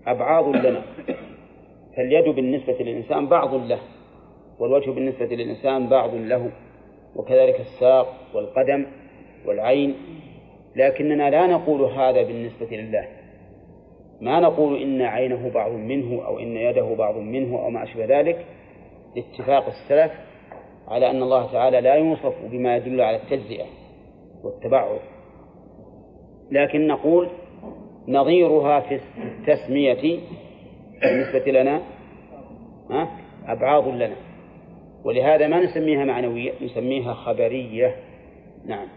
أبعاض 0.07 0.47
لنا. 0.55 0.81
فاليد 1.97 2.35
بالنسبة 2.35 2.73
للإنسان 2.73 3.27
بعض 3.27 3.53
له 3.53 3.79
والوجه 4.59 4.91
بالنسبة 4.91 5.25
للإنسان 5.25 5.89
بعض 5.89 6.15
له 6.15 6.51
وكذلك 7.15 7.59
الساق 7.59 8.13
والقدم 8.33 8.85
والعين 9.45 9.95
لكننا 10.75 11.29
لا 11.29 11.47
نقول 11.47 11.81
هذا 11.81 12.23
بالنسبة 12.23 12.77
لله. 12.77 13.07
ما 14.21 14.39
نقول 14.39 14.81
إن 14.81 15.01
عينه 15.01 15.49
بعض 15.53 15.71
منه 15.71 16.25
أو 16.25 16.39
إن 16.39 16.57
يده 16.57 16.95
بعض 16.95 17.17
منه 17.17 17.59
أو 17.59 17.69
ما 17.69 17.83
أشبه 17.83 18.05
ذلك. 18.19 18.45
لاتفاق 19.15 19.65
السلف 19.67 20.11
على 20.87 21.09
أن 21.09 21.23
الله 21.23 21.51
تعالى 21.51 21.81
لا 21.81 21.93
يوصف 21.95 22.33
بما 22.51 22.75
يدل 22.77 23.01
على 23.01 23.17
التجزئة 23.17 23.65
والتبعض 24.43 24.99
لكن 26.51 26.87
نقول 26.87 27.29
نظيرها 28.07 28.79
في 28.79 28.99
التسمية 29.17 30.19
بالنسبة 31.01 31.51
لنا 31.51 31.81
أبعاض 33.47 33.87
لنا. 33.87 34.15
ولهذا 35.03 35.47
ما 35.47 35.59
نسميها 35.59 36.05
معنوية؟ 36.05 36.51
نسميها 36.61 37.13
خبرية. 37.13 37.95
نعم. 38.65 38.87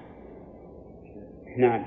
نعم. 1.56 1.84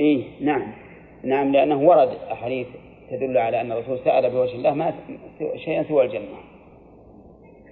إيه 0.00 0.44
نعم. 0.44 0.72
نعم 1.24 1.52
لأنه 1.52 1.88
ورد 1.88 2.08
أحاديث 2.32 2.66
تدل 3.10 3.38
على 3.38 3.60
أن 3.60 3.72
الرسول 3.72 3.98
سأل 3.98 4.30
بوجه 4.30 4.54
الله 4.54 4.74
ما 4.74 4.94
شيئا 5.56 5.82
سوى 5.82 6.04
الجنة. 6.04 6.38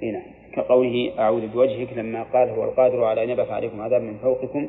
إيه 0.02 0.12
نعم. 0.12 0.22
كقوله 0.54 1.12
أعوذ 1.18 1.46
بوجهك 1.46 1.92
لما 1.92 2.22
قال 2.22 2.48
هو 2.48 2.64
القادر 2.64 3.04
على 3.04 3.24
أن 3.24 3.30
يبعث 3.30 3.50
عليكم 3.50 3.80
عذاب 3.80 4.02
من 4.02 4.18
فوقكم 4.18 4.68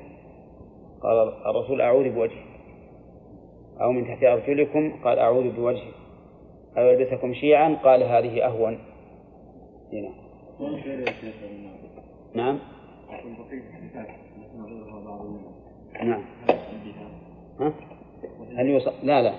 قال 1.02 1.34
الرسول 1.46 1.82
أعوذ 1.82 2.10
بوجهك. 2.10 2.46
أو 3.82 3.92
من 3.92 4.06
تحت 4.06 4.24
أرجلكم 4.24 5.04
قال 5.04 5.20
أعوذ 5.20 5.56
بوجهك. 5.56 5.94
أو 6.78 6.86
يلبسكم 6.86 7.34
شيعا 7.34 7.78
قال 7.84 8.04
هذه 8.04 8.46
أهون. 8.46 8.91
إيه 9.94 10.02
نعم. 10.02 10.14
نعم. 12.36 12.60
نعم 16.04 16.24
ها؟ 17.60 17.74
هل 18.58 18.68
يوصل 18.68 18.94
لا 19.04 19.22
لا. 19.22 19.34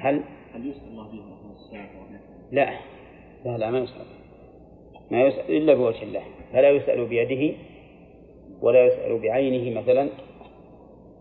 هل؟ 0.00 0.22
هل 0.54 0.70
يسأل 0.70 0.88
الله 0.88 1.08
بها 1.12 1.36
لا. 2.52 2.78
لا 3.44 3.58
لا 3.58 3.70
ما 3.70 3.78
يسأل. 3.78 4.06
ما 5.10 5.22
يسأل 5.22 5.56
إلا 5.56 5.74
بوجه 5.74 6.02
الله. 6.02 6.22
فلا 6.52 6.70
يسأل 6.70 7.06
بيده 7.06 7.56
ولا 8.62 8.86
يسأل 8.86 9.18
بعينه 9.18 9.80
مثلا 9.80 10.08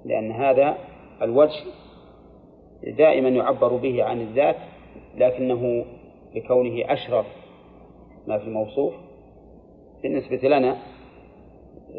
لأن 0.06 0.32
هذا 0.32 0.78
الوجه 1.22 1.64
دائما 2.84 3.30
يعبر 3.30 3.76
به 3.76 4.04
عن 4.04 4.22
الذات 4.22 4.56
لكنه 5.18 5.86
لكونه 6.36 6.94
أشرف 6.94 7.26
ما 8.28 8.38
في 8.38 8.44
الموصوف 8.44 8.94
بالنسبة 10.04 10.48
لنا 10.48 10.78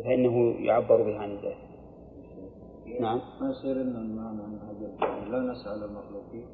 فإنه 0.05 0.55
يعبر 0.61 1.03
به 1.03 1.18
عن 1.18 1.31
الذات 1.31 1.57
نعم. 3.01 3.20
ما 3.41 3.51
يصير 3.51 3.74
لنا 3.74 3.99
المعنى 3.99 4.43
عن 4.43 4.59
هذا 4.59 5.31
لا 5.31 5.53
نسأل 5.53 5.85
المخلوقين. 5.85 6.45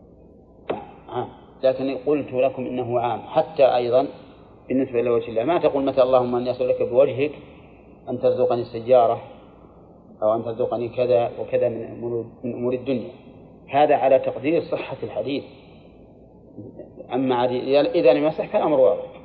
عام 1.08 1.28
لكن 1.62 1.98
قلت 2.06 2.32
لكم 2.32 2.66
إنه 2.66 3.00
عام. 3.00 3.20
حتى 3.20 3.76
أيضا 3.76 4.06
بالنسبة 4.68 5.00
إلى 5.00 5.10
وجه 5.10 5.28
الله. 5.28 5.44
ما 5.44 5.58
تقول 5.58 5.84
متى 5.84 6.02
اللهم 6.02 6.34
أني 6.34 6.50
أسألك 6.50 6.82
بوجهك 6.82 7.32
أن 8.08 8.20
ترزقني 8.20 8.62
السيارة 8.62 9.22
أو 10.22 10.34
أن 10.34 10.44
ترزقني 10.44 10.88
كذا 10.88 11.30
وكذا 11.40 11.68
من 11.68 11.84
أمور 11.84 12.26
من 12.44 12.54
أمور 12.54 12.72
الدنيا. 12.72 13.10
هذا 13.68 13.94
على 13.94 14.18
تقدير 14.18 14.62
صحة 14.62 14.96
الحديث. 15.02 15.44
أما 17.12 17.44
إذا 17.94 18.12
لم 18.12 18.24
يصح 18.24 18.46
فالأمر 18.52 18.80
واضح. 18.80 19.21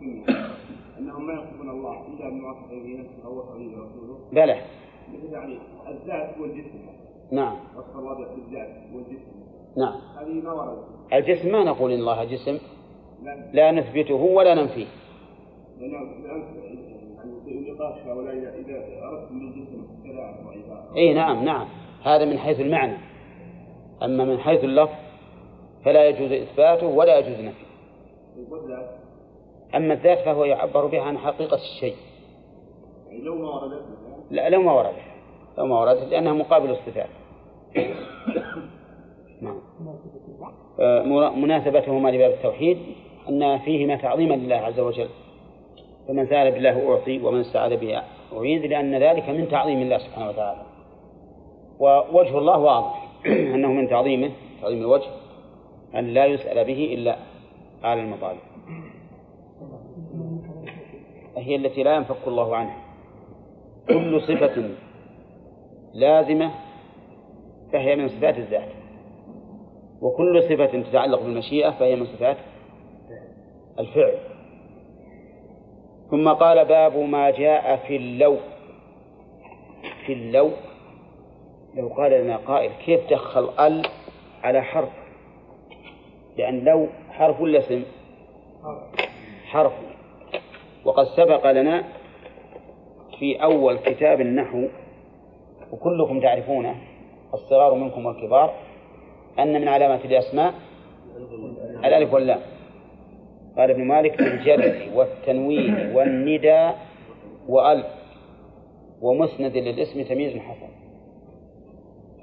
من 0.00 0.24
أنهم 0.98 1.26
ما 1.26 1.32
يصفون 1.32 1.70
الله 1.70 2.06
إلا 2.06 2.28
بما 2.28 2.50
وصف 2.50 2.70
به 2.70 2.98
نفسه 2.98 3.26
أو 3.26 3.38
وصف 3.38 3.52
به 3.52 3.72
رسوله. 3.72 4.18
بلى. 4.32 4.60
مثل 5.08 5.32
يعني 5.32 5.58
الذات 5.88 6.38
والجسم. 6.38 6.78
نعم. 7.32 7.56
وصف 7.76 7.96
الله 7.96 8.14
بالذات 8.14 8.68
والجسم. 8.94 9.36
نعم. 9.76 10.00
هذه 10.18 10.42
ما 10.42 10.52
وردت 10.52 10.84
الجسم 11.12 11.52
ما 11.52 11.64
نقول 11.64 11.92
إن 11.92 11.98
الله 11.98 12.24
جسم. 12.24 12.58
لا. 13.22 13.50
لا 13.52 13.72
نثبته 13.72 14.14
ولا 14.14 14.54
ننفيه. 14.54 14.86
يعني 15.80 16.08
في 19.28 19.32
الجسم 19.32 19.86
كذا 20.04 20.44
وعبارة 20.46 20.96
أي 20.96 21.14
نعم 21.14 21.44
نعم. 21.44 21.68
هذا 22.02 22.24
من 22.24 22.38
حيث 22.38 22.60
المعنى. 22.60 22.96
أما 24.02 24.24
من 24.24 24.38
حيث 24.38 24.64
اللفظ 24.64 24.94
فلا 25.84 26.08
يجوز 26.08 26.32
إثباته 26.32 26.86
ولا 26.86 27.18
يجوز 27.18 27.40
نفيه. 27.40 27.66
أما 29.74 29.94
الذات 29.94 30.18
فهو 30.18 30.44
يعبر 30.44 30.86
بها 30.86 31.02
عن 31.02 31.18
حقيقة 31.18 31.56
الشيء. 31.56 31.96
يعني 33.08 33.22
لو 33.22 33.34
ما 33.34 33.48
وردت 33.48 33.84
لا 34.30 34.48
لو 34.48 34.62
ما 34.62 34.72
وردت 34.72 34.94
لو 35.58 35.66
ما 35.66 35.80
وردت 35.80 36.02
لأنها 36.02 36.32
مقابل 36.32 36.70
الصفات. 36.70 37.08
نعم. 39.42 39.60
آه، 40.80 41.02
مناسبتهما 41.36 42.08
لباب 42.08 42.30
التوحيد 42.30 42.78
أن 43.28 43.58
فيهما 43.58 43.96
تعظيما 43.96 44.34
لله 44.34 44.56
عز 44.56 44.80
وجل. 44.80 45.08
فمن 46.08 46.26
سأل 46.26 46.52
بالله 46.52 46.90
أعطي 46.90 47.20
ومن 47.22 47.40
استعاذ 47.40 47.76
به 47.76 48.02
أعيذ 48.32 48.66
لأن 48.66 48.94
ذلك 48.94 49.28
من 49.28 49.48
تعظيم 49.48 49.82
الله 49.82 49.98
سبحانه 49.98 50.28
وتعالى. 50.28 50.62
ووجه 51.78 52.38
الله 52.38 52.58
واضح 52.58 53.08
أنه 53.54 53.68
من 53.68 53.88
تعظيمه 53.88 54.30
تعظيم 54.62 54.80
الوجه 54.80 55.08
أن 55.94 56.06
لا 56.06 56.26
يسأل 56.26 56.64
به 56.64 56.94
إلا 56.94 57.16
أعلى 57.84 58.00
المطالب. 58.00 58.55
هي 61.46 61.56
التي 61.56 61.82
لا 61.82 61.96
ينفك 61.96 62.28
الله 62.28 62.56
عنها. 62.56 62.76
كل 63.88 64.20
صفة 64.20 64.70
لازمة 65.94 66.50
فهي 67.72 67.96
من 67.96 68.08
صفات 68.08 68.38
الذات. 68.38 68.68
وكل 70.00 70.42
صفة 70.42 70.82
تتعلق 70.82 71.22
بالمشيئة 71.22 71.70
فهي 71.70 71.96
من 71.96 72.06
صفات 72.06 72.36
الفعل. 73.78 74.18
ثم 76.10 76.28
قال 76.28 76.64
باب 76.64 76.96
ما 76.96 77.30
جاء 77.30 77.76
في 77.76 77.96
اللو 77.96 78.36
في 80.06 80.12
اللو 80.12 80.50
لو 81.74 81.88
قال 81.88 82.12
لنا 82.12 82.36
قائل 82.36 82.70
كيف 82.84 83.10
دخل 83.10 83.48
ال 83.60 83.82
على 84.42 84.62
حرف؟ 84.62 84.88
لأن 86.38 86.64
لو 86.64 86.86
حرف 87.10 87.40
ولا 87.40 87.58
اسم؟ 87.58 87.82
حرف. 89.46 89.72
وقد 90.86 91.04
سبق 91.04 91.50
لنا 91.50 91.84
في 93.18 93.42
أول 93.42 93.78
كتاب 93.78 94.20
النحو 94.20 94.68
وكلكم 95.72 96.20
تعرفونه 96.20 96.74
الصغار 97.34 97.74
منكم 97.74 98.06
والكبار 98.06 98.54
أن 99.38 99.60
من 99.60 99.68
علامات 99.68 100.04
الأسماء 100.04 100.54
الألف 101.84 102.14
واللام. 102.14 102.40
قال 103.56 103.70
ابن 103.70 103.84
مالك 103.84 104.18
بالجر 104.18 104.88
والتنوين 104.94 105.96
والندى 105.96 106.70
وأل 107.48 107.84
ومسند 109.00 109.56
للاسم 109.56 110.02
تمييز 110.02 110.36
حسن. 110.36 110.68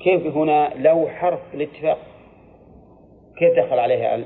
كيف 0.04 0.38
هنا 0.38 0.74
لو 0.76 1.08
حرف 1.08 1.40
الاتفاق؟ 1.54 1.98
كيف 3.40 3.66
دخل 3.66 3.80
عليها 3.80 4.16
ال 4.16 4.24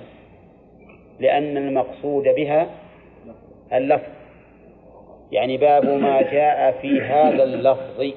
لأن 1.19 1.57
المقصود 1.57 2.23
بها 2.23 2.67
اللفظ. 3.73 4.16
يعني 5.31 5.57
باب 5.57 5.85
ما 5.85 6.21
جاء 6.21 6.81
في 6.81 7.01
هذا 7.01 7.43
اللفظ. 7.43 8.11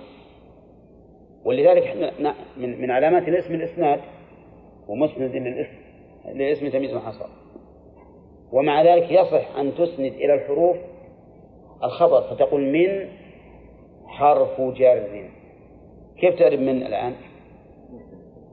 ولذلك 1.45 1.83
إحنا 1.83 2.35
من 2.57 2.81
من 2.81 2.91
علامات 2.91 3.29
الاسم 3.29 3.55
الإسناد 3.55 4.01
ومسند 4.89 5.37
للاسم 5.37 5.77
للاسم 6.35 6.69
تمييز 6.69 6.95
محصر 6.95 7.27
ومع 8.53 8.83
ذلك 8.83 9.13
يصح 9.13 9.57
أن 9.57 9.75
تسند 9.75 10.13
إلى 10.13 10.35
الحروف 10.35 10.77
الخبر 11.85 12.21
فتقول 12.21 12.61
من 12.61 13.09
حرف 14.07 14.61
جر. 14.61 15.31
كيف 16.19 16.35
تعرف 16.39 16.61
من 16.61 16.83
الآن؟ 16.83 17.13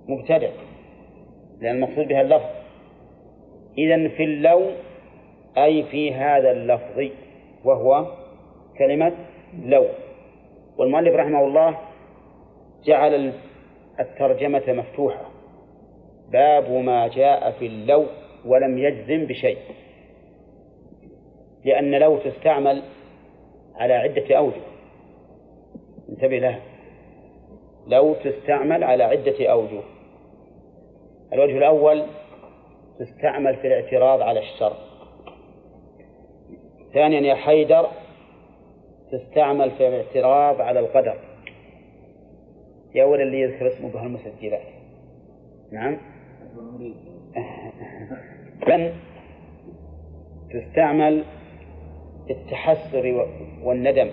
مبتدع 0.08 0.50
لأن 1.62 1.76
المقصود 1.76 2.08
بها 2.08 2.22
اللفظ. 2.22 2.50
إذا 3.78 4.08
في 4.08 4.24
اللو 4.24 4.62
أي 5.58 5.84
في 5.84 6.14
هذا 6.14 6.52
اللفظ 6.52 7.10
وهو 7.66 8.06
كلمة 8.80 9.14
لو. 9.64 9.86
والمؤلف 10.78 11.16
رحمه 11.16 11.44
الله 11.44 11.78
جعل 12.86 13.34
الترجمة 14.00 14.64
مفتوحة. 14.68 15.26
باب 16.32 16.72
ما 16.72 17.08
جاء 17.08 17.52
في 17.52 17.66
اللو 17.66 18.06
ولم 18.46 18.78
يجزم 18.78 19.26
بشيء. 19.26 19.58
لأن 21.66 21.96
لو 21.96 22.18
تستعمل 22.18 22.84
على 23.76 23.94
عدة 23.94 24.38
أوجه. 24.38 24.62
انتبه 26.10 26.38
لها. 26.38 26.60
لو 27.88 28.14
تستعمل 28.14 28.84
على 28.84 29.04
عدة 29.04 29.52
أوجه. 29.52 29.82
الوجه 31.34 31.58
الأول 31.58 32.06
تستعمل 33.00 33.56
في 33.56 33.68
الاعتراض 33.68 34.22
على 34.22 34.40
الشر. 34.40 34.74
ثانيا 36.94 37.20
يا 37.20 37.36
حيدر 37.36 37.88
تستعمل 39.12 39.72
في 39.72 39.88
الاعتراض 39.88 40.62
على 40.62 40.80
القدر. 40.80 41.18
يا 42.96 43.06
ولد 43.06 43.22
اللي 43.22 43.42
يذكر 43.42 43.68
اسمه 43.68 43.92
بهالمسجلات. 43.92 44.62
نعم. 45.72 45.98
بل 48.68 48.94
تستعمل 50.54 51.24
التحسر 52.30 53.28
والندم. 53.64 54.10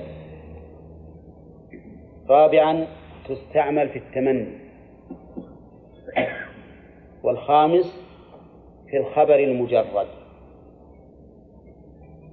رابعا 2.29 2.87
تستعمل 3.29 3.89
في 3.89 3.99
التمني. 3.99 4.47
والخامس 7.23 8.05
في 8.91 8.97
الخبر 8.97 9.39
المجرد. 9.39 10.07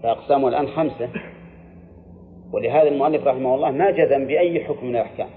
فأقسامه 0.04 0.48
الآن 0.48 0.68
خمسة. 0.68 1.10
ولهذا 2.54 2.88
المؤلف 2.88 3.28
رحمه 3.28 3.56
الله 3.56 3.72
ما 3.72 3.92
جزم 3.92 4.28
بأي 4.28 4.64
حكم 4.66 4.86
من 4.86 4.96
الأحكام. 4.96 5.30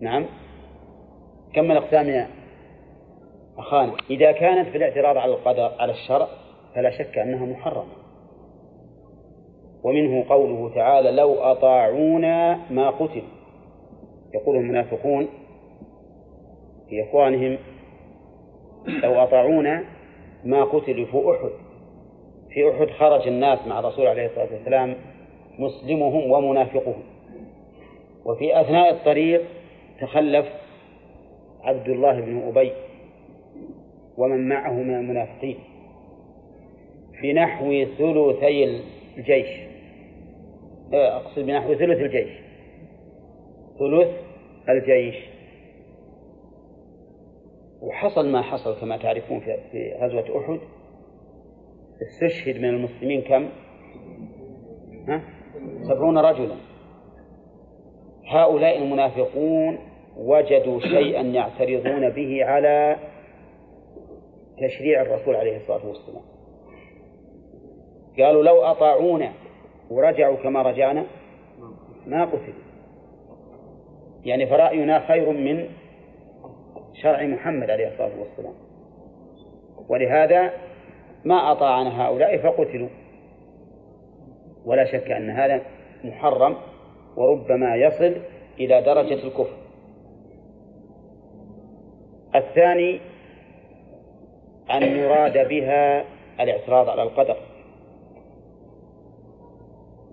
نعم. 0.00 0.26
كم 1.54 1.70
الأقسام 1.70 2.08
يا 2.08 2.28
أخانا؟ 3.58 3.92
إذا 4.10 4.32
كانت 4.32 4.68
في 4.68 4.78
الاعتراض 4.78 5.16
على 5.16 5.32
القدر 5.32 5.72
على 5.78 5.92
الشرع 5.92 6.28
فلا 6.74 6.90
شك 6.90 7.18
أنها 7.18 7.46
محرمة. 7.46 7.92
ومنه 9.82 10.24
قوله 10.28 10.74
تعالى 10.74 11.10
لو 11.10 11.34
أطاعونا 11.34 12.60
ما 12.70 12.90
قتل. 12.90 13.22
يقول 14.34 14.56
المنافقون 14.56 15.28
في 16.88 17.02
إخوانهم 17.08 17.58
لو 19.02 19.14
أطاعونا 19.14 19.84
ما 20.44 20.64
قتلوا 20.64 21.06
في 21.06 21.30
أحد. 21.30 21.50
في 22.50 22.70
أحد 22.70 22.90
خرج 22.90 23.28
الناس 23.28 23.58
مع 23.66 23.78
الرسول 23.78 24.06
عليه 24.06 24.26
الصلاة 24.26 24.48
والسلام 24.52 24.96
مسلمهم 25.58 26.30
ومنافقهم. 26.30 27.02
وفي 28.24 28.60
أثناء 28.60 28.90
الطريق 28.90 29.42
تخلف 30.00 30.46
عبد 31.60 31.88
الله 31.88 32.20
بن 32.20 32.38
أبي 32.48 32.72
ومن 34.16 34.48
معه 34.48 34.72
من 34.72 34.94
المنافقين 34.94 35.58
في 37.20 37.32
نحو 37.32 37.84
ثلثي 37.98 38.82
الجيش. 39.18 39.48
أقصد 40.92 41.38
بنحو 41.38 41.74
ثلث 41.74 42.00
الجيش. 42.00 42.30
ثلث 43.78 44.08
الجيش. 44.68 45.16
وحصل 47.82 48.28
ما 48.28 48.42
حصل 48.42 48.80
كما 48.80 48.96
تعرفون 48.96 49.40
في 49.40 49.94
غزوة 50.00 50.40
أحد. 50.40 50.58
استشهد 52.02 52.56
من 52.56 52.68
المسلمين 52.68 53.22
كم؟ 53.22 53.48
ها؟ 55.08 55.35
سبعون 55.88 56.18
رجلا. 56.18 56.54
هؤلاء 58.28 58.78
المنافقون 58.78 59.78
وجدوا 60.16 60.80
شيئا 60.80 61.22
يعترضون 61.22 62.10
به 62.10 62.44
على 62.44 62.96
تشريع 64.58 65.02
الرسول 65.02 65.36
عليه 65.36 65.56
الصلاة 65.56 65.86
والسلام. 65.86 66.22
قالوا 68.18 68.42
لو 68.42 68.62
أطاعونا 68.62 69.32
ورجعوا 69.90 70.36
كما 70.36 70.62
رجعنا 70.62 71.06
ما 72.06 72.24
قتلوا 72.24 72.66
يعني 74.24 74.46
فرأينا 74.46 75.06
خير 75.06 75.30
من 75.30 75.68
شرع 77.02 77.26
محمد 77.26 77.70
عليه 77.70 77.88
الصلاة 77.88 78.20
والسلام. 78.20 78.54
ولهذا 79.88 80.52
ما 81.24 81.52
أطاعنا 81.52 82.06
هؤلاء 82.06 82.38
فقتلوا. 82.38 82.88
ولا 84.66 84.84
شك 84.84 85.10
أن 85.10 85.30
هذا 85.30 85.62
محرم 86.04 86.56
وربما 87.16 87.76
يصل 87.76 88.16
إلى 88.60 88.82
درجة 88.82 89.26
الكفر. 89.26 89.56
الثاني 92.34 93.00
أن 94.70 94.82
يراد 94.82 95.48
بها 95.48 96.04
الاعتراض 96.40 96.88
على 96.88 97.02
القدر. 97.02 97.36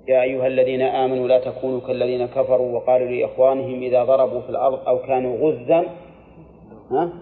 يا 0.07 0.21
أيها 0.21 0.47
الذين 0.47 0.81
آمنوا 0.81 1.27
لا 1.27 1.39
تكونوا 1.39 1.79
كالذين 1.79 2.25
كفروا 2.25 2.75
وقالوا 2.75 3.07
لإخوانهم 3.07 3.83
إذا 3.83 4.03
ضربوا 4.03 4.41
في 4.41 4.49
الأرض 4.49 4.87
أو 4.87 4.99
كانوا 4.99 5.37
غزا 5.37 5.85
ها؟ 6.91 7.13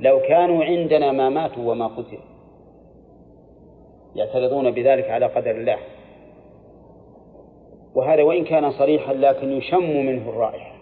لو 0.00 0.20
كانوا 0.20 0.64
عندنا 0.64 1.12
ما 1.12 1.28
ماتوا 1.28 1.70
وما 1.70 1.86
قتلوا. 1.86 2.20
يعترضون 4.14 4.70
بذلك 4.70 5.10
على 5.10 5.26
قدر 5.26 5.50
الله. 5.50 5.78
وهذا 7.96 8.22
وإن 8.22 8.44
كان 8.44 8.70
صريحا 8.70 9.12
لكن 9.12 9.52
يشم 9.52 10.06
منه 10.06 10.28
الرائحة. 10.28 10.76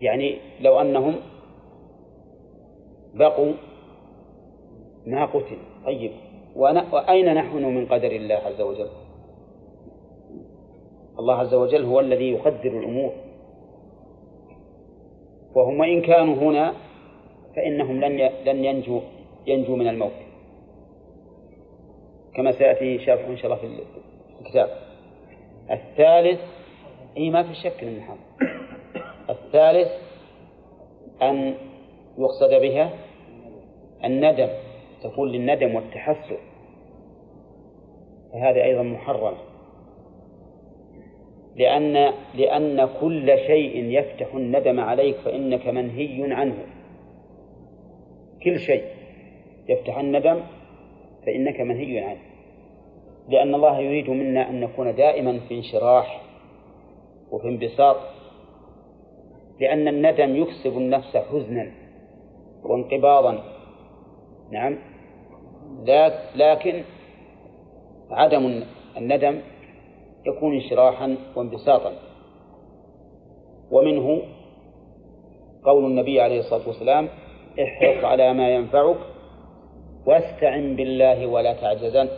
يعني 0.00 0.38
لو 0.60 0.80
أنهم 0.80 1.14
بقوا 3.14 3.52
ما 5.06 5.24
قتل 5.24 5.56
طيب 5.84 6.10
وأين 6.56 7.34
نحن 7.34 7.64
من 7.64 7.86
قدر 7.86 8.12
الله 8.12 8.34
عز 8.34 8.60
وجل؟ 8.60 8.88
الله 11.18 11.34
عز 11.34 11.54
وجل 11.54 11.84
هو 11.84 12.00
الذي 12.00 12.30
يقدر 12.30 12.78
الأمور. 12.78 13.12
وهم 15.54 15.80
وإن 15.80 16.02
كانوا 16.02 16.34
هنا 16.34 16.74
فإنهم 17.56 18.00
لن 18.00 18.30
لن 18.46 18.64
ينجوا 18.64 19.00
ينجوا 19.46 19.76
من 19.76 19.88
الموت. 19.88 20.12
كما 22.34 22.52
سيأتي 22.52 22.98
شرح 22.98 23.26
إن 23.26 23.36
شاء 23.36 23.46
الله 23.46 23.56
في 23.56 23.66
الكتاب 24.42 24.68
الثالث 25.70 26.40
اي 27.16 27.30
ما 27.30 27.42
في 27.42 27.54
شك 27.54 27.82
انه 27.82 28.00
حرام 28.00 28.18
الثالث 29.30 29.88
أن 31.22 31.54
يقصد 32.18 32.50
بها 32.50 32.90
الندم 34.04 34.48
تكون 35.02 35.28
للندم 35.28 35.74
والتحسر. 35.74 36.38
فهذا 38.32 38.64
أيضا 38.64 38.82
محرم. 38.82 39.34
لأن 41.56 42.12
لأن 42.34 42.88
كل 43.00 43.38
شيء 43.38 43.84
يفتح 43.84 44.34
الندم 44.34 44.80
عليك 44.80 45.16
فإنك 45.16 45.66
منهي 45.66 46.32
عنه. 46.32 46.58
كل 48.42 48.58
شيء 48.58 48.84
يفتح 49.68 49.98
الندم 49.98 50.40
فإنك 51.26 51.60
منهي 51.60 51.98
عنه. 51.98 52.31
لأن 53.28 53.54
الله 53.54 53.78
يريد 53.78 54.10
منا 54.10 54.50
أن 54.50 54.60
نكون 54.60 54.94
دائما 54.94 55.40
في 55.48 55.54
انشراح 55.54 56.22
وفي 57.30 57.48
انبساط 57.48 57.96
لأن 59.60 59.88
الندم 59.88 60.36
يكسب 60.36 60.78
النفس 60.78 61.16
حزنا 61.16 61.72
وانقباضا. 62.64 63.42
نعم. 64.52 64.78
لكن 66.36 66.82
عدم 68.10 68.62
الندم 68.96 69.40
يكون 70.26 70.54
انشراحا 70.54 71.16
وانبساطا. 71.36 71.92
ومنه 73.70 74.22
قول 75.64 75.84
النبي 75.84 76.20
عليه 76.20 76.40
الصلاة 76.40 76.68
والسلام 76.68 77.08
احرص 77.62 78.04
على 78.04 78.34
ما 78.34 78.54
ينفعك 78.54 78.96
واستعن 80.06 80.76
بالله 80.76 81.26
ولا 81.26 81.52
تعجزن. 81.54 82.08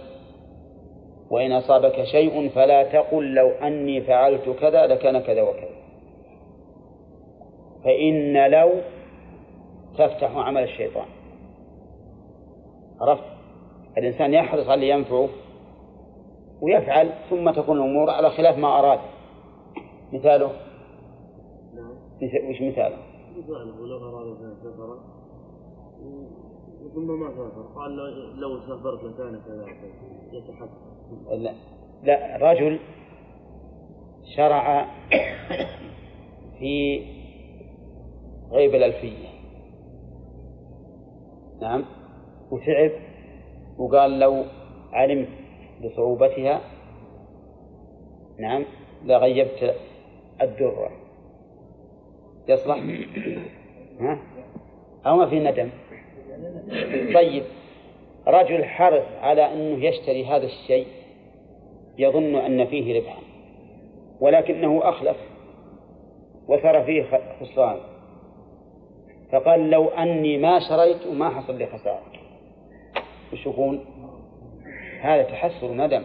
وإن 1.35 1.53
أصابك 1.53 2.05
شيء 2.05 2.49
فلا 2.49 2.83
تقل 2.93 3.35
لو 3.35 3.49
أني 3.49 4.01
فعلت 4.01 4.49
كذا 4.61 4.87
لكان 4.87 5.19
كذا 5.19 5.43
وكذا. 5.43 5.75
فإن 7.85 8.51
لو 8.51 8.71
تفتح 9.99 10.37
عمل 10.37 10.63
الشيطان. 10.63 11.07
عرفت؟ 13.01 13.25
الإنسان 13.99 14.35
يحرص 14.35 14.69
على 14.69 14.89
ينفعه 14.89 15.29
ويفعل 16.61 17.11
ثم 17.31 17.51
تكون 17.51 17.77
الأمور 17.77 18.11
على 18.11 18.31
خلاف 18.31 18.59
ما 18.59 18.79
أراد 18.79 18.99
مثاله؟ 20.13 20.51
وش 22.51 22.63
مثاله؟ 22.63 22.99
ولو 23.81 23.97
أراد 23.97 24.27
أن 24.27 24.55
سفر 24.63 24.99
ثم 26.95 27.21
ما 27.21 27.29
سافر. 27.29 27.63
قال 27.75 27.97
لو 28.37 28.61
سافرت 28.61 29.05
لكان 29.05 29.41
كذا. 29.47 29.67
يتحسن 30.33 30.94
لا. 32.03 32.37
رجل 32.37 32.79
شرع 34.37 34.87
في 36.59 37.03
غيب 38.51 38.75
الألفية. 38.75 39.29
نعم. 41.61 41.85
وتعب 42.51 42.91
وقال 43.79 44.21
لو 44.21 44.45
علمت 44.93 45.29
بصعوبتها 45.85 46.61
نعم 48.39 48.65
لغيبت 49.05 49.75
الدرة. 50.43 50.91
يصلح. 52.49 52.77
ها؟ 54.01 54.19
أو 55.07 55.17
ما 55.17 55.27
في 55.27 55.41
ندم. 55.41 55.69
طيب. 57.15 57.45
رجل 58.27 58.65
حرص 58.65 59.05
على 59.21 59.53
أنه 59.53 59.85
يشتري 59.85 60.25
هذا 60.25 60.47
الشيء 60.47 60.87
يظن 61.99 62.35
أن 62.35 62.67
فيه 62.67 63.01
ربحا 63.01 63.19
ولكنه 64.21 64.89
أخلف 64.89 65.17
وصار 66.49 66.85
فيه 66.85 67.21
خسران. 67.41 67.77
فقال 69.33 69.71
لو 69.71 69.89
أني 69.89 70.39
ما 70.39 70.61
شريت 70.69 71.07
وما 71.07 71.31
حصل 71.31 71.59
لي 71.59 71.67
خسارة. 71.67 72.03
وش 73.33 73.47
يكون؟ 73.47 73.85
هذا 75.01 75.23
تحسر 75.23 75.73
ندم 75.73 76.03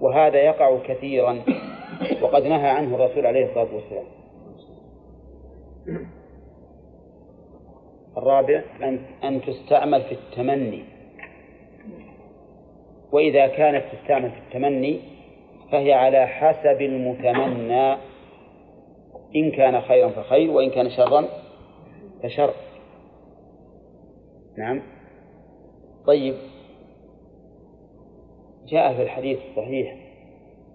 وهذا 0.00 0.38
يقع 0.38 0.78
كثيرا 0.78 1.42
وقد 2.22 2.42
نهى 2.42 2.68
عنه 2.68 2.94
الرسول 2.94 3.26
عليه 3.26 3.46
الصلاة 3.46 3.74
والسلام. 3.74 4.04
الرابع 8.16 8.62
أن 8.82 9.00
أن 9.24 9.40
تستعمل 9.42 10.02
في 10.02 10.12
التمني. 10.12 10.84
وإذا 13.12 13.46
كانت 13.46 13.84
تستعمل 13.92 14.30
في 14.30 14.38
التمني 14.38 15.00
فهي 15.72 15.92
على 15.92 16.26
حسب 16.26 16.82
المتمنى. 16.82 17.96
إن 19.36 19.50
كان 19.50 19.80
خيرا 19.80 20.08
فخير 20.08 20.50
وإن 20.50 20.70
كان 20.70 20.90
شرا 20.90 21.24
فشر. 22.22 22.50
نعم. 24.58 24.82
طيب. 26.06 26.34
جاء 28.68 28.94
في 28.94 29.02
الحديث 29.02 29.38
الصحيح 29.50 29.96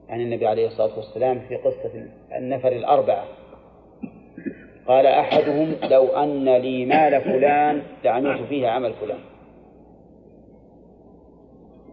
عن 0.09 0.21
النبي 0.21 0.47
عليه 0.47 0.67
الصلاة 0.67 0.97
والسلام 0.97 1.39
في 1.39 1.55
قصة 1.55 2.05
النفر 2.35 2.71
الأربعة. 2.71 3.25
قال 4.87 5.05
أحدهم 5.05 5.75
لو 5.91 6.07
أن 6.07 6.57
لي 6.57 6.85
مال 6.85 7.21
فلان 7.21 7.81
لعملت 8.03 8.41
فيه 8.41 8.67
عمل 8.67 8.93
فلان. 8.93 9.19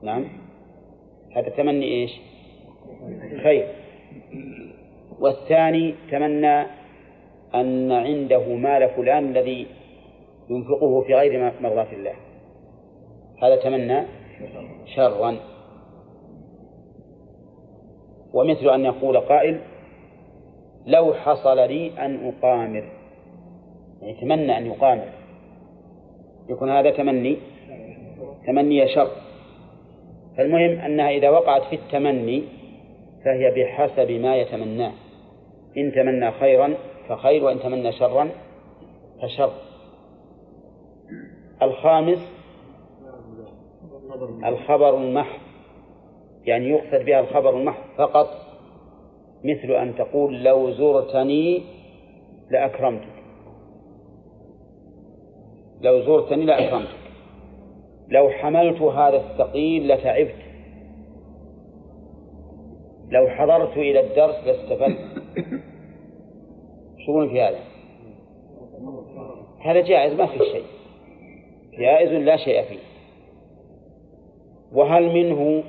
نعم. 0.03 0.25
هذا 1.37 1.49
تمني 1.49 1.85
إيش؟ 1.85 2.21
خير. 3.43 3.69
والثاني 5.21 5.95
تمنى 6.11 6.67
أن 7.55 7.93
عنده 7.93 8.55
مال 8.55 8.89
فلان 8.89 9.25
الذي 9.25 9.67
ينفقه 10.51 11.03
في 11.03 11.15
غير 11.15 11.53
مرضاة 11.61 11.93
الله. 11.93 12.15
هذا 13.43 13.57
تمنى 13.57 14.03
شرا. 14.87 15.37
ومثل 18.33 18.69
أن 18.75 18.85
يقول 18.85 19.21
قائل 19.21 19.61
لو 20.87 21.15
حصل 21.15 21.57
لي 21.57 22.05
أن 22.07 22.29
أقامر. 22.29 22.85
يعني 24.03 24.21
تمنى 24.21 24.59
أن 24.59 24.67
يقامر. 24.67 25.09
يكون 26.49 26.71
هذا 26.71 26.91
تمني. 26.91 27.37
تمني 28.47 28.89
شر. 28.89 29.22
فالمهم 30.37 30.79
أنها 30.81 31.11
إذا 31.11 31.31
وقعت 31.31 31.63
في 31.63 31.77
التمني 31.77 32.43
فهي 33.25 33.51
بحسب 33.51 34.11
ما 34.11 34.37
يتمناه. 34.37 34.93
إن 35.77 35.93
تمنى 35.93 36.33
خيرا 36.33 36.75
فخير 37.09 37.45
وإن 37.45 37.61
تمنى 37.61 37.93
شرا 37.93 38.29
فشر. 39.23 39.53
الخامس 41.63 42.19
الخبر 44.45 44.97
المحض. 44.97 45.41
يعني 46.45 46.69
يقصد 46.69 47.05
بها 47.05 47.21
الخبر 47.21 47.57
المحض 47.57 47.85
فقط 47.99 48.29
مثل 49.45 49.73
أن 49.73 49.95
تقول 49.95 50.45
لو 50.45 50.71
زرتني 50.71 51.63
لأكرمتك. 52.51 53.23
لو 55.81 56.01
زرتني 56.01 56.45
لأكرمتك. 56.45 57.02
لو 58.09 58.31
حملت 58.31 58.83
هذا 58.83 59.17
الثقيل 59.17 59.89
لتعبت. 59.89 60.35
لو 63.11 63.29
حضرت 63.29 63.77
إلى 63.77 64.01
الدرس 64.01 64.47
لاستفدت. 64.47 64.99
شو 67.07 67.29
في 67.29 67.43
هذا؟ 67.43 67.59
هذا 69.61 69.81
جائز 69.81 70.13
ما 70.13 70.27
في 70.27 70.39
شيء. 70.39 70.65
جائز 71.79 72.13
لا 72.13 72.37
شيء 72.37 72.63
فيه. 72.63 72.79
وهل 74.73 75.15
منه 75.15 75.65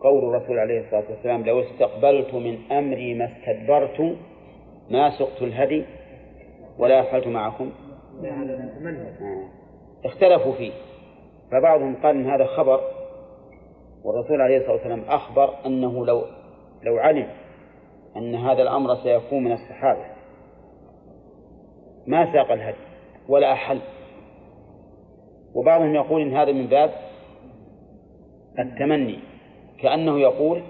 قول 0.00 0.24
الرسول 0.24 0.58
عليه 0.58 0.80
الصلاة 0.80 1.04
والسلام 1.10 1.44
لو 1.44 1.60
استقبلت 1.60 2.34
من 2.34 2.58
أمري 2.72 3.14
ما 3.14 3.24
استدبرت 3.32 4.16
ما 4.90 5.10
سقت 5.18 5.42
الهدي 5.42 5.84
ولا 6.78 7.02
فعلت 7.02 7.26
معكم. 7.26 7.70
اختلفوا 10.04 10.52
فيه. 10.52 10.72
فبعضهم 11.52 11.96
قال 12.02 12.16
إن 12.16 12.30
هذا 12.30 12.44
خبر 12.44 12.80
والرسول 14.04 14.40
عليه 14.40 14.58
الصلاة 14.58 14.72
والسلام 14.72 15.02
أخبر 15.08 15.54
أنه 15.66 16.06
لو 16.06 16.24
لو 16.82 16.98
علم 16.98 17.28
أن 18.16 18.34
هذا 18.34 18.62
الأمر 18.62 18.96
سيكون 18.96 19.44
من 19.44 19.52
الصحابة. 19.52 20.04
ما 22.06 22.32
ساق 22.32 22.52
الهدي 22.52 22.76
ولا 23.28 23.52
أحل. 23.52 23.80
وبعضهم 25.54 25.94
يقول 25.94 26.22
إن 26.22 26.36
هذا 26.36 26.52
من 26.52 26.66
باب 26.66 26.90
التمني 28.58 29.18
كأنه 29.82 30.20
يقول 30.20 30.62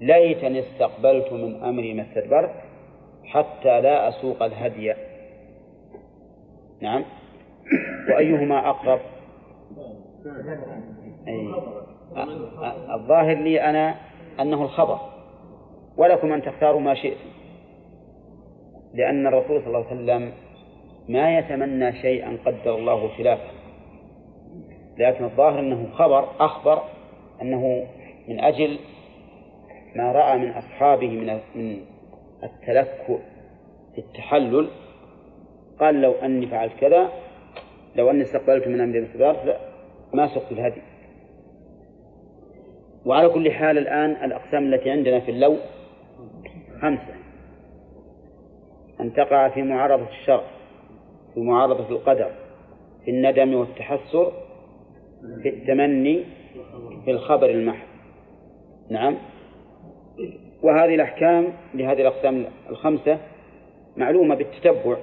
ليتني 0.00 0.60
استقبلت 0.60 1.32
من 1.32 1.62
أمري 1.64 1.94
ما 1.94 2.02
استدبرت 2.02 2.54
حتى 3.24 3.80
لا 3.80 4.08
أسوق 4.08 4.42
الهدي. 4.42 4.94
نعم. 6.80 7.04
وأيهما 8.10 8.70
أقرب؟ 8.70 9.00
أي 11.28 11.54
الظاهر 12.94 13.36
لي 13.36 13.60
أنا 13.60 13.94
أنه 14.40 14.62
الخبر 14.62 14.98
ولكم 15.96 16.32
أن 16.32 16.42
تختاروا 16.42 16.80
ما 16.80 16.94
شئتم. 16.94 17.30
لأن 18.94 19.26
الرسول 19.26 19.60
صلى 19.60 19.66
الله 19.66 19.86
عليه 19.86 19.96
وسلم 19.96 20.32
ما 21.08 21.38
يتمنى 21.38 21.92
شيئا 21.92 22.38
قدر 22.46 22.74
الله 22.74 23.08
خلافه. 23.08 23.50
لكن 24.98 25.24
الظاهر 25.24 25.60
أنه 25.60 25.86
خبر 25.92 26.28
أخبر 26.40 26.82
أنه 27.42 27.86
من 28.28 28.40
أجل 28.40 28.78
ما 29.96 30.12
رأى 30.12 30.38
من 30.38 30.50
أصحابه 30.50 31.08
من 31.08 31.40
من 31.54 31.76
التلكؤ 32.44 33.18
في 33.94 33.98
التحلل 33.98 34.68
قال 35.80 36.00
لو 36.00 36.12
أني 36.12 36.46
فعلت 36.46 36.72
كذا 36.80 37.08
لو 37.96 38.10
أني 38.10 38.22
استقبلت 38.22 38.68
من 38.68 38.80
أمر 38.80 38.98
الاستدار 38.98 39.56
ما 40.14 40.34
سقت 40.34 40.52
الهدي. 40.52 40.82
وعلى 43.06 43.28
كل 43.28 43.52
حال 43.52 43.78
الآن 43.78 44.10
الأقسام 44.10 44.74
التي 44.74 44.90
عندنا 44.90 45.20
في 45.20 45.30
اللو 45.30 45.56
خمسة. 46.82 47.14
أن 49.00 49.12
تقع 49.12 49.48
في 49.48 49.62
معارضة 49.62 50.08
الشرع 50.08 50.44
في 51.34 51.40
معارضة 51.40 51.88
القدر 51.90 52.30
في 53.04 53.10
الندم 53.10 53.54
والتحسر 53.54 54.32
في 55.42 55.48
التمني 55.48 56.24
في 57.04 57.10
الخبر 57.10 57.50
المحض. 57.50 57.86
نعم. 58.90 59.16
وهذه 60.62 60.94
الأحكام 60.94 61.52
لهذه 61.74 62.00
الأقسام 62.00 62.44
الخمسة 62.70 63.18
معلومة 63.96 64.34
بالتتبع 64.34 64.96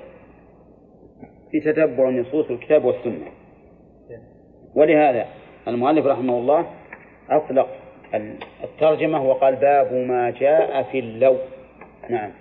في 1.52 1.60
تتبع 1.60 2.10
نصوص 2.10 2.50
الكتاب 2.50 2.86
والسنة. 2.86 3.32
ولهذا 4.76 5.26
المؤلف 5.68 6.06
رحمه 6.06 6.38
الله 6.38 6.66
أطلق 7.30 7.68
الترجمة 8.64 9.24
وقال 9.24 9.56
باب 9.56 9.94
ما 9.94 10.30
جاء 10.30 10.84
في 10.84 11.00
اللو. 11.00 11.38
نعم. 12.10 12.32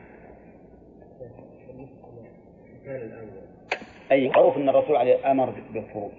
أي 4.12 4.28
معروف 4.28 4.56
أن 4.56 4.68
الرسول 4.68 4.96
عليه 4.96 5.30
أمر 5.30 5.54
بالخروج. 5.72 6.12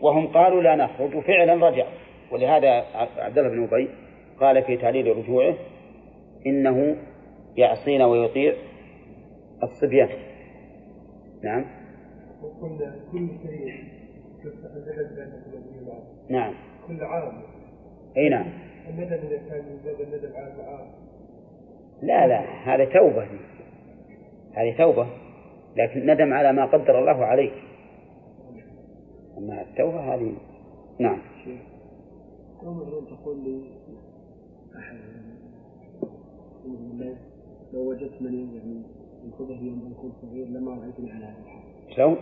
وهم 0.00 0.26
قالوا 0.26 0.62
لا 0.62 0.76
نخرج 0.76 1.14
وفعلا 1.14 1.68
رجع. 1.68 1.86
ولهذا 2.30 2.84
عبد 3.18 3.38
الله 3.38 3.50
بن 3.50 3.64
أبي 3.64 3.88
قال 4.40 4.62
في 4.62 4.76
تعليل 4.76 5.16
رجوعه 5.16 5.54
إنه 6.46 6.96
يعصينا 7.56 8.06
ويطيع 8.06 8.54
الصبيان. 9.62 10.08
نعم. 11.42 11.64
وكل 12.42 12.78
كل 13.12 13.28
شيء. 13.48 13.91
نعم. 16.28 16.54
كل 16.86 17.04
عام. 17.04 17.42
أي 18.16 18.28
نعم. 18.28 18.46
الندم 18.88 19.26
إذا 19.26 19.36
كان 19.36 19.78
زاد 19.84 20.00
الندم 20.00 20.36
عام 20.36 20.60
عام 20.60 20.86
لا 22.02 22.26
لا 22.26 22.40
هذه 22.40 22.84
توبة. 22.84 23.26
هذه 24.52 24.76
توبة 24.78 25.06
لكن 25.76 26.06
ندم 26.06 26.32
على 26.32 26.52
ما 26.52 26.64
قدر 26.64 26.98
الله 26.98 27.24
عليه 27.24 27.52
أما 29.38 29.62
التوبة 29.62 30.14
هذه 30.14 30.36
نعم. 30.98 31.18
مثلا 32.62 33.00
تقول 33.10 33.44
لي 33.44 33.62
أحد 34.78 34.96
لو 37.72 37.90
وجدت 37.90 38.22
من 38.22 38.34
يعني 38.54 38.82
انتبه 39.24 39.54
يوم 39.62 39.86
أن 39.86 39.94
كنت 40.02 40.12
صغير 40.22 40.46
لما 40.46 40.70
رأيتني 40.70 41.12
على 41.12 41.24
هذا 41.24 41.38
الحال. 41.44 41.96
شلون؟ 41.96 42.16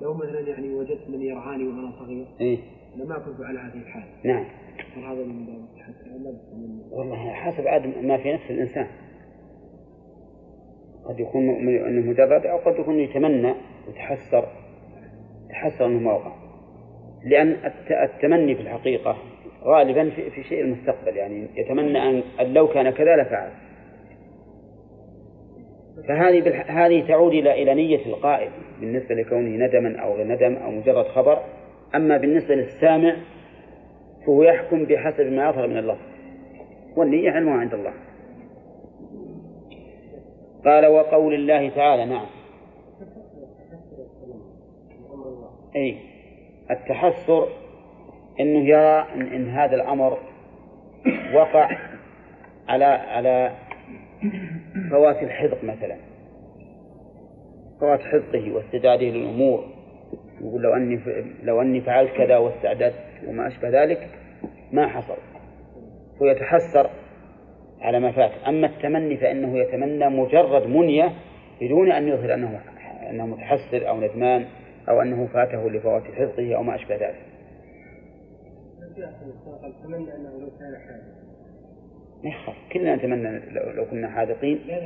لو 0.00 0.14
مثلا 0.14 0.40
يعني 0.40 0.74
وجدت 0.74 1.08
من 1.08 1.22
يرعاني 1.22 1.64
وأنا 1.64 1.90
صغير 1.98 2.26
إيه. 2.40 2.58
لما 2.96 3.18
كنت 3.18 3.40
على 3.40 3.58
هذه 3.58 3.82
الحال. 3.82 4.02
نعم. 4.24 4.44
هذا 4.96 5.24
من 5.24 5.46
من 6.52 6.80
والله 6.90 7.32
حسب 7.32 7.66
عاد 7.66 7.86
ما 8.04 8.16
في 8.16 8.32
نفس 8.32 8.50
الإنسان. 8.50 8.86
قد 11.04 11.20
يكون 11.20 11.46
م- 11.46 11.68
أنه 11.68 12.10
مجرد 12.10 12.46
أو 12.46 12.58
قد 12.58 12.78
يكون 12.78 12.98
يتمنى 12.98 13.54
ويتحسر 13.88 14.44
تحسر 15.50 15.86
أنه 15.86 15.98
ما 16.00 16.12
وقع 16.12 16.32
الت- 17.64 17.92
التمني 17.92 18.54
في 18.54 18.60
الحقيقة 18.60 19.16
غالبا 19.64 20.10
في, 20.10 20.30
في 20.30 20.42
شيء 20.42 20.60
المستقبل. 20.60 21.16
يعني 21.16 21.46
يتمنى 21.56 21.98
أن 22.08 22.22
لو 22.54 22.68
كان 22.68 22.90
كذا 22.90 23.16
لفعل. 23.16 23.50
فهذه. 26.08 26.62
هذه 26.66 27.08
تعود 27.08 27.32
إلى 27.32 27.62
إلى 27.62 27.74
نية 27.74 28.06
القائل 28.06 28.50
بالنسبة 28.80 29.14
لكونه 29.14 29.66
ندما 29.66 29.98
أو 30.02 30.14
غير 30.14 30.26
ندم 30.26 30.54
أو 30.54 30.70
مجرد 30.70 31.06
خبر. 31.06 31.38
أما 31.94 32.16
بالنسبة 32.16 32.54
للسامع 32.54 33.16
فهو 34.26 34.42
يحكم 34.42 34.84
بحسب 34.84 35.26
ما 35.26 35.48
يظهر 35.48 35.66
من 35.66 35.78
اللفظ 35.78 36.12
والنية 36.96 37.30
علمها 37.30 37.54
عند 37.54 37.74
الله. 37.74 37.92
قال 40.64 40.86
وقول 40.86 41.34
الله 41.34 41.68
تعالى 41.68 42.04
نعم. 42.04 42.26
أي 45.76 45.96
التحسر 46.70 47.48
أنه 48.40 48.68
يرى 48.68 49.06
إن, 49.14 49.22
إن 49.22 49.48
هذا 49.48 49.74
الأمر 49.74 50.18
وقع 51.34 51.68
على 52.68 52.84
على 52.84 53.52
فوات 54.90 55.22
الحذق 55.22 55.64
مثلا. 55.64 55.96
فوات 57.80 58.00
حذقه 58.00 58.52
واستعداده 58.52 59.04
للأمور. 59.04 59.64
يقول 60.40 60.62
لو 60.62 60.74
أني 60.74 61.00
لو 61.42 61.62
أني 61.62 61.80
فعلت 61.80 62.12
كذا 62.12 62.36
واستعددت 62.36 63.04
وما 63.28 63.46
أشبه 63.46 63.82
ذلك 63.82 64.08
ما 64.72 64.86
حصل. 64.86 65.16
ويتحسر 66.20 66.90
على 67.80 68.00
ما 68.00 68.12
فات. 68.12 68.30
أما 68.48 68.66
التمني 68.66 69.16
فإنه 69.16 69.58
يتمنى 69.58 70.08
مجرد 70.08 70.66
منية 70.66 71.12
بدون 71.60 71.92
أن 71.92 72.08
يظهر 72.08 72.34
أنه 72.34 72.60
أنه 73.10 73.26
متحسر 73.26 73.88
أو 73.88 74.00
ندمان 74.00 74.46
أو 74.88 75.02
أنه 75.02 75.26
فاته 75.26 75.70
لفوات 75.70 76.02
حفظه 76.02 76.56
أو 76.56 76.62
ما 76.62 76.74
أشبه 76.74 76.94
ذلك. 76.94 77.32
يخاف 82.24 82.56
كلنا 82.72 82.96
نتمنى 82.96 83.40
لو, 83.50 83.86
كنا 83.86 84.08
حاذقين. 84.08 84.60
لا 84.66 84.80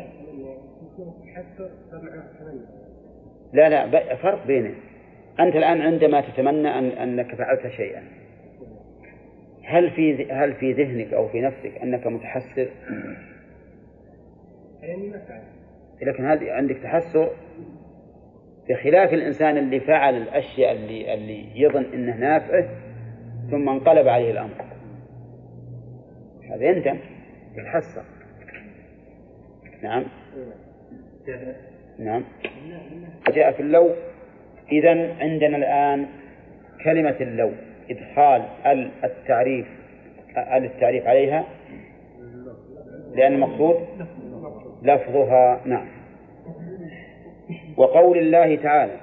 لا 3.52 3.68
لا 3.68 3.86
لا 3.86 4.16
فرق 4.16 4.46
بينه. 4.46 4.74
أنت 5.40 5.56
الآن 5.56 5.80
عندما 5.80 6.20
تتمنى 6.20 6.78
أن 6.78 6.84
أنك 6.84 7.34
فعلت 7.34 7.68
شيئا 7.68 8.02
هل 9.64 9.90
في 9.90 10.32
هل 10.32 10.54
في 10.54 10.72
ذهنك 10.72 11.12
أو 11.12 11.28
في 11.28 11.40
نفسك 11.40 11.72
أنك 11.82 12.06
متحسر؟ 12.06 12.68
لكن 16.02 16.24
هذه 16.24 16.52
عندك 16.52 16.76
تحسر؟ 16.76 17.30
بخلاف 18.68 19.12
الإنسان 19.12 19.56
اللي 19.56 19.80
فعل 19.80 20.16
الأشياء 20.16 20.72
اللي 20.72 21.14
اللي 21.14 21.60
يظن 21.60 21.84
أنه 21.94 22.16
نافعة 22.16 22.68
ثم 23.50 23.68
انقلب 23.68 24.08
عليه 24.08 24.30
الأمر. 24.30 24.64
هذا 26.50 26.64
يندم. 26.64 26.98
يتحسر 27.56 28.02
نعم. 29.82 30.04
نعم. 31.98 32.24
جاء 33.34 33.52
في 33.52 33.60
اللو. 33.60 33.90
إذا 34.72 35.14
عندنا 35.20 35.56
الآن 35.56 36.06
كلمة 36.84 37.16
اللو. 37.20 37.52
إدخال 37.90 38.42
ال 38.66 38.90
التعريف 39.04 39.66
ال 40.36 40.64
التعريف 40.64 41.06
عليها. 41.06 41.44
لأن 43.14 43.34
المقصود 43.34 43.76
لفظها 44.82 45.60
نعم. 45.64 45.88
وقول 47.76 48.18
الله 48.18 48.56
تعالى 48.56 48.96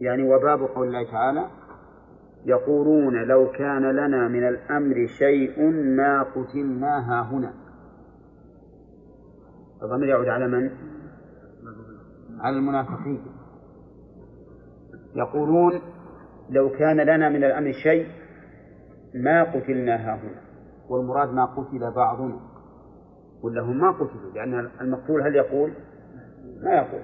يعني 0.00 0.22
وباب 0.22 0.60
قول 0.62 0.86
الله 0.88 1.10
تعالى 1.10 1.46
يقولون 2.46 3.22
لو 3.22 3.50
كان 3.50 3.90
لنا 3.90 4.28
من 4.28 4.48
الأمر 4.48 5.06
شيء 5.18 5.70
ما 5.96 6.22
قتلنا 6.22 7.22
هنا. 7.30 7.52
الضمير 9.82 10.08
يعود 10.08 10.28
على 10.28 10.48
من؟ 10.48 10.70
على 12.40 12.56
المنافقين. 12.56 13.22
يقولون 15.14 15.80
لو 16.50 16.70
كان 16.70 17.00
لنا 17.00 17.28
من 17.28 17.44
الأمر 17.44 17.72
شيء 17.72 18.06
ما 19.14 19.42
قتلنا 19.42 20.14
هنا. 20.14 20.42
والمراد 20.88 21.28
ما 21.28 21.44
قتل 21.44 21.90
بعضنا. 21.96 22.40
ولا 23.42 23.62
هم 23.62 23.80
ما 23.80 23.90
قتلوا 23.90 24.32
لأن 24.34 24.70
المقتول 24.80 25.22
هل 25.22 25.34
يقول؟ 25.34 25.72
ما 26.62 26.72
يقول. 26.74 27.02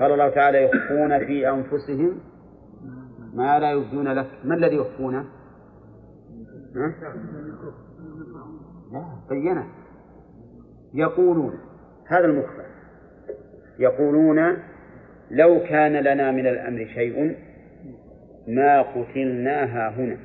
قال 0.00 0.12
الله 0.12 0.28
تعالى 0.28 0.64
يخفون 0.64 1.18
في 1.18 1.50
أنفسهم 1.50 2.20
ما 3.36 3.58
لا 3.58 3.70
يبدون 3.72 4.08
لك. 4.08 4.26
ما 4.44 4.54
الذي 4.54 4.76
يخفونه؟ 4.76 5.24
لا 8.92 9.04
بينه. 9.28 9.66
يقولون 10.94 11.58
هذا 12.06 12.24
المخفى 12.24 12.66
يقولون 13.78 14.56
لو 15.30 15.60
كان 15.68 15.92
لنا 15.92 16.30
من 16.30 16.46
الأمر 16.46 16.86
شيء 16.94 17.36
ما 18.48 18.82
قتلناها 18.82 19.90
هنا. 19.90 20.18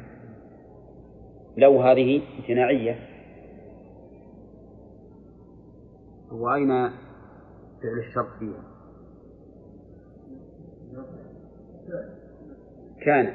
لو 1.58 1.82
هذه 1.82 2.22
امتناعية 2.40 2.96
وأين 6.32 6.90
فعل 7.82 8.00
الشرط 8.00 8.28
فيها؟ 8.40 8.72
كان 13.06 13.34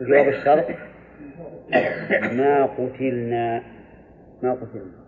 جواب 0.00 0.28
الشرط 0.28 0.66
ما 2.36 2.66
قتلنا 2.66 3.62
ما 4.42 4.52
قتلنا. 4.52 5.04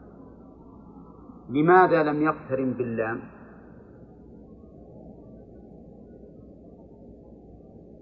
لماذا 1.50 2.02
لم 2.02 2.22
يقترن 2.22 2.72
باللام؟ 2.72 3.20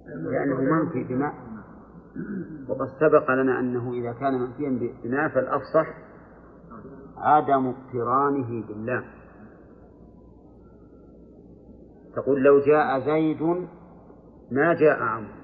لأنه 0.06 0.60
منفي 0.60 1.04
بماء 1.04 1.34
وقد 2.68 2.88
سبق 3.00 3.30
لنا 3.30 3.60
أنه 3.60 3.92
إذا 3.92 4.12
كان 4.12 4.34
منفيا 4.34 4.90
بماء 5.04 5.28
فالأفصح 5.28 5.86
عدم 7.16 7.66
اقترانه 7.66 8.66
باللام. 8.66 9.04
تقول 12.16 12.42
لو 12.42 12.60
جاء 12.60 13.00
زيد 13.00 13.66
ما 14.50 14.74
جاء 14.74 15.02
عمرو. 15.02 15.34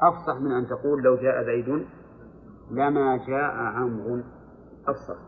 أفصح 0.00 0.40
من 0.40 0.52
أن 0.52 0.66
تقول 0.66 1.02
لو 1.02 1.16
جاء 1.16 1.44
زيد 1.44 1.86
لما 2.70 3.16
جاء 3.16 3.54
عمرو. 3.54 4.22
أفصح. 4.88 5.18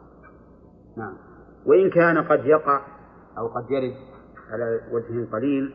نعم. 0.97 1.17
وإن 1.67 1.91
كان 1.91 2.19
قد 2.19 2.45
يقع 2.45 2.81
أو 3.39 3.47
قد 3.47 3.71
يرد 3.71 3.97
على 4.51 4.81
وجه 4.93 5.31
قليل 5.33 5.75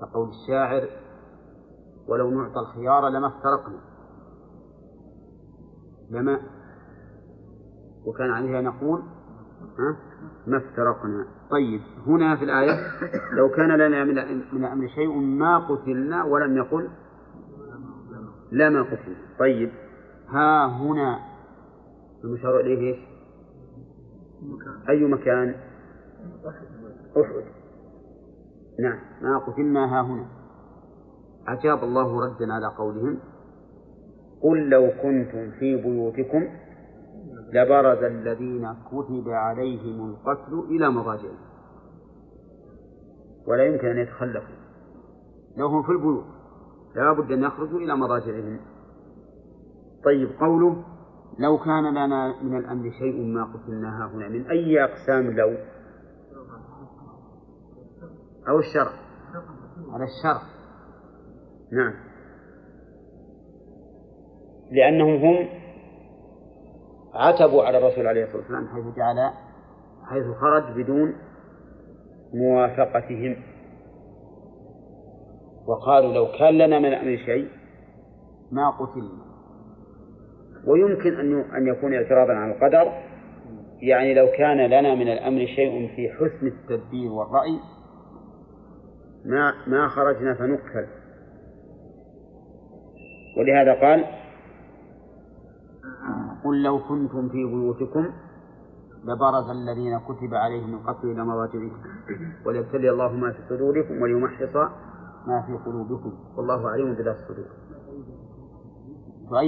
كقول 0.00 0.28
الشاعر 0.28 0.88
ولو 2.08 2.30
نعطى 2.30 2.60
الخيار 2.60 3.08
لما 3.08 3.26
افترقنا. 3.26 3.80
لما؟ 6.10 6.40
وكان 8.06 8.30
عليها 8.30 8.60
نقول 8.60 9.02
ما 10.46 10.56
افترقنا. 10.56 11.26
طيب 11.50 11.80
هنا 12.06 12.36
في 12.36 12.44
الآية 12.44 12.72
لو 13.36 13.48
كان 13.48 13.70
لنا 13.76 14.04
من 14.04 14.18
الأمر 14.18 14.88
شيء 14.88 15.12
ما 15.18 15.58
قتلنا 15.58 16.24
ولم 16.24 16.56
يقل 16.56 16.88
لما 18.52 18.82
قتلنا 18.82 19.16
طيب 19.38 19.70
ها 20.28 20.66
هنا 20.66 21.18
المشار 22.24 22.60
إليه 22.60 22.94
إيش؟ 22.94 22.98
أي 24.88 25.04
مكان؟ 25.04 25.54
أحد. 27.16 27.44
نعم 28.80 28.98
ما 29.22 29.38
قتلنا 29.38 29.84
ها 29.84 30.02
هنا. 30.02 30.26
أجاب 31.48 31.84
الله 31.84 32.24
ردا 32.24 32.52
على 32.52 32.66
قولهم 32.66 33.18
قل 34.42 34.70
لو 34.70 34.90
كنتم 35.02 35.50
في 35.50 35.76
بيوتكم 35.76 36.48
لبرز 37.52 38.02
الذين 38.02 38.74
كتب 38.90 39.28
عليهم 39.28 40.10
القتل 40.10 40.58
إلى 40.70 40.90
مضاجعهم. 40.90 41.52
ولا 43.46 43.64
يمكن 43.64 43.86
أن 43.86 43.98
يتخلفوا. 43.98 44.56
لو 45.56 45.66
هم 45.66 45.82
في 45.82 45.92
البيوت. 45.92 46.24
لا 46.96 47.12
بد 47.12 47.32
أن 47.32 47.42
يخرجوا 47.42 47.78
إلى 47.78 47.96
مضاجعهم. 47.96 48.60
طيب 50.04 50.28
قوله 50.40 50.84
لو 51.38 51.58
كان 51.58 51.90
لنا 51.90 52.42
من 52.42 52.56
الأمر 52.56 52.90
شيء 52.90 53.22
ما 53.26 53.44
قتلناها 53.44 54.06
هنا 54.14 54.28
من 54.28 54.46
أي 54.46 54.84
أقسام 54.84 55.30
لو؟ 55.30 55.56
أو 58.48 58.58
الشرع 58.58 58.92
على 59.92 60.04
الشرع 60.04 60.42
نعم. 61.72 61.94
لأنهم 64.70 65.16
هم 65.16 65.61
عتبوا 67.14 67.62
على 67.62 67.78
الرسول 67.78 68.06
عليه 68.06 68.24
الصلاة 68.24 68.38
والسلام 68.38 68.68
حيث 68.68 68.96
جعل 68.96 69.30
حيث 70.10 70.24
خرج 70.40 70.62
بدون 70.76 71.14
موافقتهم. 72.34 73.36
وقالوا 75.66 76.14
لو 76.14 76.26
كان 76.38 76.58
لنا 76.58 76.78
من 76.78 76.88
الأمر 76.88 77.16
شيء 77.16 77.48
ما 78.52 78.70
قتلنا. 78.70 79.22
ويمكن 80.66 81.20
أن 81.20 81.40
أن 81.40 81.66
يكون 81.66 81.94
اعتراضا 81.94 82.32
على 82.32 82.52
القدر. 82.52 82.92
يعني 83.82 84.14
لو 84.14 84.26
كان 84.38 84.66
لنا 84.66 84.94
من 84.94 85.08
الأمر 85.08 85.46
شيء 85.46 85.96
في 85.96 86.10
حسن 86.10 86.46
التدبير 86.46 87.12
والرأي 87.12 87.58
ما 89.24 89.52
ما 89.66 89.88
خرجنا 89.88 90.34
فنقتل 90.34 90.86
ولهذا 93.38 93.72
قال 93.72 94.04
قل 96.44 96.62
لو 96.62 96.78
كنتم 96.88 97.28
في 97.28 97.44
بيوتكم 97.44 98.06
لبرز 99.04 99.50
الذين 99.50 99.98
كتب 99.98 100.34
عليهم 100.34 100.74
القتل 100.74 101.10
إلى 101.10 101.24
مضاجعهم 101.24 101.72
وليبتلي 102.46 102.90
الله 102.90 103.12
ما 103.12 103.32
في 103.32 103.38
صدوركم 103.48 104.02
وليمحص 104.02 104.56
ما 105.26 105.42
في 105.46 105.52
قلوبكم. 105.66 106.12
والله 106.36 106.70
عليم 106.70 106.94
بذات 106.94 107.16
الصدور. 107.16 107.46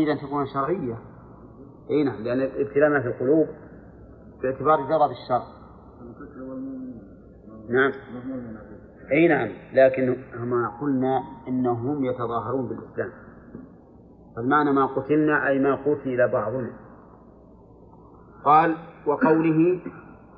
أن 0.08 0.18
تكون 0.18 0.46
شرعية. 0.46 0.98
أي 1.90 2.04
نعم 2.04 2.22
لأن 2.22 2.40
الابتلاء 2.40 2.90
ما 2.90 3.00
في 3.00 3.08
القلوب 3.08 3.46
باعتبار 4.42 4.76
جرى 4.76 5.10
الشر 5.10 5.42
نعم. 7.68 7.92
أي 9.12 9.28
نعم 9.28 9.48
لكن 9.72 10.16
ما 10.44 10.78
قلنا 10.80 11.22
إنهم 11.48 12.04
يتظاهرون 12.04 12.68
بالإسلام. 12.68 13.10
فالمعنى 14.36 14.72
ما 14.72 14.86
قتلنا 14.86 15.48
أي 15.48 15.58
ما 15.58 15.74
قتل 15.74 16.32
بعضنا. 16.32 16.83
قال 18.44 18.76
وقوله 19.06 19.80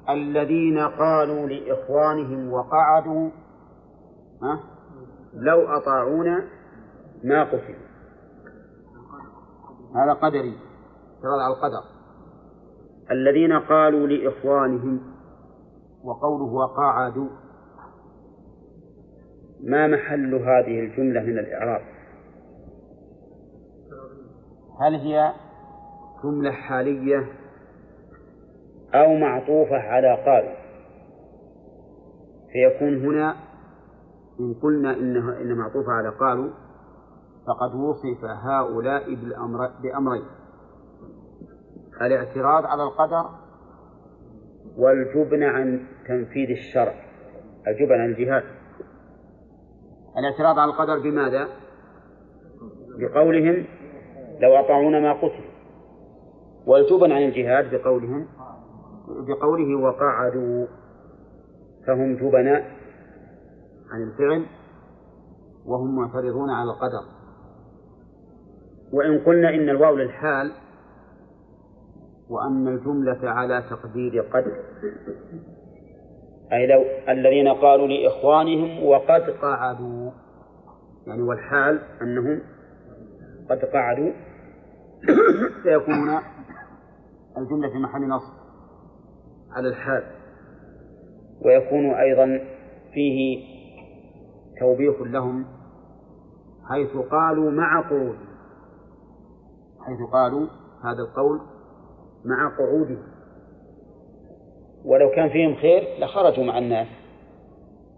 الذين 0.08 0.78
قالوا 0.78 1.46
لإخوانهم 1.48 2.52
وقعدوا 2.52 3.30
ها 4.42 4.60
لو 5.34 5.68
أطاعونا 5.68 6.48
ما 7.24 7.44
قتلوا 7.44 7.86
هذا 9.94 10.12
قدري 10.12 10.58
اعتراض 11.16 11.40
على 11.40 11.54
القدر. 11.54 11.82
الذين 13.10 13.52
قالوا 13.52 14.06
لإخوانهم 14.06 15.00
وقوله 16.04 16.44
وقعدوا 16.44 17.28
ما 19.60 19.86
محل 19.86 20.34
هذه 20.34 20.80
الجملة 20.80 21.20
من 21.20 21.38
الإعراب؟ 21.38 21.82
هل 24.80 24.94
هي 24.94 25.32
جملة 26.24 26.50
حالية 26.50 27.35
أو 28.96 29.14
معطوفة 29.14 29.76
على 29.76 30.14
قال. 30.26 30.54
فيكون 32.52 33.06
هنا 33.06 33.36
إن 34.40 34.54
قلنا 34.62 34.92
إنها 34.92 35.40
إن 35.40 35.54
معطوفة 35.54 35.92
على 35.92 36.08
قالوا 36.08 36.50
فقد 37.46 37.74
وصف 37.74 38.24
هؤلاء 38.24 39.14
بالأمر 39.14 39.58
بأمرين. 39.82 40.24
الاعتراض 42.02 42.64
على 42.66 42.82
القدر 42.82 43.30
والجبن 44.76 45.42
عن 45.42 45.86
تنفيذ 46.08 46.50
الشرع. 46.50 46.94
الجبن 47.68 48.00
عن 48.00 48.10
الجهاد. 48.10 48.44
الاعتراض 50.18 50.58
على 50.58 50.70
القدر 50.70 50.98
بماذا؟ 50.98 51.48
بقولهم 52.98 53.66
لو 54.40 54.56
أطاعونا 54.56 55.00
ما 55.00 55.12
قتل 55.12 55.44
والجبن 56.66 57.12
عن 57.12 57.22
الجهاد 57.22 57.74
بقولهم 57.74 58.26
بقوله 59.08 59.78
وقعدوا 59.78 60.66
فهم 61.86 62.14
جبناء 62.14 62.76
عن 63.90 64.02
الفعل 64.02 64.46
وهم 65.66 65.96
معترضون 65.96 66.50
على 66.50 66.70
القدر. 66.70 67.02
وإن 68.92 69.18
قلنا 69.18 69.48
إن 69.48 69.68
الواو 69.68 69.96
للحال 69.96 70.52
وأن 72.30 72.68
الجملة 72.68 73.30
على 73.30 73.64
تقدير 73.70 74.22
قد 74.22 74.44
أي 76.52 76.66
لو 76.66 76.84
الذين 77.08 77.48
قالوا 77.48 77.86
لإخوانهم 77.86 78.86
وقد 78.86 79.30
قعدوا 79.30 80.10
يعني 81.06 81.22
والحال 81.22 81.80
أنهم 82.02 82.40
قد 83.50 83.64
قعدوا 83.64 84.12
سيكون 85.64 86.18
الجملة 87.38 87.68
في 87.68 87.78
محل 87.78 88.08
نصب. 88.08 88.45
على 89.56 89.68
الحال. 89.68 90.02
ويكون 91.44 91.90
أيضا 91.94 92.40
فيه 92.92 93.44
توبيخ 94.60 95.02
لهم 95.02 95.46
حيث 96.68 96.96
قالوا 96.96 97.50
مع 97.50 97.80
قعود 97.80 98.18
حيث 99.86 99.98
قالوا 100.12 100.46
هذا 100.84 101.02
القول 101.02 101.40
مع 102.24 102.56
قعودهم. 102.58 103.02
ولو 104.84 105.10
كان 105.10 105.28
فيهم 105.28 105.54
خير 105.54 105.82
لخرجوا 106.00 106.44
مع 106.44 106.58
الناس 106.58 106.88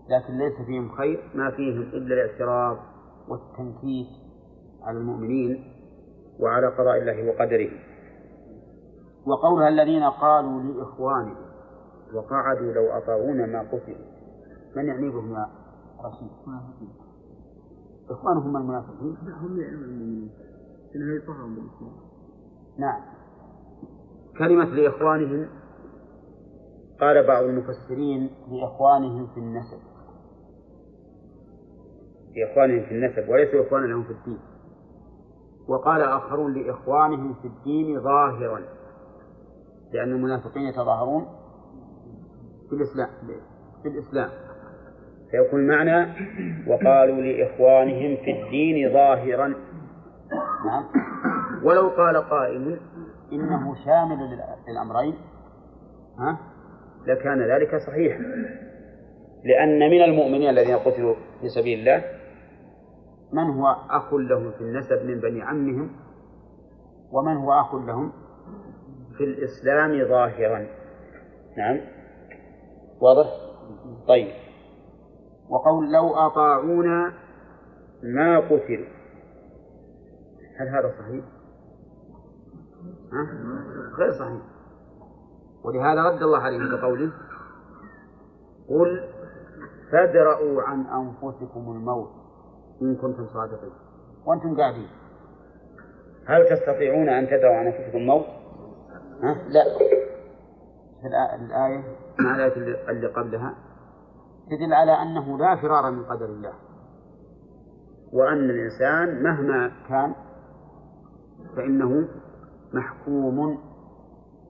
لكن 0.08 0.38
ليس 0.38 0.66
فيهم 0.66 0.96
خير 0.96 1.20
ما 1.34 1.50
فيهم 1.50 1.82
إلا 1.82 2.14
الاعتراض 2.14 2.76
والتنكيت 3.28 4.08
على 4.82 4.98
المؤمنين 4.98 5.64
وعلى 6.40 6.66
قضاء 6.66 6.98
الله 6.98 7.28
وقدره. 7.28 7.70
وقولها 9.26 9.68
الذين 9.68 10.04
قالوا 10.04 10.62
لإخوانهم 10.62 11.47
وقعدوا 12.14 12.72
لو 12.72 12.86
أطاعونا 12.86 13.46
ما 13.46 13.60
قتلوا 13.60 14.18
من 14.76 14.86
يعني 14.86 15.08
بهم 15.08 15.34
يا 15.34 15.46
رشيد؟ 16.04 16.28
إخوانهم 18.10 18.56
المنافقين. 18.56 19.16
هم 19.40 19.60
يعلمون 19.60 20.30
نعم. 22.78 23.00
كلمة 24.38 24.64
لإخوانهم 24.64 25.48
قال 27.00 27.26
بعض 27.26 27.44
المفسرين 27.44 28.30
لإخوانهم 28.50 29.26
في 29.26 29.40
النسب. 29.40 29.78
لإخوانهم 32.36 32.82
في 32.86 32.90
النسب 32.90 33.28
وليسوا 33.28 33.66
إخوانا 33.66 33.86
لهم 33.86 34.04
في 34.04 34.10
الدين. 34.10 34.38
وقال 35.68 36.02
آخرون 36.02 36.54
لإخوانهم 36.54 37.34
في 37.34 37.48
الدين 37.48 38.00
ظاهرا 38.00 38.62
لأن 39.92 40.12
المنافقين 40.12 40.62
يتظاهرون 40.62 41.26
في 42.68 42.74
الإسلام. 42.74 43.08
في 43.82 43.88
الإسلام. 43.88 44.30
فيكون 45.30 45.66
معنى 45.66 46.12
وقالوا 46.66 47.22
لإخوانهم 47.22 48.16
في 48.16 48.30
الدين 48.30 48.92
ظاهرا. 48.92 49.54
نعم. 50.66 50.84
ولو 51.64 51.88
قال 51.88 52.16
قائل 52.16 52.80
إنه 53.32 53.74
شامل 53.84 54.38
للأمرين 54.68 55.14
ها 56.18 56.38
لكان 57.06 57.42
ذلك 57.42 57.76
صحيحا. 57.76 58.20
لأن 59.44 59.78
من 59.78 60.02
المؤمنين 60.02 60.50
الذين 60.50 60.76
قتلوا 60.76 61.14
في 61.40 61.48
سبيل 61.48 61.78
الله 61.78 62.04
من 63.32 63.44
هو 63.44 63.66
أخ 63.90 64.14
لهم 64.14 64.50
في 64.50 64.60
النسب 64.60 65.06
من 65.06 65.20
بني 65.20 65.42
عمهم 65.42 65.90
ومن 67.12 67.36
هو 67.36 67.52
أخ 67.52 67.74
لهم 67.74 68.12
في 69.16 69.24
الإسلام 69.24 70.08
ظاهرا. 70.08 70.66
نعم. 71.58 71.80
واضح 73.00 73.26
طيب 74.08 74.32
وقول 75.50 75.92
لو 75.92 76.14
أطاعونا 76.14 77.12
ما 78.02 78.38
قتلوا 78.38 78.86
هل 80.60 80.68
هذا 80.68 80.88
صحيح؟ 80.98 81.24
ها؟ 83.12 83.26
غير 83.98 84.12
صحيح 84.12 84.42
ولهذا 85.64 86.02
رد 86.02 86.22
الله 86.22 86.38
عليهم 86.38 86.76
بقوله 86.76 87.12
قل 88.68 89.08
فادرءوا 89.92 90.62
عن 90.62 90.86
أنفسكم 90.86 91.60
الموت 91.72 92.10
إن 92.82 92.96
كنتم 92.96 93.26
صادقين 93.26 93.72
وأنتم 94.26 94.56
قاعدين 94.56 94.88
هل 96.26 96.48
تستطيعون 96.48 97.08
أن 97.08 97.26
تدروا 97.26 97.54
عن 97.56 97.66
أنفسكم 97.66 97.98
الموت؟ 97.98 98.26
ها؟ 99.22 99.34
لا 99.48 99.64
في 101.00 101.06
الآية 101.06 101.84
مع 102.20 102.36
الآية 102.36 102.88
اللي 102.90 103.06
قبلها. 103.06 103.54
تدل 104.50 104.74
على 104.74 104.92
أنه 104.92 105.38
لا 105.38 105.56
فرار 105.56 105.90
من 105.90 106.04
قدر 106.04 106.26
الله. 106.26 106.52
وأن 108.12 108.50
الإنسان 108.50 109.22
مهما 109.22 109.72
كان 109.88 110.14
فإنه 111.56 112.08
محكوم 112.74 113.58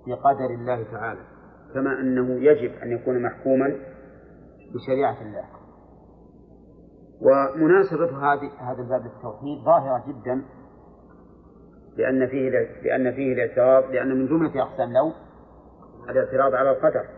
بقدر 0.06 0.50
الله 0.50 0.82
تعالى. 0.92 1.20
كما 1.74 2.00
أنه 2.00 2.30
يجب 2.30 2.72
أن 2.82 2.92
يكون 2.92 3.22
محكوما 3.22 3.76
بشريعة 4.74 5.22
الله. 5.22 5.44
ومناسبة 7.20 8.32
هذه 8.32 8.50
هذا 8.58 8.82
الباب 8.82 9.02
للتوحيد 9.02 9.64
ظاهرة 9.64 10.04
جدا 10.08 10.42
لأن 11.96 12.26
فيه 12.26 12.50
لأن 12.82 13.12
فيه 13.12 13.32
الاعتراض 13.32 13.90
لأن 13.90 14.08
من 14.08 14.26
جملة 14.26 14.62
أقسام 14.62 14.92
لو 14.92 15.12
الاعتراض 16.10 16.54
على 16.54 16.70
القدر. 16.70 17.17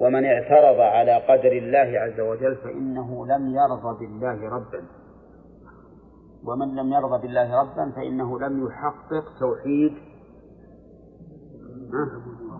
ومن 0.00 0.24
اعترض 0.24 0.80
على 0.80 1.14
قدر 1.16 1.52
الله 1.52 2.00
عز 2.00 2.20
وجل 2.20 2.56
فإنه 2.56 3.26
لم 3.26 3.54
يرضى 3.54 4.06
بالله 4.06 4.48
ربا. 4.48 4.84
ومن 6.44 6.74
لم 6.76 6.92
يرضى 6.92 7.22
بالله 7.22 7.60
ربا 7.60 7.92
فإنه 7.96 8.40
لم 8.40 8.66
يحقق 8.66 9.38
توحيد 9.40 9.92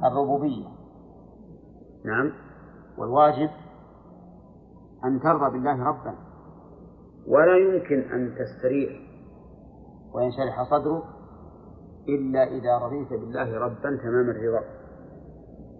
الربوبية. 0.04 0.68
نعم. 2.04 2.32
والواجب 2.98 3.50
أن 5.04 5.20
ترضى 5.20 5.50
بالله 5.52 5.84
ربا. 5.84 6.14
ولا 7.28 7.56
يمكن 7.56 8.00
أن 8.12 8.34
تستريح 8.34 8.92
وينشرح 10.14 10.62
صدرك 10.70 11.04
إلا 12.08 12.44
إذا 12.44 12.78
رضيت 12.78 13.10
بالله 13.10 13.58
ربا 13.58 13.96
تمام 14.02 14.30
الرضا. 14.30 14.85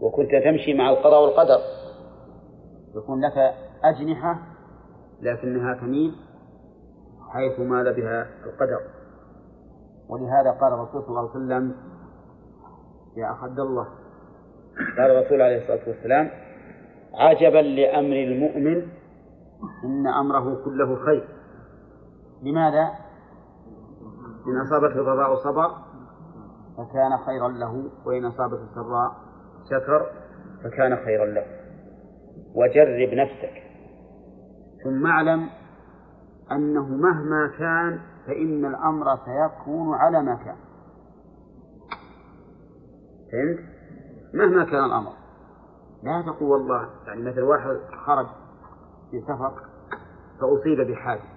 وكنت 0.01 0.31
تمشي 0.45 0.75
مع 0.75 0.91
القضاء 0.91 1.23
والقدر. 1.23 1.59
يكون 2.97 3.21
لك 3.21 3.55
أجنحة 3.85 4.39
لكنها 5.23 5.75
تميل 5.75 6.15
حيث 7.31 7.61
مال 7.61 7.95
بها 7.95 8.27
القدر. 8.47 8.81
ولهذا 10.09 10.51
قال 10.51 10.73
الرسول 10.73 11.03
صلى 11.03 11.09
الله 11.09 11.21
عليه 11.21 11.31
وسلم 11.31 11.75
يا 13.17 13.27
عبد 13.27 13.61
الله. 13.61 13.87
قال 14.99 15.11
الرسول 15.11 15.43
عليه 15.43 15.63
الصلاة 15.63 15.89
والسلام 15.89 16.31
عجبا 17.15 17.59
لأمر 17.59 18.17
المؤمن 18.17 18.89
إن 19.85 20.07
أمره 20.07 20.65
كله 20.65 20.97
خير. 21.07 21.29
لماذا؟ 22.43 22.91
إن 24.47 24.61
أصابته 24.61 25.03
ضراء 25.03 25.37
صبر 25.37 25.71
فكان 26.77 27.17
خيرا 27.27 27.49
له 27.49 27.85
وإن 28.05 28.25
أصابته 28.25 28.67
سراء 28.75 29.26
شكر 29.71 30.07
فكان 30.65 30.97
خيرا 30.97 31.27
له. 31.27 31.47
وجرب 32.55 33.15
نفسك. 33.15 33.63
ثم 34.85 35.07
اعلم 35.07 35.49
أنه 36.53 36.89
مهما 36.89 37.51
كان 37.59 38.01
فإن 38.27 38.65
الأمر 38.65 39.17
سيكون 39.17 39.95
على 39.95 40.23
ما 40.23 40.35
كان. 40.35 40.57
فهمت؟ 43.33 43.59
مهما 44.35 44.65
كان 44.65 44.85
الأمر. 44.85 45.13
لا 46.03 46.23
تقول 46.23 46.51
والله 46.51 46.89
يعني 47.07 47.23
مثل 47.23 47.41
واحد 47.41 47.77
خرج 48.07 48.27
في 49.11 49.21
سفر 49.21 49.53
فأصيب 50.41 50.81
بحادث. 50.81 51.37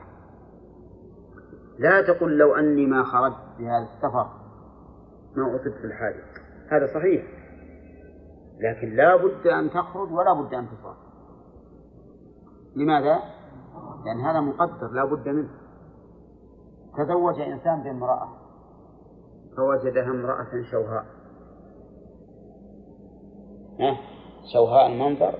لا 1.80 2.02
تقل 2.02 2.38
لو 2.38 2.56
أني 2.56 2.86
ما 2.86 3.04
خرجت 3.04 3.36
في 3.58 3.68
هذا 3.68 3.88
السفر 3.96 4.30
ما 5.36 5.56
أصبت 5.56 5.74
في 5.74 5.86
الحادث. 5.86 6.24
هذا 6.72 6.88
صحيح. 6.94 7.39
لكن 8.60 8.96
لا 8.96 9.16
بد 9.16 9.48
أن 9.48 9.70
تخرج 9.70 10.12
ولا 10.12 10.34
بد 10.34 10.54
أن 10.54 10.68
تصاب 10.68 10.96
لماذا؟ 12.76 13.20
لأن 14.06 14.20
هذا 14.26 14.40
مقدر 14.40 14.88
لا 14.92 15.06
بد 15.06 15.30
منه. 15.30 15.50
تزوج 16.98 17.42
إنسان 17.42 17.84
بامرأة. 17.84 18.30
فوجدها 19.58 20.12
امرأة 20.12 20.64
شوهاء. 20.72 21.06
شوهاء 24.54 24.88
المنظر. 24.88 25.40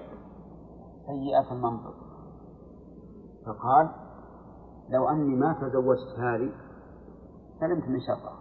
سيئة 1.06 1.52
المنظر. 1.52 1.94
فقال 3.46 3.90
لو 4.90 5.10
أني 5.10 5.36
ما 5.36 5.54
تزوجت 5.62 6.20
هذه 6.20 6.52
سلمت 7.60 7.88
من 7.88 8.00
شرها. 8.00 8.40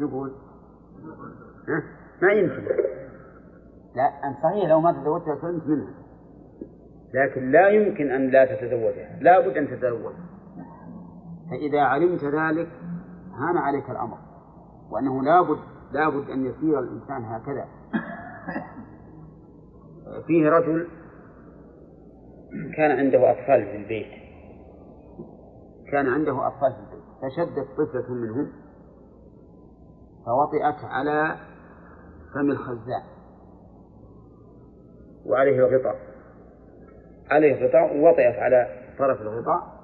نقول؟ 0.00 0.32
ما 2.22 2.32
يمكن. 2.32 3.01
لا 3.94 4.02
أن 4.02 4.34
صحيح 4.42 4.68
لو 4.68 4.80
ما 4.80 4.92
تزوجتها 4.92 5.40
سلمت 5.40 5.66
منها. 5.66 5.94
لكن 7.14 7.50
لا 7.50 7.68
يمكن 7.68 8.10
أن 8.10 8.30
لا 8.30 8.44
تتزوجها. 8.44 9.18
لا 9.20 9.40
بد 9.40 9.56
أن 9.56 9.68
تتزوج. 9.68 10.14
فإذا 11.50 11.80
علمت 11.80 12.24
ذلك 12.24 12.68
هان 13.34 13.56
عليك 13.56 13.90
الأمر. 13.90 14.18
وأنه 14.90 15.22
لا 15.22 15.42
بد 15.42 15.58
لا 15.92 16.08
بد 16.08 16.30
أن 16.30 16.46
يسير 16.46 16.78
الإنسان 16.78 17.24
هكذا. 17.24 17.68
فيه 20.26 20.48
رجل 20.50 20.88
كان 22.76 22.90
عنده 22.90 23.30
أطفال 23.30 23.64
في 23.64 23.76
البيت. 23.76 24.22
كان 25.92 26.08
عنده 26.08 26.46
أطفال 26.46 26.72
في 26.72 26.78
البيت. 26.78 27.02
فشدت 27.22 27.68
طفلة 27.78 28.14
منهم 28.14 28.52
فوطئت 30.26 30.84
على 30.84 31.36
فم 32.34 32.50
الخزان. 32.50 33.02
وعليه 35.26 35.58
الغطاء. 35.58 35.96
عليه 37.30 37.68
غطاء 37.68 37.96
ووطئت 37.96 38.38
على 38.38 38.66
طرف 38.98 39.20
الغطاء. 39.20 39.82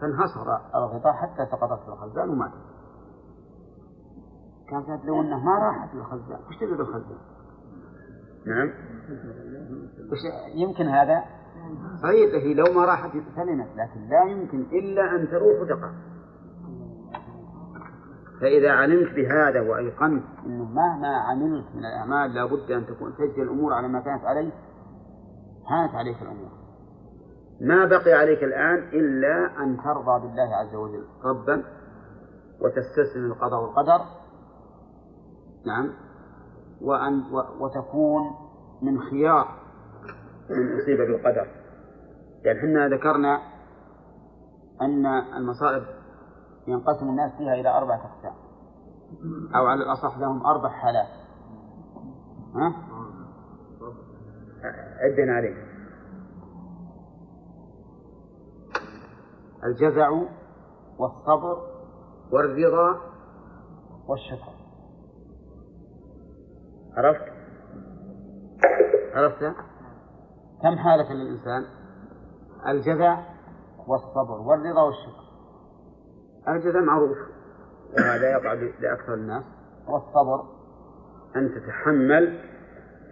فانحصر 0.00 0.40
الغطاء 0.74 1.12
حتى 1.12 1.46
سقطت 1.50 1.82
في 1.82 1.88
الخزان 1.88 2.28
وماتت 2.28 2.66
كانت 4.70 5.04
لو 5.04 5.20
إنه 5.20 5.38
ما 5.44 5.58
راحت 5.58 5.94
للخزان 5.94 6.38
وش 6.48 6.56
تبي 6.60 6.76
بالخزان؟ 6.76 7.18
نعم. 8.46 8.70
وش 10.12 10.18
يمكن 10.54 10.88
هذا؟ 10.88 11.24
صحيح 12.02 12.34
هي 12.34 12.54
لو 12.54 12.64
ما 12.74 12.84
راحت 12.84 13.10
سلمت 13.36 13.68
لكن 13.76 14.08
لا 14.08 14.24
يمكن 14.24 14.60
إلا 14.60 15.16
أن 15.16 15.28
تروح 15.28 15.60
وتقع 15.60 15.90
فإذا 18.40 18.70
علمت 18.70 19.14
بهذا 19.14 19.60
وأيقنت 19.60 20.24
أنه 20.46 20.64
مهما 20.64 21.16
عملت 21.16 21.64
من 21.74 21.84
الأعمال 21.84 22.34
لا 22.34 22.44
بد 22.44 22.70
أن 22.70 22.86
تكون 22.86 23.14
تجري 23.14 23.42
الأمور 23.42 23.72
على 23.72 23.88
ما 23.88 24.00
كانت 24.00 24.24
عليه 24.24 24.50
هانت 25.68 25.94
عليك 25.94 26.22
الأمور. 26.22 26.50
ما 27.60 27.84
بقي 27.84 28.12
عليك 28.12 28.44
الآن 28.44 28.78
إلا 28.78 29.62
أن 29.62 29.76
ترضى 29.76 30.26
بالله 30.26 30.56
عز 30.56 30.74
وجل 30.74 31.04
ربا 31.24 31.64
وتستسلم 32.60 33.24
القضاء 33.24 33.62
والقدر 33.62 34.04
نعم 35.66 35.92
وأن 36.80 37.22
وتكون 37.60 38.22
من 38.82 39.00
خيار 39.00 39.48
من 40.50 40.80
أصيب 40.80 40.98
بالقدر. 40.98 41.46
لأن 42.44 42.56
إحنا 42.56 42.88
ذكرنا 42.88 43.40
أن 44.82 45.06
المصائب 45.36 45.82
ينقسم 46.66 47.08
الناس 47.08 47.32
فيها 47.38 47.54
إلى 47.54 47.68
أربعة 47.68 47.96
أقسام 47.96 48.34
أو 49.56 49.66
على 49.66 49.82
الأصح 49.82 50.18
لهم 50.18 50.46
أربع 50.46 50.68
حالات 50.68 51.08
ها؟ 52.54 52.74
عدنا 55.00 55.32
عليه 55.32 55.66
الجزع 59.64 60.10
والصبر 60.98 61.62
والرضا 62.32 63.00
والشكر 64.08 64.52
عرفت؟ 66.96 67.32
عرفت؟ 69.14 69.56
كم 70.62 70.76
حالة 70.78 71.12
للإنسان؟ 71.12 71.64
الجزع 72.68 73.18
والصبر 73.86 74.40
والرضا 74.40 74.82
والشكر 74.82 75.25
الجزع 76.48 76.80
معروف. 76.80 77.18
وهذا 77.92 78.30
يقع 78.30 78.52
لأكثر 78.52 79.14
الناس. 79.14 79.44
والصبر 79.88 80.44
أن 81.36 81.50
تتحمل 81.54 82.38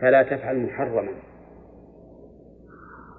فلا 0.01 0.23
تفعل 0.23 0.66
محرما. 0.66 1.12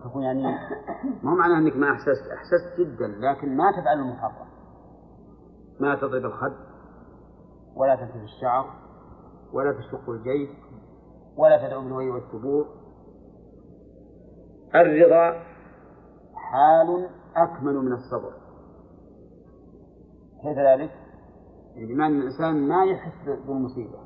تكون 0.04 0.24
يعني 0.24 0.44
ما 1.24 1.32
هو 1.32 1.36
معناه 1.36 1.58
أنك 1.58 1.76
ما 1.76 1.92
أحسست؟ 1.92 2.32
أحسست 2.34 2.80
جدا 2.80 3.08
لكن 3.08 3.58
ما 3.58 3.72
تفعل 3.72 4.00
المحرم. 4.00 4.48
ما 5.80 5.96
تضرب 5.96 6.26
الخد. 6.26 6.54
ولا 7.76 7.96
تنتف 7.96 8.24
الشعر. 8.24 8.66
ولا 9.54 9.72
تشق 9.72 10.10
الجيب 10.10 10.50
ولا 11.38 11.68
تدعو 11.68 11.82
بالوي 11.82 12.10
والثبور. 12.10 12.66
الرضا 14.76 15.44
حال 16.36 17.10
أكمل 17.36 17.74
من 17.74 17.94
الصبر. 17.94 18.45
كيف 20.46 20.58
ذلك؟ 20.58 20.92
يعني 21.76 21.94
بمعنى 21.94 22.18
الإنسان 22.18 22.68
ما 22.68 22.86
يحس 22.86 23.26
بالمصيبة. 23.48 24.00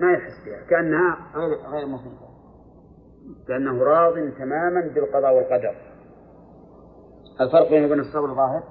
ما 0.00 0.12
يحس 0.12 0.44
بها 0.46 0.66
كأنها 0.70 1.16
غير 1.34 1.56
غير 1.70 1.86
مصيبة. 1.86 2.28
لأنه 3.48 3.82
راض 3.82 4.14
تماما 4.14 4.80
بالقضاء 4.94 5.36
والقدر. 5.36 5.74
الفرق 7.40 7.70
بينه 7.70 7.86
وبين 7.86 8.00
الصبر 8.00 8.34
ظاهر؟ 8.34 8.62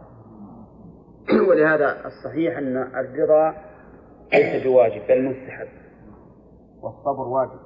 ولهذا 1.50 2.06
الصحيح 2.06 2.58
أن 2.58 2.78
الرضا 2.78 3.56
ليس 4.34 4.64
بواجب 4.68 5.08
بل 5.08 5.26
مستحب. 5.26 5.68
والصبر 6.82 7.28
واجب. 7.28 7.60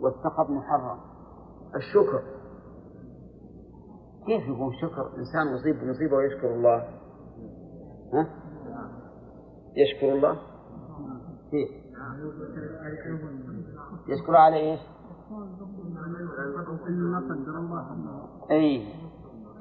والسخط 0.00 0.50
محرم. 0.50 1.00
الشكر. 1.76 2.22
كيف 4.26 4.48
يكون 4.48 4.72
شكر؟ 4.72 5.10
إنسان 5.18 5.54
يصيب 5.54 5.80
بمصيبة 5.80 6.16
ويشكر 6.16 6.54
الله. 6.54 6.99
ها؟ 8.12 8.26
يشكر 9.76 10.12
الله؟ 10.12 10.36
كيف 11.50 11.68
يشكر 14.08 14.36
على 14.36 14.56
إيش؟ 14.56 14.80
أي. 18.50 18.94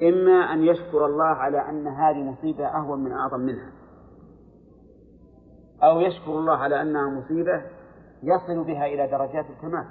إما 0.09 0.31
أن 0.31 0.63
يشكر 0.63 1.05
الله 1.05 1.25
على 1.25 1.69
أن 1.69 1.87
هذه 1.87 2.23
مصيبة 2.23 2.67
أهون 2.67 3.03
من 3.03 3.11
أعظم 3.11 3.39
منها. 3.39 3.71
أو 5.83 5.99
يشكر 5.99 6.39
الله 6.39 6.57
على 6.57 6.81
أنها 6.81 7.09
مصيبة 7.09 7.63
يصل 8.23 8.63
بها 8.63 8.85
إلى 8.85 9.07
درجات 9.07 9.45
الكمال. 9.49 9.85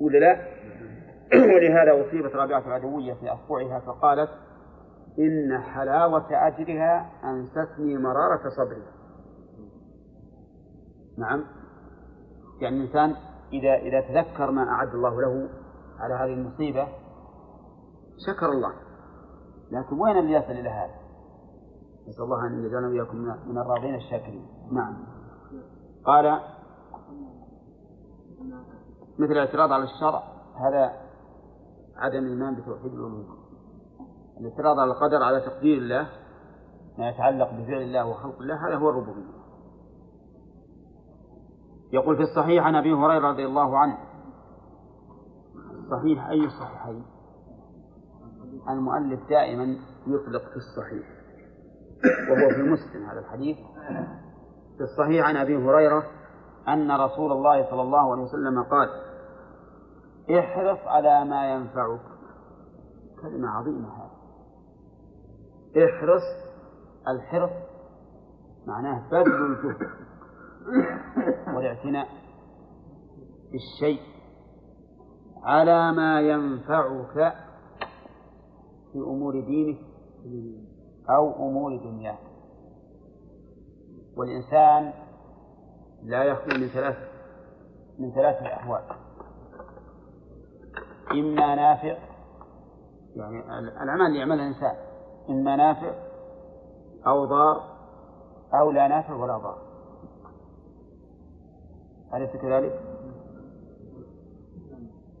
ولا 0.00 0.18
لا. 0.18 0.54
ولهذا 1.54 2.08
أصيبت 2.08 2.34
رابعة 2.34 2.66
العدوية 2.66 3.14
في 3.14 3.28
أصبعها 3.28 3.80
فقالت 3.80 4.30
إن 5.18 5.58
حلاوة 5.58 6.26
أجرها 6.30 7.10
أنستني 7.24 7.98
مرارة 7.98 8.48
صبري 8.56 8.82
نعم. 11.18 11.44
يعني 12.60 12.76
الإنسان 12.76 13.16
إذا 13.52 13.74
إذا 13.74 14.00
تذكر 14.00 14.50
ما 14.50 14.68
أعد 14.68 14.94
الله 14.94 15.20
له 15.20 15.48
على 15.98 16.14
هذه 16.14 16.34
المصيبة 16.34 16.88
شكر 18.26 18.52
الله. 18.52 18.72
لكن 19.70 19.98
وين 19.98 20.18
اللي 20.18 20.32
يصل 20.32 20.52
إلى 20.52 20.68
هذا؟ 20.68 20.94
نسأل 22.08 22.24
الله 22.24 22.46
أن 22.46 22.64
يجعلنا 22.64 22.88
وإياكم 22.88 23.16
من 23.46 23.58
الراضين 23.58 23.94
الشاكرين. 23.94 24.46
نعم. 24.72 24.96
قال 26.04 26.40
مثل 29.18 29.32
الاعتراض 29.32 29.72
على 29.72 29.84
الشرع 29.84 30.22
هذا 30.54 30.92
عدم 31.96 32.18
الإيمان 32.18 32.54
بتوحيد 32.54 32.92
الألوهية. 32.92 33.33
الاعتراض 34.40 34.78
على 34.78 34.90
القدر 34.90 35.22
على 35.22 35.40
تقدير 35.40 35.78
الله 35.78 36.08
ما 36.98 37.08
يتعلق 37.08 37.50
بفعل 37.50 37.82
الله 37.82 38.06
وخلق 38.06 38.40
الله 38.40 38.68
هذا 38.68 38.76
هو 38.76 38.90
الربوبية. 38.90 39.44
يقول 41.92 42.16
في 42.16 42.22
الصحيح 42.22 42.66
عن 42.66 42.74
أبي 42.74 42.92
هريرة 42.92 43.30
رضي 43.30 43.46
الله 43.46 43.78
عنه 43.78 43.98
الصحيح 45.84 46.28
أي 46.28 46.44
الصحيحين 46.44 47.04
المؤلف 48.68 49.28
دائما 49.28 49.76
يطلق 50.06 50.42
في 50.42 50.56
الصحيح 50.56 51.06
وهو 52.30 52.50
في 52.54 52.62
مسلم 52.62 53.06
هذا 53.06 53.20
الحديث. 53.20 53.56
في 54.76 54.80
الصحيح 54.84 55.26
عن 55.26 55.36
أبي 55.36 55.56
هريرة 55.56 56.04
أن 56.68 56.90
رسول 56.90 57.32
الله 57.32 57.70
صلى 57.70 57.82
الله 57.82 58.12
عليه 58.12 58.22
وسلم 58.22 58.62
قال 58.62 58.88
احرص 60.38 60.78
على 60.86 61.24
ما 61.24 61.54
ينفعك. 61.54 62.00
كلمة 63.22 63.48
عظيمة 63.48 63.88
هذه. 63.88 64.03
احرص 65.76 66.22
الحرص 67.08 67.50
معناه 68.66 69.10
بذل 69.10 69.22
الجهد 69.22 69.88
والاعتناء 71.54 72.08
بالشيء 73.52 74.00
على 75.42 75.92
ما 75.92 76.20
ينفعك 76.20 77.34
في 78.92 78.98
أمور 78.98 79.40
دينك 79.40 79.78
أو 81.10 81.48
أمور 81.48 81.76
دنياك. 81.76 82.18
والإنسان 84.16 84.92
لا 86.02 86.24
يخلو 86.24 86.60
من 86.60 86.68
ثلاث 86.68 86.96
من 87.98 88.12
ثلاثة 88.12 88.46
أحوال 88.46 88.82
إما 91.10 91.54
نافع 91.54 91.98
يعني 93.16 93.58
الأعمال 93.82 94.06
اللي 94.06 94.18
يعملها 94.18 94.46
الإنسان. 94.46 94.93
إما 95.30 95.56
نافع 95.56 95.92
أو 97.06 97.24
ضار. 97.24 97.74
أو 98.54 98.70
لا 98.70 98.88
نافع 98.88 99.14
ولا 99.14 99.38
ضار. 99.38 99.58
أليس 102.14 102.30
كذلك؟ 102.30 102.80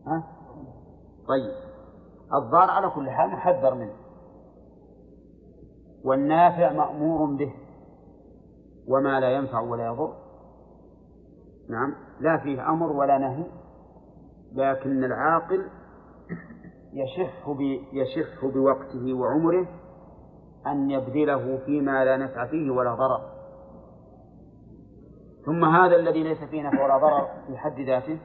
ها؟ 0.06 0.24
طيب. 1.28 1.52
الضار 2.34 2.70
على 2.70 2.90
كل 2.90 3.10
حال 3.10 3.30
محذر 3.30 3.74
منه. 3.74 3.94
والنافع 6.04 6.72
مأمور 6.72 7.34
به. 7.34 7.54
وما 8.88 9.20
لا 9.20 9.30
ينفع 9.30 9.60
ولا 9.60 9.86
يضر. 9.86 10.14
نعم. 11.68 11.94
لا 12.20 12.38
فيه 12.38 12.70
أمر 12.70 12.92
ولا 12.92 13.18
نهي. 13.18 13.44
لكن 14.52 15.04
العاقل 15.04 15.68
يشح 16.92 17.48
يشح 17.92 18.44
بوقته 18.44 19.14
وعمره 19.14 19.66
أن 20.66 20.90
يبذله 20.90 21.58
فيما 21.66 22.04
لا 22.04 22.16
نفع 22.16 22.46
فيه 22.46 22.70
ولا 22.70 22.94
ضرر. 22.94 23.20
ثم 25.46 25.64
هذا 25.64 25.96
الذي 25.96 26.22
ليس 26.22 26.44
فيه 26.44 26.62
نفع 26.62 26.84
ولا 26.84 26.98
ضرر 26.98 27.28
في 27.46 27.56
حد 27.56 27.80
ذاته 27.80 28.18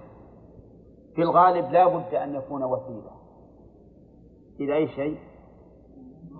في 1.16 1.22
الغالب 1.22 1.72
لا 1.72 1.88
بد 1.88 2.14
أن 2.14 2.36
يكون 2.36 2.64
وسيلة. 2.64 3.12
إلى 4.60 4.76
أي 4.76 4.88
شيء؟ 4.88 5.20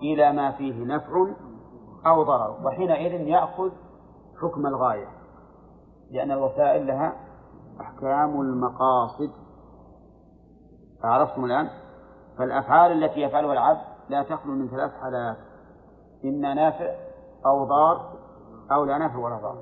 إلى 0.02 0.32
ما 0.32 0.52
فيه 0.52 0.84
نفع 0.84 1.26
أو 2.06 2.22
ضرر. 2.22 2.66
وحينئذ 2.66 3.20
يأخذ 3.20 3.70
حكم 4.42 4.66
الغاية 4.66 5.08
لأن 6.10 6.30
الوسائل 6.30 6.86
لها 6.86 7.16
أحكام 7.80 8.40
المقاصد. 8.40 9.30
عرفتم 11.02 11.44
الآن؟ 11.44 11.68
فالأفعال 12.38 13.04
التي 13.04 13.20
يفعلها 13.20 13.52
العبد 13.52 13.80
لا 14.08 14.22
تخلو 14.22 14.52
من 14.52 14.68
ثلاث 14.68 14.92
حالات. 14.92 15.49
إما 16.24 16.54
نافع 16.54 16.94
أو 17.46 17.64
ضار 17.64 18.12
أو 18.72 18.84
لا 18.84 18.98
نفع 18.98 19.18
ولا 19.18 19.36
ضار. 19.36 19.58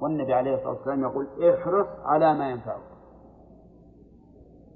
والنبي 0.00 0.34
عليه 0.34 0.54
الصلاة 0.54 0.72
والسلام 0.72 1.02
يقول 1.02 1.26
احرص 1.42 1.86
على 2.04 2.34
ما 2.34 2.50
ينفعك. 2.50 2.82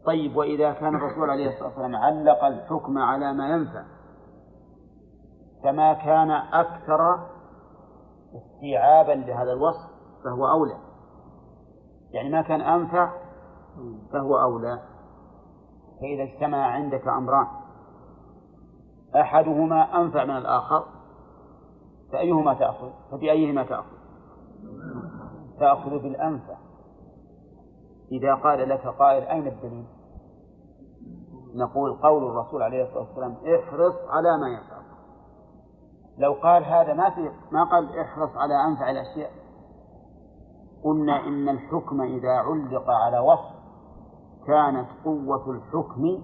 طيب 0.06 0.36
وإذا 0.36 0.72
كان 0.72 0.94
الرسول 0.94 1.30
عليه 1.30 1.48
الصلاة 1.48 1.68
والسلام 1.68 1.96
علق 1.96 2.44
الحكم 2.44 2.98
على 2.98 3.32
ما 3.32 3.48
ينفع 3.48 3.84
فما 5.64 5.92
كان 5.92 6.30
أكثر 6.30 7.28
استيعابا 8.36 9.12
لهذا 9.12 9.52
الوصف 9.52 9.90
فهو 10.24 10.46
أولى. 10.46 10.78
يعني 12.10 12.30
ما 12.30 12.42
كان 12.42 12.60
أنفع 12.60 13.12
فهو 14.12 14.36
أولى. 14.36 14.78
فإذا 16.00 16.22
اجتمع 16.22 16.66
عندك 16.66 17.08
أمران 17.08 17.46
أحدهما 19.16 20.00
أنفع 20.00 20.24
من 20.24 20.36
الآخر 20.36 20.84
فأيهما 22.12 22.54
تأخذ؟ 22.54 22.90
فبأيهما 23.10 23.62
تأخذ؟ 23.62 23.96
تأخذ 25.58 25.90
بالأنفع 25.90 26.56
إذا 28.12 28.34
قال 28.34 28.68
لك 28.68 28.86
قائل 28.86 29.22
أين 29.22 29.46
الدليل؟ 29.46 29.86
نقول 31.54 31.92
قول 31.92 32.24
الرسول 32.24 32.62
عليه 32.62 32.82
الصلاة 32.82 33.00
والسلام 33.00 33.32
احرص 33.32 33.94
على 34.08 34.38
ما 34.38 34.48
ينفعك 34.48 34.82
لو 36.18 36.32
قال 36.32 36.64
هذا 36.64 36.94
ما 36.94 37.10
في 37.10 37.30
ما 37.52 37.64
قال 37.64 37.98
احرص 37.98 38.36
على 38.36 38.54
أنفع 38.68 38.90
الأشياء. 38.90 39.30
قلنا 40.84 41.26
إن 41.26 41.48
الحكم 41.48 42.00
إذا 42.00 42.32
علق 42.32 42.90
على 42.90 43.18
وصف 43.18 43.54
كانت 44.46 44.88
قوة 45.04 45.50
الحكم 45.50 46.22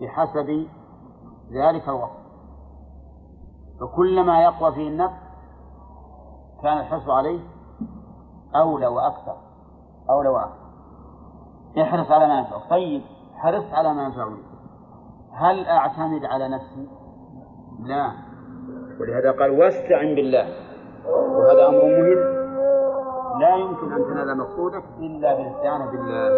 بحسب 0.00 0.66
ذلك 1.52 1.88
الوصف. 1.88 2.27
فكلما 3.80 4.42
يقوى 4.42 4.72
فيه 4.74 4.88
النفس 4.88 5.14
كان 6.62 6.78
الحرص 6.78 7.08
عليه 7.08 7.40
أولى 8.56 8.86
وأكثر 8.86 9.36
أولى 10.10 10.28
وأكثر. 10.28 10.68
احرص 11.82 12.10
على 12.10 12.26
ما 12.26 12.38
ينفعك 12.38 12.70
طيب 12.70 13.02
حرصت 13.34 13.72
على 13.72 13.94
ما 13.94 14.02
ينفعني 14.02 14.42
هل 15.32 15.66
أعتمد 15.66 16.24
على 16.24 16.48
نفسي؟ 16.48 16.88
لا. 17.82 18.12
ولهذا 19.00 19.30
قال 19.30 19.50
واستعن 19.50 20.14
بالله. 20.14 20.48
وهذا 21.08 21.68
أمر 21.68 21.84
مهم. 21.84 22.38
لا 23.40 23.56
يمكن 23.56 23.92
أن 23.92 24.04
تنال 24.04 24.38
مقصودك 24.38 24.84
إلا 24.98 25.34
بالاستعانة 25.34 25.90
بالله. 25.90 26.28